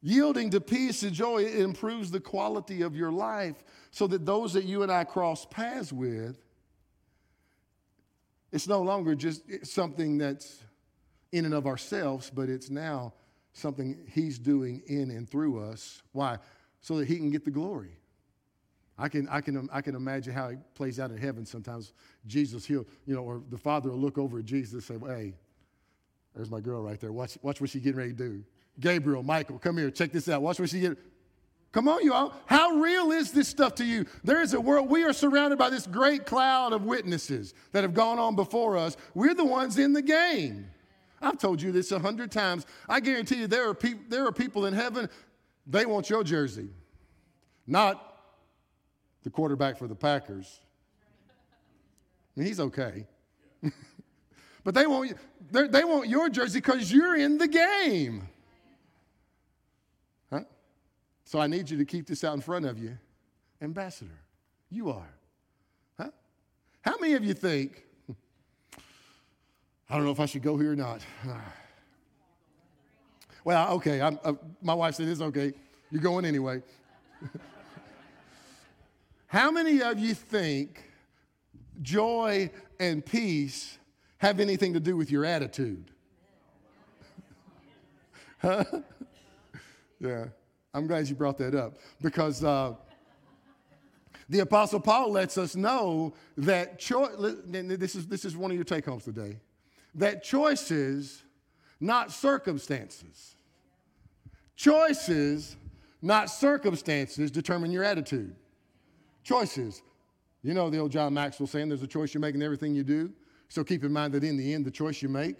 Yielding 0.01 0.49
to 0.51 0.61
peace 0.61 1.03
and 1.03 1.11
joy 1.11 1.45
improves 1.45 2.09
the 2.09 2.19
quality 2.19 2.81
of 2.83 2.95
your 2.95 3.11
life 3.11 3.55
so 3.91 4.07
that 4.07 4.25
those 4.25 4.53
that 4.53 4.63
you 4.63 4.81
and 4.83 4.91
I 4.91 5.03
cross 5.03 5.45
paths 5.45 5.91
with, 5.91 6.37
it's 8.51 8.67
no 8.67 8.81
longer 8.81 9.13
just 9.13 9.43
something 9.63 10.17
that's 10.17 10.63
in 11.31 11.45
and 11.45 11.53
of 11.53 11.67
ourselves, 11.67 12.31
but 12.33 12.49
it's 12.49 12.69
now 12.69 13.13
something 13.53 13.99
He's 14.11 14.39
doing 14.39 14.81
in 14.87 15.11
and 15.11 15.29
through 15.29 15.59
us. 15.59 16.01
Why? 16.13 16.37
So 16.81 16.97
that 16.97 17.07
He 17.07 17.17
can 17.17 17.29
get 17.29 17.43
the 17.43 17.51
glory. 17.51 17.99
I 18.97 19.07
can, 19.07 19.27
I, 19.29 19.41
can, 19.41 19.69
I 19.71 19.81
can 19.81 19.95
imagine 19.95 20.33
how 20.33 20.47
it 20.47 20.59
plays 20.75 20.99
out 20.99 21.11
in 21.11 21.17
heaven 21.17 21.45
sometimes. 21.45 21.93
Jesus, 22.27 22.65
he'll, 22.65 22.85
you 23.05 23.15
know, 23.15 23.21
or 23.21 23.41
the 23.49 23.57
Father 23.57 23.89
will 23.89 23.97
look 23.97 24.17
over 24.17 24.39
at 24.39 24.45
Jesus 24.45 24.89
and 24.89 25.01
say, 25.01 25.07
Hey, 25.07 25.33
there's 26.35 26.49
my 26.49 26.59
girl 26.59 26.83
right 26.83 26.99
there. 26.99 27.11
Watch, 27.11 27.37
watch 27.41 27.61
what 27.61 27.69
she's 27.69 27.81
getting 27.81 27.97
ready 27.97 28.11
to 28.11 28.17
do. 28.17 28.43
Gabriel, 28.79 29.23
Michael, 29.23 29.59
come 29.59 29.77
here, 29.77 29.91
check 29.91 30.11
this 30.11 30.29
out. 30.29 30.41
Watch 30.41 30.59
what 30.59 30.69
she 30.69 30.79
get. 30.79 30.97
Come 31.71 31.87
on, 31.87 32.03
you 32.03 32.13
all. 32.13 32.33
How 32.45 32.77
real 32.77 33.11
is 33.11 33.31
this 33.31 33.47
stuff 33.47 33.75
to 33.75 33.85
you? 33.85 34.05
There 34.23 34.41
is 34.41 34.53
a 34.53 34.61
world, 34.61 34.89
we 34.89 35.03
are 35.03 35.13
surrounded 35.13 35.59
by 35.59 35.69
this 35.69 35.85
great 35.85 36.25
cloud 36.25 36.73
of 36.73 36.83
witnesses 36.83 37.53
that 37.73 37.83
have 37.83 37.93
gone 37.93 38.17
on 38.17 38.35
before 38.35 38.77
us. 38.77 38.97
We're 39.13 39.35
the 39.35 39.45
ones 39.45 39.77
in 39.77 39.93
the 39.93 40.01
game. 40.01 40.67
I've 41.21 41.37
told 41.37 41.61
you 41.61 41.71
this 41.71 41.91
a 41.91 41.99
hundred 41.99 42.31
times. 42.31 42.65
I 42.87 43.01
guarantee 43.01 43.35
you 43.35 43.47
there 43.47 43.69
are, 43.69 43.73
peop- 43.75 44.09
there 44.09 44.25
are 44.25 44.31
people 44.31 44.65
in 44.65 44.73
heaven, 44.73 45.09
they 45.67 45.85
want 45.85 46.09
your 46.09 46.23
jersey, 46.23 46.69
not 47.67 48.17
the 49.23 49.29
quarterback 49.29 49.77
for 49.77 49.87
the 49.87 49.95
Packers. 49.95 50.61
I 52.35 52.39
mean, 52.39 52.47
he's 52.47 52.59
okay. 52.59 53.05
but 54.63 54.73
they 54.73 54.87
want, 54.87 55.13
they 55.51 55.83
want 55.83 56.07
your 56.07 56.29
jersey 56.29 56.59
because 56.59 56.91
you're 56.91 57.17
in 57.17 57.37
the 57.37 57.47
game. 57.47 58.27
So 61.29 61.37
I 61.37 61.45
need 61.45 61.69
you 61.69 61.77
to 61.77 61.85
keep 61.85 62.07
this 62.07 62.23
out 62.23 62.33
in 62.33 62.41
front 62.41 62.65
of 62.65 62.79
you. 62.79 62.97
Ambassador, 63.61 64.19
you 64.71 64.89
are. 64.89 65.13
Huh? 65.95 66.09
How 66.81 66.97
many 66.97 67.13
of 67.13 67.23
you 67.23 67.35
think, 67.35 67.85
I 69.87 69.95
don't 69.95 70.05
know 70.05 70.11
if 70.11 70.19
I 70.19 70.25
should 70.25 70.41
go 70.41 70.57
here 70.57 70.71
or 70.71 70.75
not? 70.75 71.01
well, 73.43 73.75
okay. 73.75 74.01
Uh, 74.01 74.33
my 74.63 74.73
wife 74.73 74.95
said 74.95 75.07
it's 75.07 75.21
okay. 75.21 75.53
You're 75.91 76.01
going 76.01 76.25
anyway. 76.25 76.63
How 79.27 79.51
many 79.51 79.83
of 79.83 79.99
you 79.99 80.15
think 80.15 80.83
joy 81.83 82.49
and 82.79 83.05
peace 83.05 83.77
have 84.17 84.39
anything 84.39 84.73
to 84.73 84.79
do 84.79 84.97
with 84.97 85.11
your 85.11 85.25
attitude? 85.25 85.91
huh? 88.41 88.63
Yeah, 90.01 90.27
I'm 90.73 90.87
glad 90.87 91.09
you 91.09 91.15
brought 91.15 91.37
that 91.39 91.55
up 91.55 91.77
because 92.01 92.43
uh, 92.43 92.75
the 94.29 94.39
Apostle 94.39 94.79
Paul 94.79 95.11
lets 95.11 95.37
us 95.37 95.55
know 95.55 96.13
that 96.37 96.79
this 96.79 97.95
is, 97.95 98.07
this 98.07 98.25
is 98.25 98.37
one 98.37 98.51
of 98.51 98.55
your 98.55 98.63
take 98.63 98.85
homes 98.85 99.03
today, 99.03 99.37
that 99.95 100.23
choices, 100.23 101.23
not 101.79 102.11
circumstances, 102.11 103.35
choices, 104.55 105.55
not 106.01 106.29
circumstances, 106.29 107.31
determine 107.31 107.71
your 107.71 107.83
attitude. 107.83 108.35
Choices. 109.23 109.81
You 110.43 110.53
know 110.53 110.69
the 110.69 110.77
old 110.77 110.91
John 110.91 111.13
Maxwell 111.13 111.47
saying 111.47 111.67
there's 111.67 111.83
a 111.83 111.87
choice 111.87 112.13
you 112.13 112.19
make 112.19 112.35
in 112.35 112.41
everything 112.41 112.73
you 112.73 112.83
do. 112.83 113.11
So 113.49 113.63
keep 113.63 113.83
in 113.83 113.91
mind 113.91 114.13
that 114.13 114.23
in 114.23 114.37
the 114.37 114.53
end, 114.53 114.65
the 114.65 114.71
choice 114.71 115.01
you 115.01 115.09
make 115.09 115.37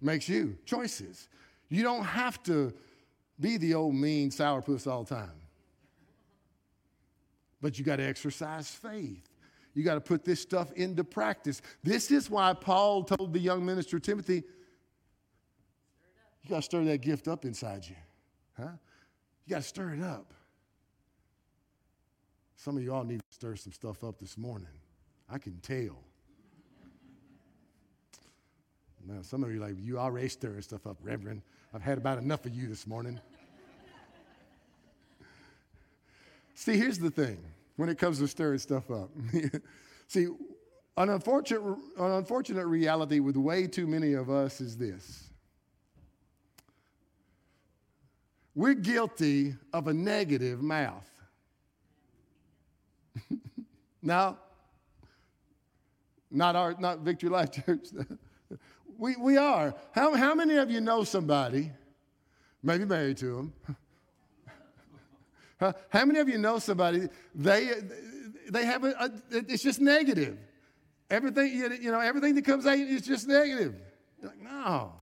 makes 0.00 0.28
you. 0.28 0.56
Choices. 0.64 1.28
You 1.68 1.82
don't 1.82 2.04
have 2.04 2.42
to 2.44 2.72
be 3.40 3.56
the 3.56 3.74
old 3.74 3.94
mean 3.94 4.30
sourpuss 4.30 4.90
all 4.90 5.04
the 5.04 5.14
time. 5.14 5.30
But 7.60 7.78
you 7.78 7.84
got 7.84 7.96
to 7.96 8.04
exercise 8.04 8.70
faith. 8.70 9.28
You 9.74 9.84
got 9.84 9.94
to 9.94 10.00
put 10.00 10.24
this 10.24 10.40
stuff 10.40 10.72
into 10.72 11.04
practice. 11.04 11.62
This 11.82 12.10
is 12.10 12.30
why 12.30 12.52
Paul 12.52 13.04
told 13.04 13.32
the 13.32 13.38
young 13.38 13.64
minister 13.64 13.98
Timothy, 13.98 14.42
you 16.42 16.50
got 16.50 16.56
to 16.56 16.62
stir 16.62 16.84
that 16.84 16.98
gift 16.98 17.28
up 17.28 17.44
inside 17.44 17.84
you. 17.86 17.96
Huh? 18.56 18.70
You 19.46 19.50
got 19.50 19.62
to 19.62 19.68
stir 19.68 19.94
it 19.94 20.02
up. 20.02 20.32
Some 22.56 22.76
of 22.76 22.82
you 22.82 22.92
all 22.92 23.04
need 23.04 23.20
to 23.20 23.34
stir 23.34 23.54
some 23.56 23.72
stuff 23.72 24.02
up 24.02 24.18
this 24.18 24.36
morning. 24.36 24.66
I 25.30 25.38
can 25.38 25.58
tell. 25.60 26.02
Now, 29.06 29.22
some 29.22 29.44
of 29.44 29.52
you 29.52 29.60
like, 29.60 29.76
you 29.78 29.98
already 29.98 30.28
stirring 30.28 30.60
stuff 30.60 30.86
up, 30.86 30.98
Reverend. 31.02 31.42
I've 31.74 31.82
had 31.82 31.98
about 31.98 32.18
enough 32.18 32.46
of 32.46 32.54
you 32.54 32.66
this 32.66 32.86
morning. 32.86 33.20
See, 36.54 36.76
here's 36.76 36.98
the 36.98 37.10
thing 37.10 37.38
when 37.76 37.88
it 37.88 37.98
comes 37.98 38.18
to 38.18 38.28
stirring 38.28 38.58
stuff 38.58 38.90
up. 38.90 39.10
See, 40.08 40.26
an 40.96 41.10
unfortunate, 41.10 41.62
an 41.62 42.12
unfortunate 42.12 42.66
reality 42.66 43.20
with 43.20 43.36
way 43.36 43.66
too 43.66 43.86
many 43.86 44.14
of 44.14 44.30
us 44.30 44.60
is 44.60 44.76
this 44.76 45.28
we're 48.54 48.74
guilty 48.74 49.54
of 49.72 49.86
a 49.86 49.94
negative 49.94 50.60
mouth. 50.60 51.08
now, 54.02 54.36
not 56.28 56.56
our, 56.56 56.74
not 56.76 56.98
Victory 57.00 57.28
Life 57.28 57.52
Church. 57.52 57.86
we, 58.98 59.16
we 59.16 59.36
are. 59.36 59.74
How, 59.92 60.14
how 60.14 60.34
many 60.34 60.56
of 60.56 60.70
you 60.70 60.80
know 60.80 61.04
somebody, 61.04 61.70
maybe 62.62 62.84
married 62.84 63.16
to 63.18 63.36
them? 63.36 63.52
how 65.88 66.04
many 66.04 66.18
of 66.18 66.28
you 66.28 66.36
know 66.36 66.58
somebody, 66.58 67.08
they, 67.34 67.70
they 68.50 68.66
have 68.66 68.84
a, 68.84 68.90
a 68.90 69.10
it's 69.30 69.62
just 69.62 69.80
negative. 69.80 70.36
Everything, 71.10 71.52
you 71.80 71.90
know, 71.92 72.00
everything 72.00 72.34
that 72.34 72.44
comes 72.44 72.66
out 72.66 72.76
is 72.76 73.02
just 73.02 73.28
negative. 73.28 73.76
You're 74.20 74.30
like, 74.32 74.42
no. 74.42 74.92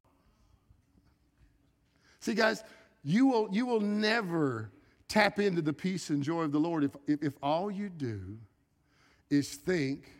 See, 2.20 2.34
guys, 2.34 2.62
you 3.03 3.26
will, 3.26 3.49
you 3.51 3.64
will 3.64 3.80
never 3.80 4.70
tap 5.09 5.38
into 5.38 5.62
the 5.62 5.72
peace 5.72 6.11
and 6.11 6.22
joy 6.22 6.42
of 6.42 6.53
the 6.53 6.61
Lord 6.61 6.84
if, 6.84 6.90
if, 7.07 7.22
if 7.22 7.32
all 7.42 7.70
you 7.70 7.88
do 7.88 8.36
is 9.30 9.55
think 9.55 10.12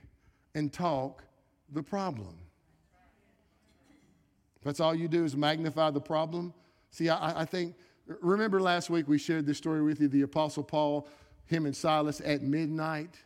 and 0.55 0.73
talk 0.73 1.25
the 1.73 1.83
problem. 1.83 2.37
That's 4.67 4.81
all 4.81 4.95
you 4.95 5.09
do 5.09 5.25
is 5.25 5.37
magnify 5.37 5.91
the 5.91 6.01
problem. 6.01 6.53
See, 6.91 7.09
I, 7.09 7.43
I 7.43 7.45
think, 7.45 7.77
remember 8.07 8.61
last 8.61 8.91
week 8.91 9.07
we 9.09 9.17
shared 9.17 9.47
this 9.47 9.59
story 9.59 9.83
with 9.83 10.01
you 10.01 10.09
the 10.09 10.23
Apostle 10.23 10.65
Paul, 10.65 11.09
him 11.47 11.67
and 11.67 11.75
Silas 11.75 12.21
at 12.21 12.43
midnight 12.43 13.17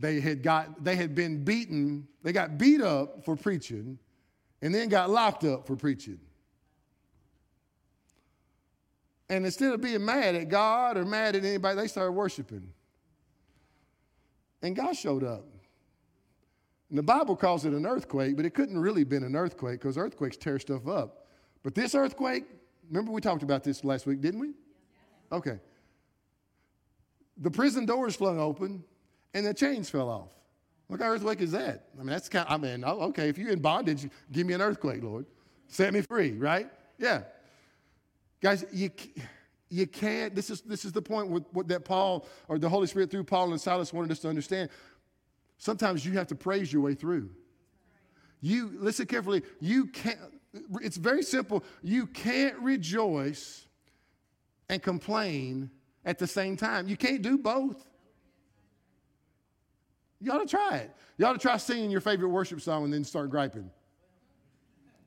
they 0.00 0.18
had, 0.18 0.42
got, 0.42 0.82
they 0.82 0.96
had 0.96 1.14
been 1.14 1.44
beaten, 1.44 2.08
they 2.22 2.32
got 2.32 2.56
beat 2.56 2.80
up 2.80 3.22
for 3.22 3.36
preaching, 3.36 3.98
and 4.62 4.74
then 4.74 4.88
got 4.88 5.10
locked 5.10 5.44
up 5.44 5.66
for 5.66 5.76
preaching. 5.76 6.18
And 9.28 9.44
instead 9.44 9.74
of 9.74 9.82
being 9.82 10.02
mad 10.02 10.34
at 10.34 10.48
God 10.48 10.96
or 10.96 11.04
mad 11.04 11.36
at 11.36 11.44
anybody, 11.44 11.76
they 11.76 11.86
started 11.86 12.12
worshiping. 12.12 12.72
And 14.62 14.74
God 14.74 14.96
showed 14.96 15.22
up. 15.22 15.44
And 16.90 16.98
the 16.98 17.02
Bible 17.02 17.36
calls 17.36 17.64
it 17.64 17.72
an 17.72 17.86
earthquake, 17.86 18.36
but 18.36 18.44
it 18.44 18.52
couldn't 18.52 18.78
really 18.78 19.04
been 19.04 19.22
an 19.22 19.36
earthquake 19.36 19.80
because 19.80 19.96
earthquakes 19.96 20.36
tear 20.36 20.58
stuff 20.58 20.88
up. 20.88 21.26
But 21.62 21.74
this 21.74 21.94
earthquake, 21.94 22.44
remember 22.88 23.12
we 23.12 23.20
talked 23.20 23.44
about 23.44 23.62
this 23.62 23.84
last 23.84 24.06
week, 24.06 24.20
didn't 24.20 24.40
we? 24.40 24.50
Okay. 25.30 25.60
The 27.38 27.50
prison 27.50 27.86
doors 27.86 28.16
flung 28.16 28.40
open 28.40 28.82
and 29.32 29.46
the 29.46 29.54
chains 29.54 29.88
fell 29.88 30.08
off. 30.08 30.32
What 30.88 30.98
kind 30.98 31.12
of 31.12 31.16
earthquake 31.16 31.40
is 31.40 31.52
that? 31.52 31.86
I 31.94 31.98
mean, 31.98 32.08
that's 32.08 32.28
kind 32.28 32.46
of, 32.48 32.52
I 32.52 32.56
mean, 32.56 32.82
oh, 32.84 33.00
okay, 33.02 33.28
if 33.28 33.38
you're 33.38 33.52
in 33.52 33.60
bondage, 33.60 34.08
give 34.32 34.44
me 34.44 34.54
an 34.54 34.60
earthquake, 34.60 35.04
Lord. 35.04 35.24
Set 35.68 35.94
me 35.94 36.00
free, 36.00 36.32
right? 36.32 36.68
Yeah. 36.98 37.22
Guys, 38.40 38.64
you, 38.72 38.90
you 39.68 39.86
can't, 39.86 40.34
this 40.34 40.50
is, 40.50 40.62
this 40.62 40.84
is 40.84 40.90
the 40.90 41.00
point 41.00 41.28
with, 41.28 41.44
with 41.52 41.68
that 41.68 41.84
Paul, 41.84 42.26
or 42.48 42.58
the 42.58 42.68
Holy 42.68 42.88
Spirit 42.88 43.08
through 43.08 43.22
Paul 43.22 43.52
and 43.52 43.60
Silas 43.60 43.92
wanted 43.92 44.10
us 44.10 44.18
to 44.20 44.28
understand. 44.28 44.68
Sometimes 45.60 46.06
you 46.06 46.12
have 46.12 46.26
to 46.28 46.34
praise 46.34 46.72
your 46.72 46.80
way 46.80 46.94
through. 46.94 47.28
You, 48.40 48.72
listen 48.78 49.04
carefully, 49.04 49.42
you 49.60 49.88
can't, 49.88 50.18
it's 50.80 50.96
very 50.96 51.22
simple. 51.22 51.62
You 51.82 52.06
can't 52.06 52.58
rejoice 52.60 53.66
and 54.70 54.82
complain 54.82 55.70
at 56.06 56.18
the 56.18 56.26
same 56.26 56.56
time. 56.56 56.88
You 56.88 56.96
can't 56.96 57.20
do 57.20 57.36
both. 57.36 57.86
You 60.18 60.32
ought 60.32 60.38
to 60.38 60.46
try 60.46 60.78
it. 60.78 60.96
You 61.18 61.26
ought 61.26 61.34
to 61.34 61.38
try 61.38 61.58
singing 61.58 61.90
your 61.90 62.00
favorite 62.00 62.30
worship 62.30 62.62
song 62.62 62.84
and 62.84 62.92
then 62.92 63.04
start 63.04 63.28
griping. 63.28 63.70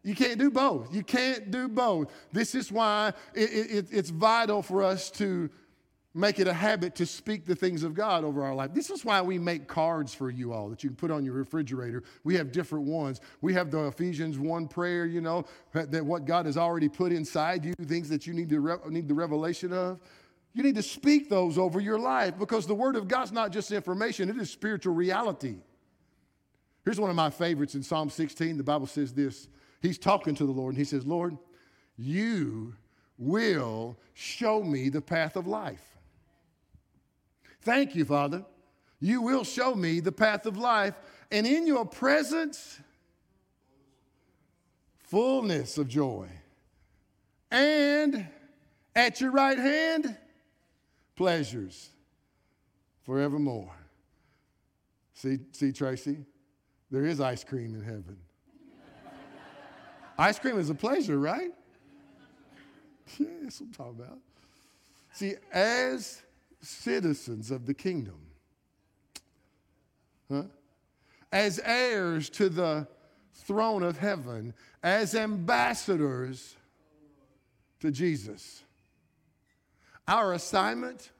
You 0.03 0.13
can't 0.13 0.37
do 0.37 0.51
both. 0.51 0.93
You 0.93 1.01
can't 1.01 1.49
do 1.49 1.67
both. 1.67 2.13
This 2.31 2.53
is 2.53 2.71
why 2.71 3.13
it, 3.33 3.49
it, 3.49 3.87
it's 3.91 4.11
vital 4.11 4.61
for 4.61 4.83
us 4.83 5.09
to 5.11 5.49
make 6.16 6.39
it 6.39 6.47
a 6.47 6.53
habit 6.53 6.93
to 6.95 7.05
speak 7.05 7.45
the 7.45 7.55
things 7.55 7.84
of 7.84 7.93
God 7.93 8.24
over 8.24 8.43
our 8.43 8.53
life. 8.53 8.74
This 8.74 8.89
is 8.89 9.03
why 9.03 9.22
we 9.22 9.39
make 9.39 9.68
cards 9.68 10.14
for 10.14 10.30
you 10.30 10.53
all 10.53 10.70
that 10.70 10.84
you 10.84 10.89
can 10.89 10.95
put 10.95 11.09
on 11.09 11.26
your 11.26 11.34
refrigerator. 11.34 12.03
We 12.24 12.36
have 12.36 12.51
different 12.51 12.86
ones. 12.86 13.20
We 13.41 13.53
have 13.53 13.72
the 13.72 13.88
Ephesians 13.88 14.38
1 14.38 14.68
prayer, 14.68 15.05
you 15.05 15.22
know, 15.22 15.45
that 15.74 16.05
what 16.05 16.26
God 16.26 16.45
has 16.45 16.55
already 16.55 16.88
put 16.88 17.11
inside 17.11 17.66
you, 17.66 17.74
things 17.74 18.09
that 18.09 18.28
you 18.28 18.34
need, 18.34 18.49
to 18.49 18.59
re- 18.59 18.78
need 18.89 19.07
the 19.07 19.14
revelation 19.16 19.74
of. 19.74 19.99
You 20.53 20.61
need 20.61 20.76
to 20.76 20.84
speak 20.84 21.30
those 21.30 21.57
over 21.57 21.80
your 21.80 21.97
life 21.97 22.38
because 22.38 22.68
the 22.68 22.76
Word 22.76 22.95
of 22.95 23.07
God's 23.07 23.32
not 23.32 23.51
just 23.51 23.72
information, 23.72 24.30
it 24.30 24.38
is 24.38 24.51
spiritual 24.51 24.93
reality. 24.93 25.55
Here's 26.86 26.99
one 26.99 27.09
of 27.09 27.16
my 27.16 27.32
favorites 27.32 27.76
in 27.76 27.82
Psalm 27.82 28.09
16. 28.09 28.57
The 28.57 28.64
Bible 28.64 28.88
says 28.88 29.14
this 29.14 29.47
He's 29.82 29.97
talking 29.97 30.36
to 30.36 30.45
the 30.45 30.51
Lord, 30.51 30.76
and 30.76 30.78
He 30.78 30.86
says, 30.86 31.07
Lord, 31.07 31.38
you 31.97 32.76
will 33.18 33.97
show 34.14 34.61
me 34.61 34.89
the 34.89 35.01
path 35.01 35.36
of 35.36 35.47
life. 35.47 35.92
Thank 37.64 37.95
you, 37.95 38.03
Father. 38.03 38.43
You 38.99 39.22
will 39.22 39.43
show 39.43 39.74
me 39.76 39.99
the 39.99 40.11
path 40.11 40.45
of 40.45 40.57
life, 40.57 40.95
and 41.32 41.47
in 41.47 41.66
your 41.66 41.86
presence, 41.86 42.80
fullness 44.97 45.78
of 45.78 45.88
joy. 45.88 46.28
And 47.51 48.28
at 48.95 49.22
your 49.22 49.32
right 49.32 49.57
hand, 49.57 50.18
pleasures 51.16 51.89
forevermore. 53.03 53.72
See, 55.14 55.39
see, 55.51 55.72
Tracy, 55.72 56.18
there 56.91 57.05
is 57.05 57.22
ice 57.22 57.43
cream 57.43 57.76
in 57.76 57.82
heaven. 57.82 58.18
ice 60.18 60.38
cream 60.39 60.59
is 60.59 60.70
a 60.70 60.76
pleasure, 60.76 61.20
right? 61.20 61.51
Yeah, 63.20 63.28
that's 63.43 63.61
what 63.61 63.68
I'm 63.68 63.74
talking 63.74 64.05
about. 64.05 64.20
See, 65.11 65.36
as 65.51 66.22
citizens 66.64 67.51
of 67.51 67.66
the 67.66 67.74
kingdom, 67.74 68.20
huh? 70.32 70.43
as 71.32 71.59
heirs 71.64 72.30
to 72.32 72.49
the 72.49 72.88
throne 73.34 73.84
of 73.84 73.97
heaven, 73.97 74.53
as 74.82 75.16
ambassadors 75.16 76.55
to 77.80 77.91
Jesus. 77.91 78.64
Our 80.07 80.34
assignment, 80.34 81.11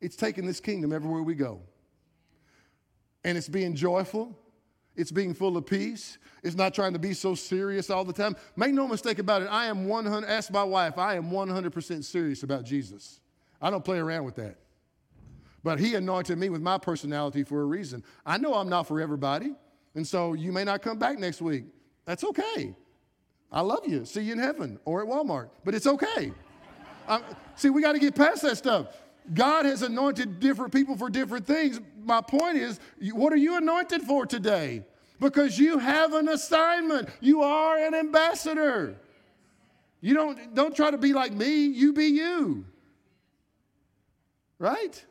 it's 0.00 0.16
taking 0.16 0.46
this 0.46 0.60
kingdom 0.60 0.92
everywhere 0.92 1.22
we 1.22 1.34
go. 1.34 1.60
And 3.24 3.36
it's 3.36 3.48
being 3.48 3.74
joyful. 3.74 4.36
It's 4.96 5.12
being 5.12 5.32
full 5.32 5.56
of 5.56 5.64
peace. 5.64 6.18
It's 6.42 6.56
not 6.56 6.74
trying 6.74 6.92
to 6.92 6.98
be 6.98 7.14
so 7.14 7.34
serious 7.34 7.88
all 7.88 8.04
the 8.04 8.12
time. 8.12 8.36
Make 8.56 8.72
no 8.72 8.88
mistake 8.88 9.18
about 9.20 9.42
it. 9.42 9.46
I 9.46 9.66
am 9.66 9.86
100, 9.86 10.26
ask 10.26 10.50
my 10.50 10.64
wife, 10.64 10.98
I 10.98 11.14
am 11.14 11.30
100% 11.30 12.04
serious 12.04 12.42
about 12.42 12.64
Jesus. 12.64 13.20
I 13.60 13.70
don't 13.70 13.84
play 13.84 13.98
around 13.98 14.24
with 14.24 14.36
that. 14.36 14.56
But 15.64 15.80
he 15.80 15.94
anointed 15.94 16.38
me 16.38 16.48
with 16.48 16.62
my 16.62 16.78
personality 16.78 17.42
for 17.42 17.60
a 17.60 17.64
reason. 17.64 18.04
I 18.24 18.38
know 18.38 18.54
I'm 18.54 18.68
not 18.68 18.86
for 18.86 19.00
everybody. 19.00 19.54
And 19.94 20.06
so 20.06 20.34
you 20.34 20.52
may 20.52 20.64
not 20.64 20.82
come 20.82 20.98
back 20.98 21.18
next 21.18 21.42
week. 21.42 21.64
That's 22.04 22.24
okay. 22.24 22.74
I 23.50 23.60
love 23.60 23.86
you. 23.86 24.04
See 24.04 24.22
you 24.22 24.32
in 24.32 24.38
heaven 24.38 24.78
or 24.84 25.02
at 25.02 25.08
Walmart. 25.08 25.48
But 25.64 25.74
it's 25.74 25.86
okay. 25.86 26.32
I'm, 27.08 27.22
see, 27.56 27.70
we 27.70 27.82
got 27.82 27.92
to 27.92 27.98
get 27.98 28.14
past 28.14 28.42
that 28.42 28.56
stuff. 28.56 28.96
God 29.34 29.64
has 29.64 29.82
anointed 29.82 30.40
different 30.40 30.72
people 30.72 30.96
for 30.96 31.10
different 31.10 31.46
things. 31.46 31.80
My 32.02 32.20
point 32.20 32.56
is, 32.56 32.80
what 33.12 33.32
are 33.32 33.36
you 33.36 33.56
anointed 33.56 34.02
for 34.02 34.24
today? 34.24 34.84
Because 35.20 35.58
you 35.58 35.78
have 35.78 36.14
an 36.14 36.28
assignment. 36.28 37.08
You 37.20 37.42
are 37.42 37.76
an 37.76 37.94
ambassador. 37.94 38.96
You 40.00 40.14
don't, 40.14 40.54
don't 40.54 40.74
try 40.74 40.90
to 40.90 40.98
be 40.98 41.12
like 41.12 41.32
me, 41.32 41.66
you 41.66 41.92
be 41.92 42.06
you. 42.06 42.64
Right? 44.58 45.04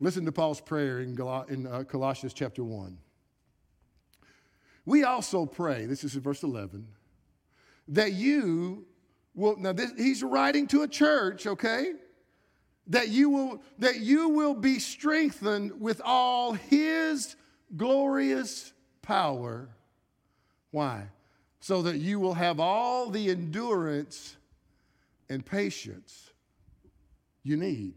Listen 0.00 0.24
to 0.24 0.32
Paul's 0.32 0.60
prayer 0.60 1.00
in, 1.00 1.18
in 1.48 1.66
uh, 1.66 1.84
Colossians 1.84 2.32
chapter 2.32 2.64
1. 2.64 2.96
We 4.86 5.04
also 5.04 5.46
pray, 5.46 5.86
this 5.86 6.02
is 6.04 6.16
in 6.16 6.22
verse 6.22 6.42
11, 6.42 6.86
that 7.88 8.12
you 8.12 8.86
will, 9.34 9.56
now 9.56 9.72
this, 9.72 9.92
he's 9.96 10.22
writing 10.22 10.66
to 10.68 10.82
a 10.82 10.88
church, 10.88 11.46
okay? 11.46 11.92
That 12.86 13.08
you 13.08 13.30
will 13.30 13.62
that 13.78 14.00
you 14.00 14.30
will 14.30 14.54
be 14.54 14.80
strengthened 14.80 15.80
with 15.80 16.00
all 16.04 16.54
his 16.54 17.36
glorious 17.76 18.72
power. 19.02 19.68
Why? 20.72 21.04
So 21.60 21.82
that 21.82 21.98
you 21.98 22.18
will 22.18 22.34
have 22.34 22.58
all 22.58 23.10
the 23.10 23.30
endurance 23.30 24.36
and 25.28 25.44
patience 25.44 26.29
you 27.42 27.56
need. 27.56 27.94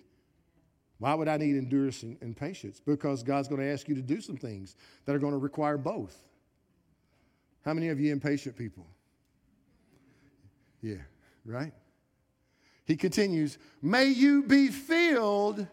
Why 0.99 1.13
would 1.13 1.27
I 1.27 1.37
need 1.37 1.57
endurance 1.57 2.03
and, 2.03 2.17
and 2.21 2.35
patience? 2.35 2.79
Because 2.79 3.23
God's 3.23 3.47
going 3.47 3.61
to 3.61 3.67
ask 3.67 3.89
you 3.89 3.95
to 3.95 4.01
do 4.01 4.21
some 4.21 4.37
things 4.37 4.75
that 5.05 5.15
are 5.15 5.19
going 5.19 5.33
to 5.33 5.39
require 5.39 5.77
both. 5.77 6.15
How 7.65 7.73
many 7.73 7.89
of 7.89 7.99
you 7.99 8.11
impatient 8.11 8.57
people? 8.57 8.85
Yeah, 10.81 11.01
right? 11.45 11.73
He 12.85 12.95
continues, 12.95 13.57
May 13.81 14.07
you 14.07 14.43
be 14.43 14.67
filled 14.67 15.65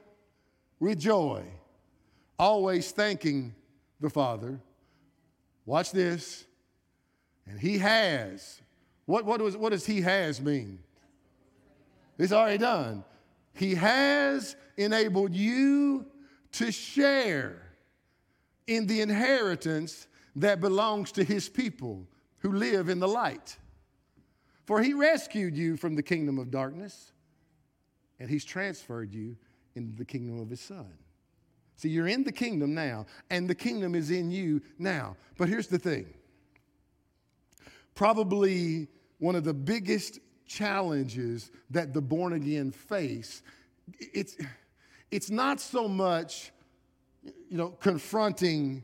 with 0.78 0.98
joy, 0.98 1.44
always 2.38 2.90
thanking 2.92 3.54
the 4.00 4.10
Father. 4.10 4.60
Watch 5.66 5.92
this. 5.92 6.44
And 7.46 7.58
He 7.58 7.78
has. 7.78 8.60
What, 9.06 9.24
what, 9.24 9.40
was, 9.40 9.56
what 9.56 9.70
does 9.70 9.84
He 9.84 10.00
has 10.00 10.40
mean? 10.40 10.78
It's 12.18 12.32
already 12.32 12.58
done. 12.58 13.04
He 13.54 13.74
has 13.74 14.56
enabled 14.76 15.34
you 15.34 16.06
to 16.52 16.72
share 16.72 17.62
in 18.66 18.86
the 18.86 19.00
inheritance 19.00 20.06
that 20.36 20.60
belongs 20.60 21.12
to 21.12 21.24
his 21.24 21.48
people 21.48 22.06
who 22.38 22.52
live 22.52 22.88
in 22.88 23.00
the 23.00 23.08
light. 23.08 23.56
For 24.64 24.82
he 24.82 24.94
rescued 24.94 25.56
you 25.56 25.76
from 25.76 25.96
the 25.96 26.02
kingdom 26.02 26.38
of 26.38 26.50
darkness, 26.50 27.12
and 28.18 28.30
he's 28.30 28.44
transferred 28.44 29.12
you 29.12 29.36
into 29.74 29.96
the 29.96 30.04
kingdom 30.04 30.40
of 30.40 30.48
his 30.48 30.60
son. 30.60 30.92
See, 31.76 31.88
you're 31.88 32.08
in 32.08 32.24
the 32.24 32.32
kingdom 32.32 32.74
now, 32.74 33.06
and 33.30 33.48
the 33.48 33.54
kingdom 33.54 33.94
is 33.94 34.10
in 34.10 34.30
you 34.30 34.60
now. 34.78 35.16
But 35.38 35.48
here's 35.48 35.66
the 35.66 35.78
thing 35.78 36.06
probably 37.94 38.88
one 39.18 39.34
of 39.34 39.44
the 39.44 39.54
biggest 39.54 40.20
challenges 40.50 41.52
that 41.70 41.94
the 41.94 42.00
born 42.00 42.32
again 42.32 42.72
face, 42.72 43.42
it's, 43.98 44.36
it's 45.10 45.30
not 45.30 45.60
so 45.60 45.86
much, 45.86 46.50
you 47.22 47.56
know, 47.56 47.68
confronting 47.68 48.82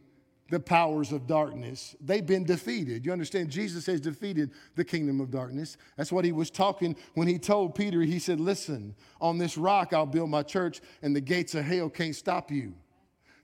the 0.48 0.60
powers 0.60 1.10
of 1.10 1.26
darkness. 1.26 1.96
They've 2.00 2.24
been 2.24 2.44
defeated. 2.44 3.04
You 3.04 3.10
understand? 3.10 3.50
Jesus 3.50 3.84
has 3.86 4.00
defeated 4.00 4.52
the 4.76 4.84
kingdom 4.84 5.20
of 5.20 5.32
darkness. 5.32 5.76
That's 5.96 6.12
what 6.12 6.24
he 6.24 6.30
was 6.30 6.50
talking 6.50 6.94
when 7.14 7.26
he 7.26 7.36
told 7.36 7.74
Peter, 7.74 8.00
he 8.02 8.20
said, 8.20 8.38
Listen, 8.38 8.94
on 9.20 9.36
this 9.36 9.58
rock 9.58 9.92
I'll 9.92 10.06
build 10.06 10.30
my 10.30 10.44
church, 10.44 10.80
and 11.02 11.16
the 11.16 11.20
gates 11.20 11.56
of 11.56 11.64
hell 11.64 11.90
can't 11.90 12.14
stop 12.14 12.52
you. 12.52 12.74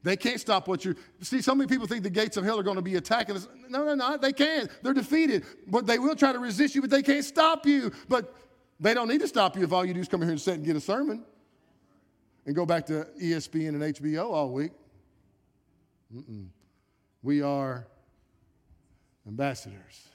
They 0.02 0.16
can't 0.16 0.40
stop 0.40 0.66
what 0.66 0.84
you're. 0.84 0.96
See, 1.20 1.40
so 1.40 1.54
many 1.54 1.68
people 1.68 1.86
think 1.86 2.02
the 2.02 2.10
gates 2.10 2.36
of 2.36 2.44
hell 2.44 2.58
are 2.58 2.64
going 2.64 2.76
to 2.76 2.82
be 2.82 2.96
attacking 2.96 3.36
us. 3.36 3.46
No, 3.68 3.84
no, 3.84 3.94
no, 3.94 4.16
they 4.16 4.32
can't. 4.32 4.68
They're 4.82 4.92
defeated. 4.92 5.44
But 5.68 5.86
they 5.86 5.98
will 5.98 6.16
try 6.16 6.32
to 6.32 6.38
resist 6.38 6.74
you, 6.74 6.80
but 6.80 6.90
they 6.90 7.02
can't 7.02 7.24
stop 7.24 7.66
you. 7.66 7.92
But 8.08 8.34
they 8.80 8.94
don't 8.94 9.08
need 9.08 9.20
to 9.20 9.28
stop 9.28 9.56
you 9.56 9.62
if 9.62 9.72
all 9.72 9.84
you 9.84 9.94
do 9.94 10.00
is 10.00 10.08
come 10.08 10.20
here 10.22 10.30
and 10.30 10.40
sit 10.40 10.54
and 10.54 10.64
get 10.64 10.74
a 10.74 10.80
sermon 10.80 11.24
and 12.46 12.56
go 12.56 12.66
back 12.66 12.86
to 12.86 13.06
ESPN 13.20 13.68
and 13.68 13.82
HBO 13.82 14.30
all 14.30 14.50
week. 14.50 14.72
Mm-mm. 16.14 16.48
We 17.22 17.42
are 17.42 17.86
ambassadors, 19.26 20.08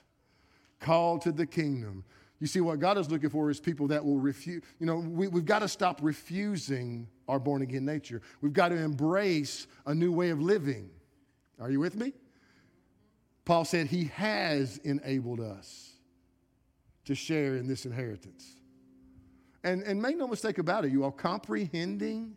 called 0.82 1.22
to 1.22 1.32
the 1.32 1.46
kingdom. 1.46 2.04
You 2.40 2.48
see, 2.48 2.62
what 2.62 2.80
God 2.80 2.98
is 2.98 3.10
looking 3.10 3.30
for 3.30 3.50
is 3.50 3.60
people 3.60 3.88
that 3.88 4.06
will 4.06 4.20
refuse. 4.20 4.64
You 4.80 4.86
know, 4.86 4.98
we, 4.98 5.28
we've 5.28 5.46
got 5.46 5.60
to 5.60 5.68
stop 5.68 6.00
refusing 6.04 7.08
our 7.28 7.40
born 7.40 7.62
again 7.62 7.86
nature. 7.86 8.22
We've 8.42 8.54
got 8.54 8.70
to 8.70 8.76
embrace 8.76 9.66
a 9.86 9.96
new 9.96 10.12
way 10.12 10.30
of 10.30 10.40
living. 10.40 10.90
Are 11.60 11.72
you 11.72 11.80
with 11.80 11.96
me? 11.96 12.14
Paul 13.46 13.66
said 13.66 13.88
he 13.88 14.06
has 14.16 14.78
enabled 14.84 15.40
us 15.40 15.94
to 17.06 17.16
share 17.16 17.56
in 17.56 17.68
this 17.68 17.86
inheritance. 17.86 18.46
And, 19.64 19.82
and 19.84 20.02
make 20.02 20.18
no 20.18 20.28
mistake 20.28 20.60
about 20.60 20.86
it, 20.86 20.92
you 20.92 21.06
are 21.06 21.12
comprehending 21.12 22.36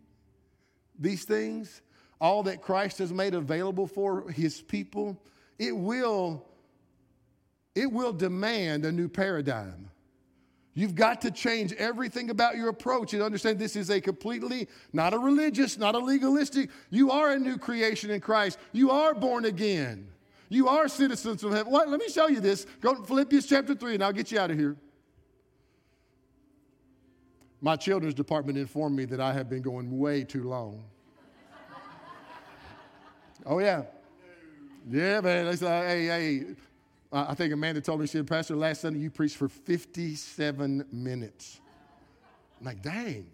these 0.98 1.24
things, 1.24 1.82
all 2.20 2.42
that 2.44 2.62
Christ 2.62 2.98
has 2.98 3.12
made 3.12 3.34
available 3.34 3.86
for 3.86 4.30
his 4.30 4.60
people, 4.60 5.20
it 5.58 5.76
will, 5.76 6.46
it 7.74 7.90
will 7.90 8.12
demand 8.12 8.84
a 8.84 8.92
new 8.92 9.08
paradigm. 9.08 9.90
You've 10.74 10.94
got 10.94 11.20
to 11.22 11.30
change 11.30 11.72
everything 11.74 12.30
about 12.30 12.56
your 12.56 12.68
approach 12.68 13.12
and 13.12 13.22
understand 13.22 13.58
this 13.58 13.74
is 13.76 13.90
a 13.90 14.00
completely, 14.00 14.68
not 14.92 15.12
a 15.12 15.18
religious, 15.18 15.76
not 15.76 15.94
a 15.94 15.98
legalistic. 15.98 16.70
You 16.90 17.10
are 17.10 17.32
a 17.32 17.38
new 17.38 17.58
creation 17.58 18.10
in 18.10 18.20
Christ. 18.20 18.58
You 18.72 18.90
are 18.90 19.14
born 19.14 19.44
again. 19.44 20.06
You 20.48 20.68
are 20.68 20.88
citizens 20.88 21.42
of 21.44 21.52
heaven. 21.52 21.72
What? 21.72 21.88
Let 21.88 22.00
me 22.00 22.08
show 22.08 22.28
you 22.28 22.40
this. 22.40 22.66
Go 22.80 22.94
to 22.94 23.02
Philippians 23.02 23.46
chapter 23.46 23.74
3 23.74 23.94
and 23.94 24.04
I'll 24.04 24.12
get 24.12 24.30
you 24.30 24.38
out 24.38 24.50
of 24.50 24.58
here. 24.58 24.76
My 27.60 27.76
children's 27.76 28.14
department 28.14 28.56
informed 28.56 28.96
me 28.96 29.04
that 29.06 29.20
I 29.20 29.32
have 29.32 29.50
been 29.50 29.62
going 29.62 29.98
way 29.98 30.24
too 30.24 30.48
long. 30.48 30.82
oh, 33.44 33.58
yeah. 33.58 33.82
Yeah, 34.88 35.20
man. 35.20 35.44
They 35.44 35.56
said, 35.56 35.88
hey, 35.88 36.06
hey, 36.06 36.46
I 37.12 37.34
think 37.34 37.52
Amanda 37.52 37.80
told 37.80 38.00
me, 38.00 38.06
she 38.06 38.12
said, 38.12 38.26
Pastor, 38.26 38.54
last 38.54 38.82
Sunday 38.82 39.00
you 39.00 39.10
preached 39.10 39.36
for 39.36 39.48
57 39.48 40.86
minutes. 40.92 41.60
I'm 42.60 42.66
like, 42.66 42.82
dang. 42.82 43.26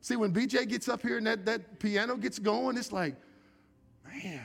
See, 0.00 0.16
when 0.16 0.32
BJ 0.32 0.68
gets 0.68 0.88
up 0.88 1.02
here 1.02 1.18
and 1.18 1.26
that, 1.26 1.44
that 1.46 1.78
piano 1.78 2.16
gets 2.16 2.38
going, 2.38 2.76
it's 2.76 2.92
like, 2.92 3.14
man, 4.04 4.40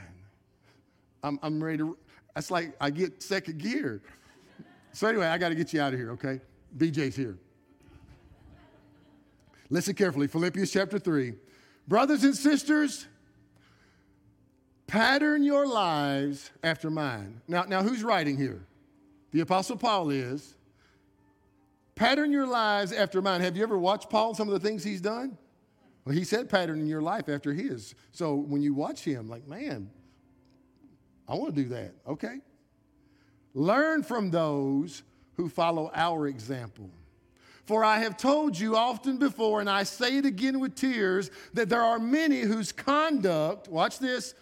I'm, 1.24 1.40
I'm 1.42 1.64
ready 1.64 1.80
to, 1.80 1.98
that's 2.36 2.52
like 2.52 2.76
I 2.80 2.92
get 2.92 3.24
second 3.24 3.60
gear. 3.60 4.02
So, 4.94 5.08
anyway, 5.08 5.28
I 5.28 5.38
got 5.38 5.50
to 5.50 5.56
get 5.56 5.74
you 5.74 5.82
out 5.82 5.94
of 5.94 6.00
here, 6.00 6.12
okay? 6.12 6.42
BJ's 6.78 7.16
here. 7.16 7.38
Listen 9.70 9.96
carefully 9.96 10.28
Philippians 10.28 10.72
chapter 10.72 11.00
3. 11.00 11.34
Brothers 11.88 12.24
and 12.24 12.36
sisters, 12.36 13.08
Pattern 14.92 15.42
your 15.42 15.66
lives 15.66 16.52
after 16.66 16.90
mine. 16.90 17.40
Now, 17.48 17.64
now 17.64 17.82
who's 17.82 18.04
writing 18.04 18.36
here? 18.36 18.62
The 19.32 19.40
Apostle 19.40 19.78
Paul 19.78 20.10
is. 20.10 20.54
Pattern 21.96 22.30
your 22.30 22.46
lives 22.46 22.92
after 22.92 23.22
mine. 23.22 23.40
Have 23.40 23.56
you 23.56 23.64
ever 23.64 23.78
watched 23.78 24.10
Paul, 24.10 24.36
some 24.36 24.50
of 24.50 24.54
the 24.54 24.60
things 24.60 24.84
he's 24.84 25.00
done? 25.00 25.38
Well, 26.04 26.14
he 26.14 26.26
said 26.26 26.50
pattern 26.50 26.86
your 26.88 27.02
life 27.02 27.30
after 27.30 27.54
his. 27.54 27.96
So 28.12 28.36
when 28.36 28.62
you 28.62 28.74
watch 28.74 29.02
him, 29.02 29.30
like, 29.30 29.48
man, 29.48 29.90
I 31.26 31.36
want 31.36 31.56
to 31.56 31.64
do 31.64 31.70
that. 31.70 31.94
Okay. 32.06 32.40
Learn 33.54 34.04
from 34.04 34.30
those 34.30 35.04
who 35.38 35.48
follow 35.48 35.90
our 35.94 36.28
example. 36.28 36.90
For 37.64 37.86
I 37.86 38.00
have 38.00 38.18
told 38.18 38.60
you 38.60 38.76
often 38.76 39.16
before, 39.16 39.62
and 39.62 39.70
I 39.70 39.84
say 39.84 40.18
it 40.18 40.26
again 40.26 40.60
with 40.60 40.76
tears, 40.76 41.32
that 41.54 41.70
there 41.70 41.82
are 41.82 41.98
many 41.98 42.42
whose 42.42 42.74
conduct, 42.74 43.70
watch 43.70 43.98
this, 43.98 44.34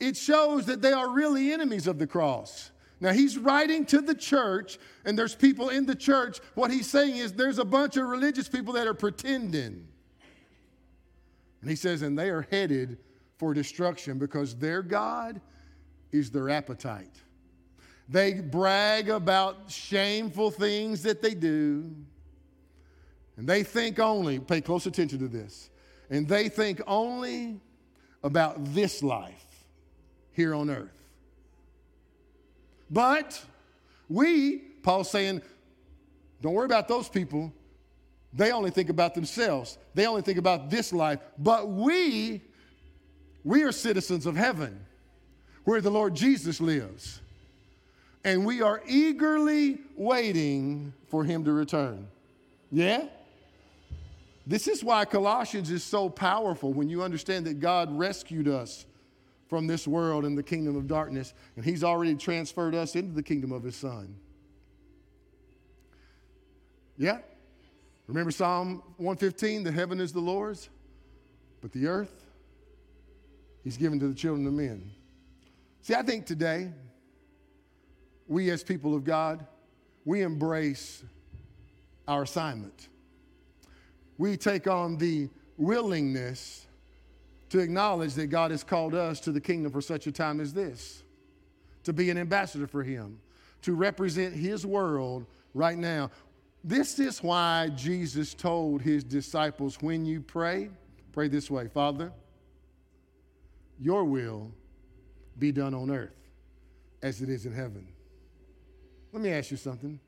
it 0.00 0.16
shows 0.16 0.66
that 0.66 0.82
they 0.82 0.92
are 0.92 1.08
really 1.10 1.52
enemies 1.52 1.86
of 1.86 1.98
the 1.98 2.06
cross. 2.06 2.70
Now, 3.00 3.12
he's 3.12 3.36
writing 3.36 3.84
to 3.86 4.00
the 4.00 4.14
church, 4.14 4.78
and 5.04 5.18
there's 5.18 5.34
people 5.34 5.68
in 5.68 5.84
the 5.84 5.94
church. 5.94 6.38
What 6.54 6.70
he's 6.70 6.88
saying 6.88 7.16
is 7.16 7.32
there's 7.32 7.58
a 7.58 7.64
bunch 7.64 7.96
of 7.96 8.06
religious 8.06 8.48
people 8.48 8.74
that 8.74 8.86
are 8.86 8.94
pretending. 8.94 9.86
And 11.60 11.70
he 11.70 11.76
says, 11.76 12.02
and 12.02 12.18
they 12.18 12.30
are 12.30 12.46
headed 12.50 12.98
for 13.36 13.52
destruction 13.52 14.18
because 14.18 14.54
their 14.54 14.82
God 14.82 15.40
is 16.12 16.30
their 16.30 16.50
appetite. 16.50 17.10
They 18.08 18.34
brag 18.34 19.08
about 19.08 19.70
shameful 19.70 20.50
things 20.50 21.02
that 21.02 21.22
they 21.22 21.34
do. 21.34 21.90
And 23.36 23.48
they 23.48 23.62
think 23.62 23.98
only, 23.98 24.38
pay 24.38 24.60
close 24.60 24.86
attention 24.86 25.18
to 25.18 25.28
this, 25.28 25.70
and 26.10 26.28
they 26.28 26.48
think 26.48 26.80
only 26.86 27.60
about 28.22 28.64
this 28.72 29.02
life 29.02 29.43
here 30.34 30.54
on 30.54 30.68
earth. 30.68 31.02
But 32.90 33.42
we, 34.08 34.58
Paul's 34.82 35.10
saying, 35.10 35.42
don't 36.42 36.52
worry 36.52 36.66
about 36.66 36.88
those 36.88 37.08
people. 37.08 37.52
They 38.32 38.52
only 38.52 38.70
think 38.70 38.90
about 38.90 39.14
themselves. 39.14 39.78
They 39.94 40.06
only 40.06 40.22
think 40.22 40.38
about 40.38 40.68
this 40.68 40.92
life. 40.92 41.20
But 41.38 41.70
we, 41.70 42.42
we 43.44 43.62
are 43.62 43.72
citizens 43.72 44.26
of 44.26 44.36
heaven, 44.36 44.84
where 45.64 45.80
the 45.80 45.90
Lord 45.90 46.14
Jesus 46.14 46.60
lives. 46.60 47.20
And 48.24 48.44
we 48.44 48.60
are 48.60 48.82
eagerly 48.86 49.78
waiting 49.96 50.92
for 51.08 51.24
him 51.24 51.44
to 51.44 51.52
return. 51.52 52.08
Yeah? 52.70 53.06
This 54.46 54.68
is 54.68 54.84
why 54.84 55.04
Colossians 55.04 55.70
is 55.70 55.84
so 55.84 56.08
powerful 56.08 56.72
when 56.72 56.88
you 56.88 57.02
understand 57.02 57.46
that 57.46 57.60
God 57.60 57.96
rescued 57.96 58.48
us 58.48 58.84
from 59.54 59.68
this 59.68 59.86
world 59.86 60.24
and 60.24 60.36
the 60.36 60.42
kingdom 60.42 60.74
of 60.74 60.88
darkness, 60.88 61.32
and 61.54 61.64
He's 61.64 61.84
already 61.84 62.16
transferred 62.16 62.74
us 62.74 62.96
into 62.96 63.12
the 63.12 63.22
kingdom 63.22 63.52
of 63.52 63.62
His 63.62 63.76
Son. 63.76 64.16
Yeah? 66.96 67.18
Remember 68.08 68.32
Psalm 68.32 68.82
115 68.96 69.62
the 69.62 69.70
heaven 69.70 70.00
is 70.00 70.12
the 70.12 70.18
Lord's, 70.18 70.70
but 71.60 71.70
the 71.70 71.86
earth, 71.86 72.26
He's 73.62 73.76
given 73.76 74.00
to 74.00 74.08
the 74.08 74.14
children 74.14 74.44
of 74.44 74.54
men. 74.54 74.90
See, 75.82 75.94
I 75.94 76.02
think 76.02 76.26
today, 76.26 76.72
we 78.26 78.50
as 78.50 78.64
people 78.64 78.92
of 78.92 79.04
God, 79.04 79.46
we 80.04 80.22
embrace 80.22 81.04
our 82.08 82.22
assignment. 82.22 82.88
We 84.18 84.36
take 84.36 84.66
on 84.66 84.98
the 84.98 85.28
willingness 85.56 86.66
to 87.54 87.60
acknowledge 87.60 88.14
that 88.14 88.26
God 88.26 88.50
has 88.50 88.64
called 88.64 88.96
us 88.96 89.20
to 89.20 89.30
the 89.30 89.40
kingdom 89.40 89.70
for 89.70 89.80
such 89.80 90.08
a 90.08 90.12
time 90.12 90.40
as 90.40 90.52
this, 90.52 91.04
to 91.84 91.92
be 91.92 92.10
an 92.10 92.18
ambassador 92.18 92.66
for 92.66 92.82
Him, 92.82 93.20
to 93.62 93.76
represent 93.76 94.34
His 94.34 94.66
world 94.66 95.24
right 95.54 95.78
now. 95.78 96.10
This 96.64 96.98
is 96.98 97.22
why 97.22 97.70
Jesus 97.76 98.34
told 98.34 98.82
His 98.82 99.04
disciples 99.04 99.76
when 99.80 100.04
you 100.04 100.20
pray, 100.20 100.68
pray 101.12 101.28
this 101.28 101.48
way 101.48 101.68
Father, 101.68 102.12
your 103.80 104.02
will 104.02 104.50
be 105.38 105.52
done 105.52 105.74
on 105.74 105.92
earth 105.92 106.28
as 107.04 107.22
it 107.22 107.28
is 107.28 107.46
in 107.46 107.52
heaven. 107.52 107.86
Let 109.12 109.22
me 109.22 109.30
ask 109.30 109.52
you 109.52 109.56
something. 109.56 110.00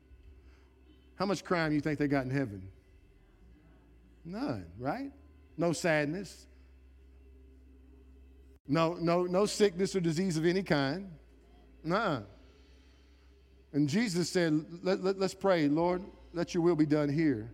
How 1.15 1.25
much 1.25 1.45
crime 1.45 1.71
you 1.71 1.79
think 1.79 1.97
they 1.97 2.09
got 2.09 2.25
in 2.25 2.29
heaven? 2.29 2.67
None, 4.25 4.65
right? 4.77 5.13
No 5.57 5.71
sadness. 5.71 6.46
No, 8.67 8.95
no, 8.95 9.23
no 9.23 9.45
sickness 9.45 9.95
or 9.95 9.99
disease 9.99 10.37
of 10.37 10.45
any 10.45 10.63
kind. 10.63 11.09
Nah. 11.83 12.21
And 13.73 13.87
Jesus 13.87 14.29
said, 14.29 14.65
let, 14.83 15.03
let, 15.03 15.19
let's 15.19 15.33
pray, 15.33 15.67
Lord, 15.67 16.03
let 16.33 16.53
your 16.53 16.63
will 16.63 16.75
be 16.75 16.85
done 16.85 17.09
here 17.09 17.51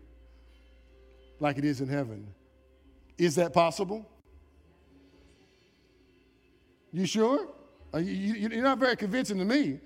like 1.39 1.57
it 1.57 1.65
is 1.65 1.81
in 1.81 1.87
heaven. 1.87 2.25
Is 3.17 3.35
that 3.35 3.53
possible? 3.53 4.09
You 6.91 7.05
sure? 7.05 7.47
You, 7.99 8.47
are 8.59 8.63
not 8.63 8.79
very 8.79 8.95
convincing 8.95 9.37
to 9.37 9.45
me. 9.45 9.79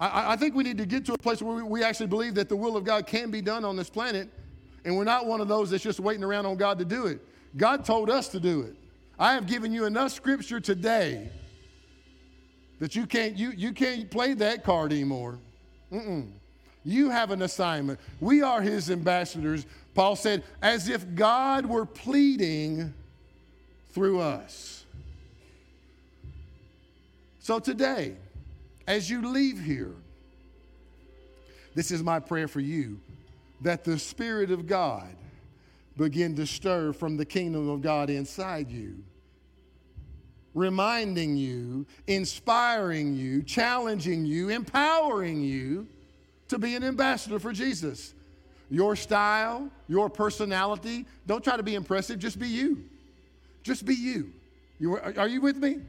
I, 0.00 0.32
I, 0.32 0.36
think 0.36 0.54
we 0.54 0.62
need 0.64 0.78
to 0.78 0.86
get 0.86 1.04
to 1.06 1.14
a 1.14 1.18
place 1.18 1.42
where 1.42 1.64
we 1.64 1.82
actually 1.82 2.06
believe 2.06 2.34
that 2.36 2.48
the 2.48 2.56
will 2.56 2.76
of 2.76 2.84
God 2.84 3.06
can 3.06 3.30
be 3.30 3.42
done 3.42 3.64
on 3.64 3.76
this 3.76 3.90
planet, 3.90 4.28
and 4.84 4.96
we're 4.96 5.04
not 5.04 5.26
one 5.26 5.40
of 5.40 5.48
those 5.48 5.70
that's 5.70 5.82
just 5.82 5.98
waiting 5.98 6.22
around 6.22 6.46
on 6.46 6.56
God 6.56 6.78
to 6.78 6.84
do 6.84 7.06
it. 7.06 7.20
God 7.56 7.84
told 7.84 8.08
us 8.08 8.28
to 8.28 8.40
do 8.40 8.62
it. 8.62 8.76
I 9.18 9.34
have 9.34 9.46
given 9.46 9.72
you 9.72 9.84
enough 9.84 10.12
scripture 10.12 10.60
today 10.60 11.28
that 12.78 12.94
you 12.94 13.06
can't, 13.06 13.36
you, 13.36 13.50
you 13.50 13.72
can't 13.72 14.10
play 14.10 14.34
that 14.34 14.62
card 14.62 14.92
anymore. 14.92 15.38
Mm-mm. 15.92 16.30
You 16.84 17.10
have 17.10 17.30
an 17.30 17.42
assignment. 17.42 17.98
We 18.20 18.42
are 18.42 18.62
his 18.62 18.90
ambassadors. 18.90 19.66
Paul 19.94 20.14
said, 20.14 20.44
as 20.62 20.88
if 20.88 21.14
God 21.14 21.66
were 21.66 21.84
pleading 21.84 22.94
through 23.90 24.20
us. 24.20 24.84
So 27.40 27.58
today, 27.58 28.14
as 28.86 29.10
you 29.10 29.26
leave 29.26 29.60
here, 29.60 29.94
this 31.74 31.90
is 31.90 32.02
my 32.02 32.20
prayer 32.20 32.46
for 32.46 32.60
you 32.60 33.00
that 33.62 33.84
the 33.84 33.98
Spirit 33.98 34.50
of 34.50 34.66
God 34.66 35.14
begin 35.98 36.36
to 36.36 36.46
stir 36.46 36.92
from 36.92 37.16
the 37.16 37.24
kingdom 37.24 37.68
of 37.68 37.82
God 37.82 38.08
inside 38.08 38.70
you, 38.70 39.02
reminding 40.54 41.36
you, 41.36 41.86
inspiring 42.06 43.14
you, 43.14 43.42
challenging 43.42 44.24
you, 44.24 44.48
empowering 44.48 45.42
you 45.42 45.86
to 46.46 46.58
be 46.58 46.76
an 46.76 46.84
ambassador 46.84 47.38
for 47.38 47.52
Jesus. 47.52 48.14
Your 48.70 48.96
style, 48.96 49.70
your 49.88 50.08
personality, 50.08 51.04
don't 51.26 51.42
try 51.42 51.56
to 51.56 51.62
be 51.62 51.74
impressive, 51.74 52.18
just 52.18 52.38
be 52.38 52.48
you. 52.48 52.84
Just 53.62 53.84
be 53.84 53.94
you. 53.94 54.32
you 54.78 54.96
are 54.98 55.26
you 55.28 55.40
with 55.40 55.56
me? 55.56 55.80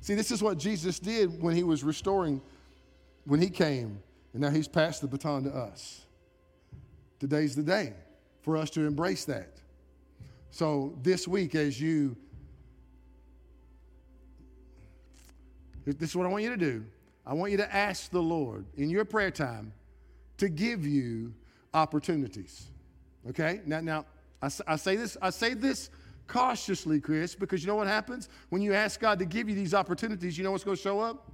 See, 0.00 0.14
this 0.14 0.30
is 0.30 0.40
what 0.40 0.56
Jesus 0.56 1.00
did 1.00 1.42
when 1.42 1.56
he 1.56 1.64
was 1.64 1.82
restoring, 1.82 2.40
when 3.24 3.40
he 3.40 3.50
came, 3.50 3.98
and 4.32 4.42
now 4.42 4.50
he's 4.50 4.68
passed 4.68 5.00
the 5.00 5.08
baton 5.08 5.44
to 5.44 5.50
us. 5.50 6.02
Today's 7.18 7.56
the 7.56 7.64
day 7.64 7.92
for 8.48 8.56
us 8.56 8.70
to 8.70 8.86
embrace 8.86 9.26
that. 9.26 9.58
So 10.48 10.94
this 11.02 11.28
week, 11.28 11.54
as 11.54 11.78
you, 11.78 12.16
this 15.84 16.08
is 16.08 16.16
what 16.16 16.24
I 16.24 16.30
want 16.30 16.44
you 16.44 16.48
to 16.48 16.56
do. 16.56 16.82
I 17.26 17.34
want 17.34 17.52
you 17.52 17.58
to 17.58 17.74
ask 17.74 18.10
the 18.10 18.22
Lord 18.22 18.64
in 18.78 18.88
your 18.88 19.04
prayer 19.04 19.30
time 19.30 19.70
to 20.38 20.48
give 20.48 20.86
you 20.86 21.34
opportunities. 21.74 22.70
Okay? 23.28 23.60
Now, 23.66 23.80
now 23.80 24.06
I, 24.40 24.48
I 24.66 24.76
say 24.76 24.96
this, 24.96 25.18
I 25.20 25.28
say 25.28 25.52
this 25.52 25.90
cautiously, 26.26 27.02
Chris, 27.02 27.34
because 27.34 27.62
you 27.62 27.66
know 27.66 27.76
what 27.76 27.86
happens? 27.86 28.30
When 28.48 28.62
you 28.62 28.72
ask 28.72 28.98
God 28.98 29.18
to 29.18 29.26
give 29.26 29.50
you 29.50 29.54
these 29.54 29.74
opportunities, 29.74 30.38
you 30.38 30.44
know 30.44 30.52
what's 30.52 30.64
going 30.64 30.78
to 30.78 30.82
show 30.82 31.00
up? 31.00 31.30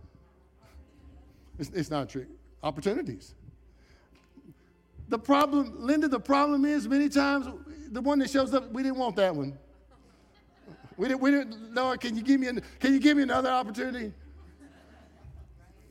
It's, 1.60 1.70
it's 1.70 1.92
not 1.92 2.02
a 2.02 2.06
trick. 2.06 2.26
Opportunities. 2.64 3.36
The 5.08 5.18
problem, 5.18 5.74
Linda, 5.78 6.08
the 6.08 6.20
problem 6.20 6.64
is 6.64 6.88
many 6.88 7.08
times 7.08 7.46
the 7.90 8.00
one 8.00 8.18
that 8.20 8.30
shows 8.30 8.54
up, 8.54 8.70
we 8.72 8.82
didn't 8.82 8.98
want 8.98 9.16
that 9.16 9.34
one. 9.34 9.56
We 10.96 11.08
didn't, 11.08 11.20
we 11.20 11.30
didn't, 11.30 11.74
Lord, 11.74 12.00
can 12.00 12.16
you 12.16 12.22
give 12.22 12.40
me, 12.40 12.46
an, 12.46 12.62
can 12.78 12.92
you 12.92 13.00
give 13.00 13.16
me 13.16 13.22
another 13.22 13.50
opportunity? 13.50 14.12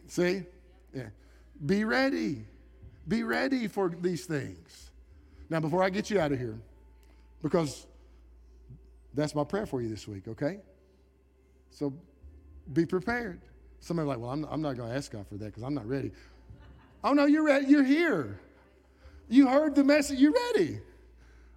See? 0.07 0.43
Yeah. 0.93 1.07
Be 1.66 1.84
ready. 1.84 2.45
Be 3.07 3.24
ready 3.24 3.68
for 3.68 3.89
these 3.89 4.26
things. 4.26 4.91
Now, 5.49 5.59
before 5.59 5.84
I 5.84 5.89
get 5.89 6.09
you 6.09 6.20
out 6.20 6.32
of 6.32 6.39
here, 6.39 6.57
because 7.41 7.86
that's 9.14 9.36
my 9.36 9.43
prayer 9.43 9.66
for 9.66 9.82
you 9.82 9.89
this 9.89 10.07
week, 10.07 10.28
okay? 10.28 10.59
So 11.70 11.93
be 12.72 12.86
prepared. 12.86 13.41
Somebody 13.80 14.07
like, 14.07 14.20
well, 14.20 14.30
I'm, 14.30 14.45
I'm 14.45 14.61
not 14.61 14.78
going 14.78 14.89
to 14.89 14.95
ask 14.95 15.11
God 15.11 15.28
for 15.28 15.36
that 15.36 15.45
because 15.45 15.64
I'm 15.64 15.74
not 15.74 15.88
ready. 15.88 16.11
Oh, 17.03 17.11
no, 17.11 17.26
you're 17.26 17.43
ready. 17.43 17.66
You're 17.68 17.84
here. 17.84 18.39
You 19.30 19.47
heard 19.47 19.76
the 19.76 19.84
message. 19.84 20.19
You're 20.19 20.34
ready. 20.53 20.80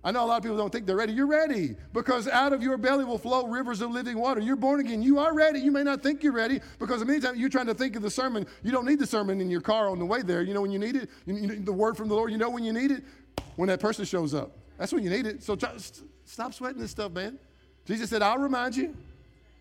I 0.07 0.12
know 0.12 0.25
a 0.25 0.27
lot 0.27 0.37
of 0.37 0.43
people 0.45 0.57
don't 0.57 0.71
think 0.71 0.87
they're 0.87 0.97
ready. 0.97 1.12
You're 1.12 1.27
ready 1.27 1.75
because 1.93 2.29
out 2.29 2.53
of 2.53 2.62
your 2.62 2.77
belly 2.77 3.05
will 3.05 3.19
flow 3.19 3.49
rivers 3.49 3.81
of 3.81 3.91
living 3.91 4.17
water. 4.17 4.41
You're 4.41 4.55
born 4.55 4.79
again. 4.79 5.03
You 5.03 5.19
are 5.19 5.35
ready. 5.35 5.59
You 5.59 5.73
may 5.73 5.83
not 5.83 6.01
think 6.01 6.23
you're 6.23 6.33
ready 6.33 6.61
because 6.79 7.05
many 7.05 7.19
times 7.19 7.39
you're 7.39 7.49
trying 7.49 7.67
to 7.67 7.75
think 7.75 7.97
of 7.97 8.03
the 8.03 8.11
sermon. 8.11 8.47
You 8.62 8.71
don't 8.71 8.87
need 8.87 9.01
the 9.01 9.07
sermon 9.07 9.41
in 9.41 9.51
your 9.51 9.61
car 9.61 9.89
on 9.89 9.99
the 9.99 10.05
way 10.07 10.23
there. 10.23 10.43
You 10.43 10.55
know 10.55 10.62
when 10.62 10.71
you 10.71 10.79
need 10.79 10.95
it. 10.95 11.11
You, 11.27 11.35
you, 11.35 11.57
the 11.59 11.73
word 11.73 11.97
from 11.97 12.07
the 12.07 12.14
Lord. 12.14 12.31
You 12.31 12.39
know 12.39 12.51
when 12.51 12.62
you 12.62 12.73
need 12.73 12.93
it 12.93 13.03
when 13.57 13.69
that 13.69 13.81
person 13.81 14.05
shows 14.05 14.33
up. 14.33 14.57
That's 14.79 14.93
when 14.93 15.03
you 15.03 15.11
need 15.11 15.27
it. 15.27 15.43
So 15.43 15.57
try, 15.57 15.73
stop 16.25 16.55
sweating 16.55 16.81
this 16.81 16.93
stuff, 16.93 17.11
man. 17.11 17.37
Jesus 17.85 18.09
said, 18.09 18.23
I'll 18.23 18.39
remind 18.39 18.77
you. 18.77 18.95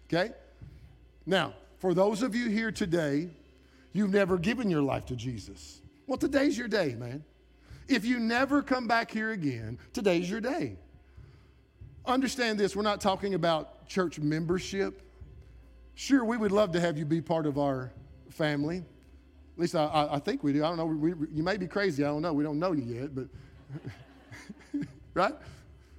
Okay? 0.07 0.31
Now, 1.25 1.53
for 1.79 1.95
those 1.95 2.21
of 2.21 2.35
you 2.35 2.49
here 2.49 2.71
today, 2.71 3.29
you've 3.93 4.13
never 4.13 4.37
given 4.37 4.69
your 4.69 4.83
life 4.83 5.07
to 5.07 5.15
Jesus. 5.15 5.81
Well, 6.05 6.19
today's 6.19 6.55
your 6.55 6.67
day, 6.67 6.93
man. 6.93 7.23
If 7.87 8.05
you 8.05 8.19
never 8.19 8.61
come 8.61 8.87
back 8.87 9.11
here 9.11 9.31
again, 9.31 9.77
today's 9.93 10.29
your 10.29 10.41
day. 10.41 10.77
Understand 12.05 12.59
this, 12.59 12.75
we're 12.75 12.83
not 12.83 13.01
talking 13.01 13.33
about 13.33 13.87
church 13.87 14.19
membership. 14.19 15.01
Sure, 15.95 16.25
we 16.25 16.37
would 16.37 16.51
love 16.51 16.71
to 16.73 16.79
have 16.79 16.97
you 16.97 17.05
be 17.05 17.21
part 17.21 17.45
of 17.45 17.57
our 17.57 17.91
family. 18.29 18.77
At 18.77 19.59
least 19.59 19.75
I, 19.75 20.09
I 20.11 20.19
think 20.19 20.43
we 20.43 20.51
do. 20.51 20.63
I 20.63 20.67
don't 20.67 20.77
know. 20.77 20.85
We, 20.85 21.13
you 21.31 21.41
may 21.41 21.57
be 21.57 21.67
crazy. 21.67 22.03
I 22.03 22.07
don't 22.07 22.21
know. 22.21 22.33
We 22.33 22.43
don't 22.43 22.59
know 22.59 22.73
you 22.73 22.83
yet, 22.83 23.15
but 23.15 23.27
right? 25.13 25.33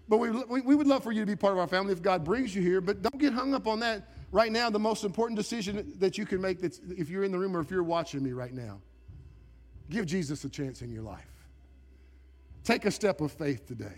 But 0.09 0.19
we, 0.19 0.31
we 0.61 0.75
would 0.75 0.87
love 0.87 1.03
for 1.03 1.13
you 1.13 1.21
to 1.21 1.27
be 1.27 1.35
part 1.35 1.55
of 1.55 1.59
our 1.59 1.67
family 1.67 1.93
if 1.93 2.03
God 2.03 2.23
brings 2.23 2.55
you 2.55 2.63
here. 2.63 2.81
But 2.81 3.03
don't 3.03 3.19
get 3.19 3.33
hung 3.33 3.55
up 3.55 3.67
on 3.67 3.81
that. 3.81 4.13
Right 4.31 4.53
now, 4.53 4.69
the 4.69 4.79
most 4.79 5.05
important 5.05 5.39
decision 5.39 5.95
that 5.99 6.19
you 6.19 6.27
can 6.27 6.41
make, 6.41 6.61
that's, 6.61 6.81
if 6.91 7.09
you're 7.09 7.25
in 7.25 7.33
the 7.33 7.39
room 7.39 7.57
or 7.57 7.61
if 7.61 7.71
you're 7.71 7.83
watching 7.83 8.23
me 8.23 8.33
right 8.33 8.53
now, 8.53 8.81
give 9.89 10.05
Jesus 10.05 10.45
a 10.45 10.49
chance 10.49 10.83
in 10.83 10.93
your 10.93 11.03
life. 11.03 11.36
Take 12.67 12.85
a 12.85 12.91
step 12.91 13.21
of 13.21 13.31
faith 13.31 13.65
today. 13.65 13.95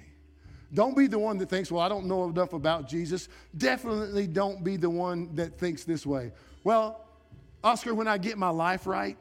Don't 0.75 0.95
be 0.95 1.07
the 1.07 1.19
one 1.19 1.39
that 1.39 1.49
thinks, 1.49 1.73
well, 1.73 1.81
I 1.81 1.89
don't 1.89 2.05
know 2.05 2.29
enough 2.29 2.53
about 2.53 2.87
Jesus. 2.87 3.31
Definitely 3.57 4.27
don't 4.27 4.63
be 4.63 4.77
the 4.77 4.91
one 4.91 5.35
that 5.37 5.59
thinks 5.59 5.85
this 5.85 6.05
way. 6.05 6.33
Well, 6.65 7.01
Oscar, 7.65 7.95
when 7.95 8.07
I 8.07 8.19
get 8.19 8.37
my 8.37 8.51
life 8.51 8.87
right, 8.87 9.17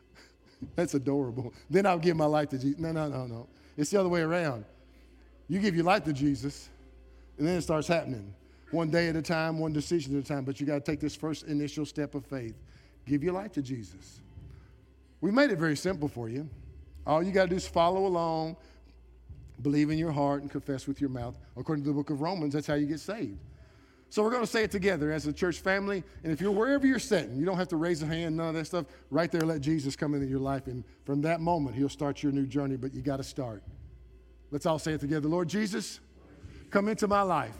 that's 0.74 0.94
adorable. 0.94 1.52
Then 1.68 1.84
I'll 1.84 1.98
give 1.98 2.16
my 2.16 2.24
life 2.24 2.48
to 2.48 2.58
Jesus. 2.58 2.80
No, 2.80 2.92
no, 2.92 3.08
no, 3.08 3.26
no. 3.26 3.46
It's 3.76 3.90
the 3.90 4.00
other 4.00 4.08
way 4.08 4.22
around. 4.22 4.64
You 5.48 5.60
give 5.60 5.74
your 5.74 5.84
life 5.84 6.04
to 6.04 6.14
Jesus, 6.14 6.70
and 7.36 7.46
then 7.46 7.58
it 7.58 7.62
starts 7.62 7.86
happening. 7.86 8.32
One 8.70 8.88
day 8.88 9.08
at 9.08 9.16
a 9.16 9.22
time, 9.22 9.58
one 9.58 9.74
decision 9.74 10.16
at 10.16 10.24
a 10.24 10.26
time. 10.26 10.44
But 10.44 10.60
you 10.60 10.66
got 10.66 10.82
to 10.82 10.90
take 10.90 11.00
this 11.00 11.14
first 11.14 11.44
initial 11.44 11.84
step 11.84 12.14
of 12.14 12.24
faith. 12.24 12.54
Give 13.04 13.22
your 13.22 13.34
life 13.34 13.52
to 13.52 13.62
Jesus. 13.62 14.22
We 15.20 15.30
made 15.30 15.50
it 15.50 15.58
very 15.58 15.76
simple 15.76 16.08
for 16.08 16.30
you. 16.30 16.48
All 17.06 17.22
you 17.22 17.32
got 17.32 17.44
to 17.44 17.50
do 17.50 17.56
is 17.56 17.66
follow 17.66 18.06
along, 18.06 18.56
believe 19.62 19.90
in 19.90 19.98
your 19.98 20.12
heart, 20.12 20.42
and 20.42 20.50
confess 20.50 20.86
with 20.86 21.00
your 21.00 21.10
mouth. 21.10 21.38
According 21.56 21.84
to 21.84 21.90
the 21.90 21.94
book 21.94 22.10
of 22.10 22.20
Romans, 22.20 22.54
that's 22.54 22.66
how 22.66 22.74
you 22.74 22.86
get 22.86 23.00
saved. 23.00 23.38
So 24.08 24.22
we're 24.22 24.30
going 24.30 24.42
to 24.42 24.46
say 24.46 24.62
it 24.62 24.70
together 24.70 25.12
as 25.12 25.26
a 25.26 25.32
church 25.32 25.60
family. 25.60 26.02
And 26.22 26.32
if 26.32 26.40
you're 26.40 26.52
wherever 26.52 26.86
you're 26.86 26.98
sitting, 26.98 27.36
you 27.36 27.44
don't 27.44 27.56
have 27.56 27.68
to 27.68 27.76
raise 27.76 28.02
a 28.02 28.06
hand, 28.06 28.36
none 28.36 28.48
of 28.48 28.54
that 28.54 28.66
stuff. 28.66 28.86
Right 29.10 29.30
there, 29.30 29.42
let 29.42 29.60
Jesus 29.60 29.96
come 29.96 30.14
into 30.14 30.26
your 30.26 30.38
life. 30.38 30.66
And 30.68 30.84
from 31.04 31.22
that 31.22 31.40
moment, 31.40 31.76
he'll 31.76 31.88
start 31.88 32.22
your 32.22 32.32
new 32.32 32.46
journey, 32.46 32.76
but 32.76 32.94
you 32.94 33.02
got 33.02 33.16
to 33.18 33.24
start. 33.24 33.62
Let's 34.50 34.64
all 34.64 34.78
say 34.78 34.92
it 34.92 35.00
together. 35.00 35.28
Lord 35.28 35.48
Jesus, 35.48 36.00
come 36.70 36.88
into 36.88 37.08
my 37.08 37.22
life 37.22 37.56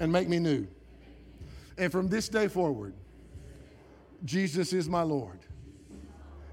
and 0.00 0.10
make 0.10 0.28
me 0.28 0.38
new. 0.38 0.66
And 1.78 1.92
from 1.92 2.08
this 2.08 2.28
day 2.28 2.48
forward, 2.48 2.94
Jesus 4.24 4.72
is 4.72 4.88
my 4.88 5.02
Lord. 5.02 5.38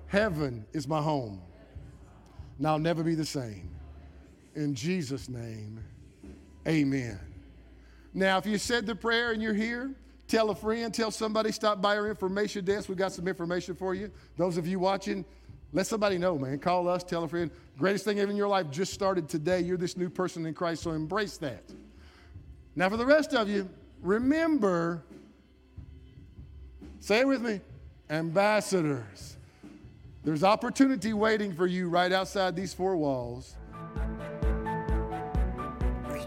Heaven 0.07 0.65
is 0.71 0.87
my 0.87 1.01
home. 1.01 1.41
And 2.59 2.67
I'll 2.67 2.77
never 2.77 3.03
be 3.03 3.15
the 3.15 3.25
same. 3.25 3.69
In 4.53 4.75
Jesus' 4.75 5.29
name, 5.29 5.83
Amen. 6.67 7.19
Now, 8.13 8.37
if 8.37 8.45
you 8.45 8.57
said 8.57 8.85
the 8.85 8.95
prayer 8.95 9.31
and 9.31 9.41
you're 9.41 9.53
here, 9.53 9.91
tell 10.27 10.49
a 10.49 10.55
friend, 10.55 10.93
tell 10.93 11.09
somebody, 11.09 11.51
stop 11.51 11.81
by 11.81 11.97
our 11.97 12.07
information 12.07 12.65
desk. 12.65 12.89
We've 12.89 12.97
got 12.97 13.11
some 13.11 13.27
information 13.27 13.75
for 13.75 13.95
you. 13.95 14.11
Those 14.37 14.57
of 14.57 14.67
you 14.67 14.77
watching, 14.77 15.25
let 15.73 15.87
somebody 15.87 16.17
know, 16.17 16.37
man. 16.37 16.59
Call 16.59 16.87
us, 16.87 17.03
tell 17.03 17.23
a 17.23 17.27
friend. 17.27 17.49
Greatest 17.77 18.05
thing 18.05 18.19
ever 18.19 18.29
in 18.29 18.37
your 18.37 18.47
life 18.47 18.69
just 18.69 18.93
started 18.93 19.29
today. 19.29 19.61
You're 19.61 19.77
this 19.77 19.95
new 19.95 20.09
person 20.09 20.45
in 20.45 20.53
Christ, 20.53 20.83
so 20.83 20.91
embrace 20.91 21.37
that. 21.37 21.63
Now, 22.75 22.89
for 22.89 22.97
the 22.97 23.05
rest 23.05 23.33
of 23.33 23.49
you, 23.49 23.69
remember, 24.01 25.01
say 26.99 27.21
it 27.21 27.27
with 27.27 27.41
me, 27.41 27.61
ambassadors. 28.09 29.37
There's 30.23 30.43
opportunity 30.43 31.13
waiting 31.13 31.53
for 31.53 31.65
you 31.65 31.89
right 31.89 32.11
outside 32.11 32.55
these 32.55 32.73
four 32.73 32.97
walls. 32.97 33.55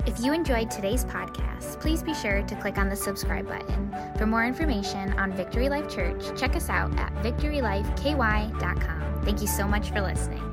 If 0.07 0.19
you 0.21 0.33
enjoyed 0.33 0.71
today's 0.71 1.05
podcast, 1.05 1.81
please 1.81 2.03
be 2.03 2.15
sure 2.15 2.43
to 2.43 2.55
click 2.57 2.79
on 2.79 2.89
the 2.89 2.97
subscribe 2.97 3.47
button. 3.47 3.95
For 4.17 4.27
more 4.27 4.45
information 4.45 5.13
on 5.15 5.33
Victory 5.33 5.69
Life 5.69 5.89
Church, 5.89 6.39
check 6.39 6.57
us 6.57 6.69
out 6.69 6.99
at 6.99 7.15
victorylifeky.com. 7.17 9.23
Thank 9.23 9.41
you 9.41 9.47
so 9.47 9.69
much 9.69 9.91
for 9.91 10.01
listening. 10.01 10.52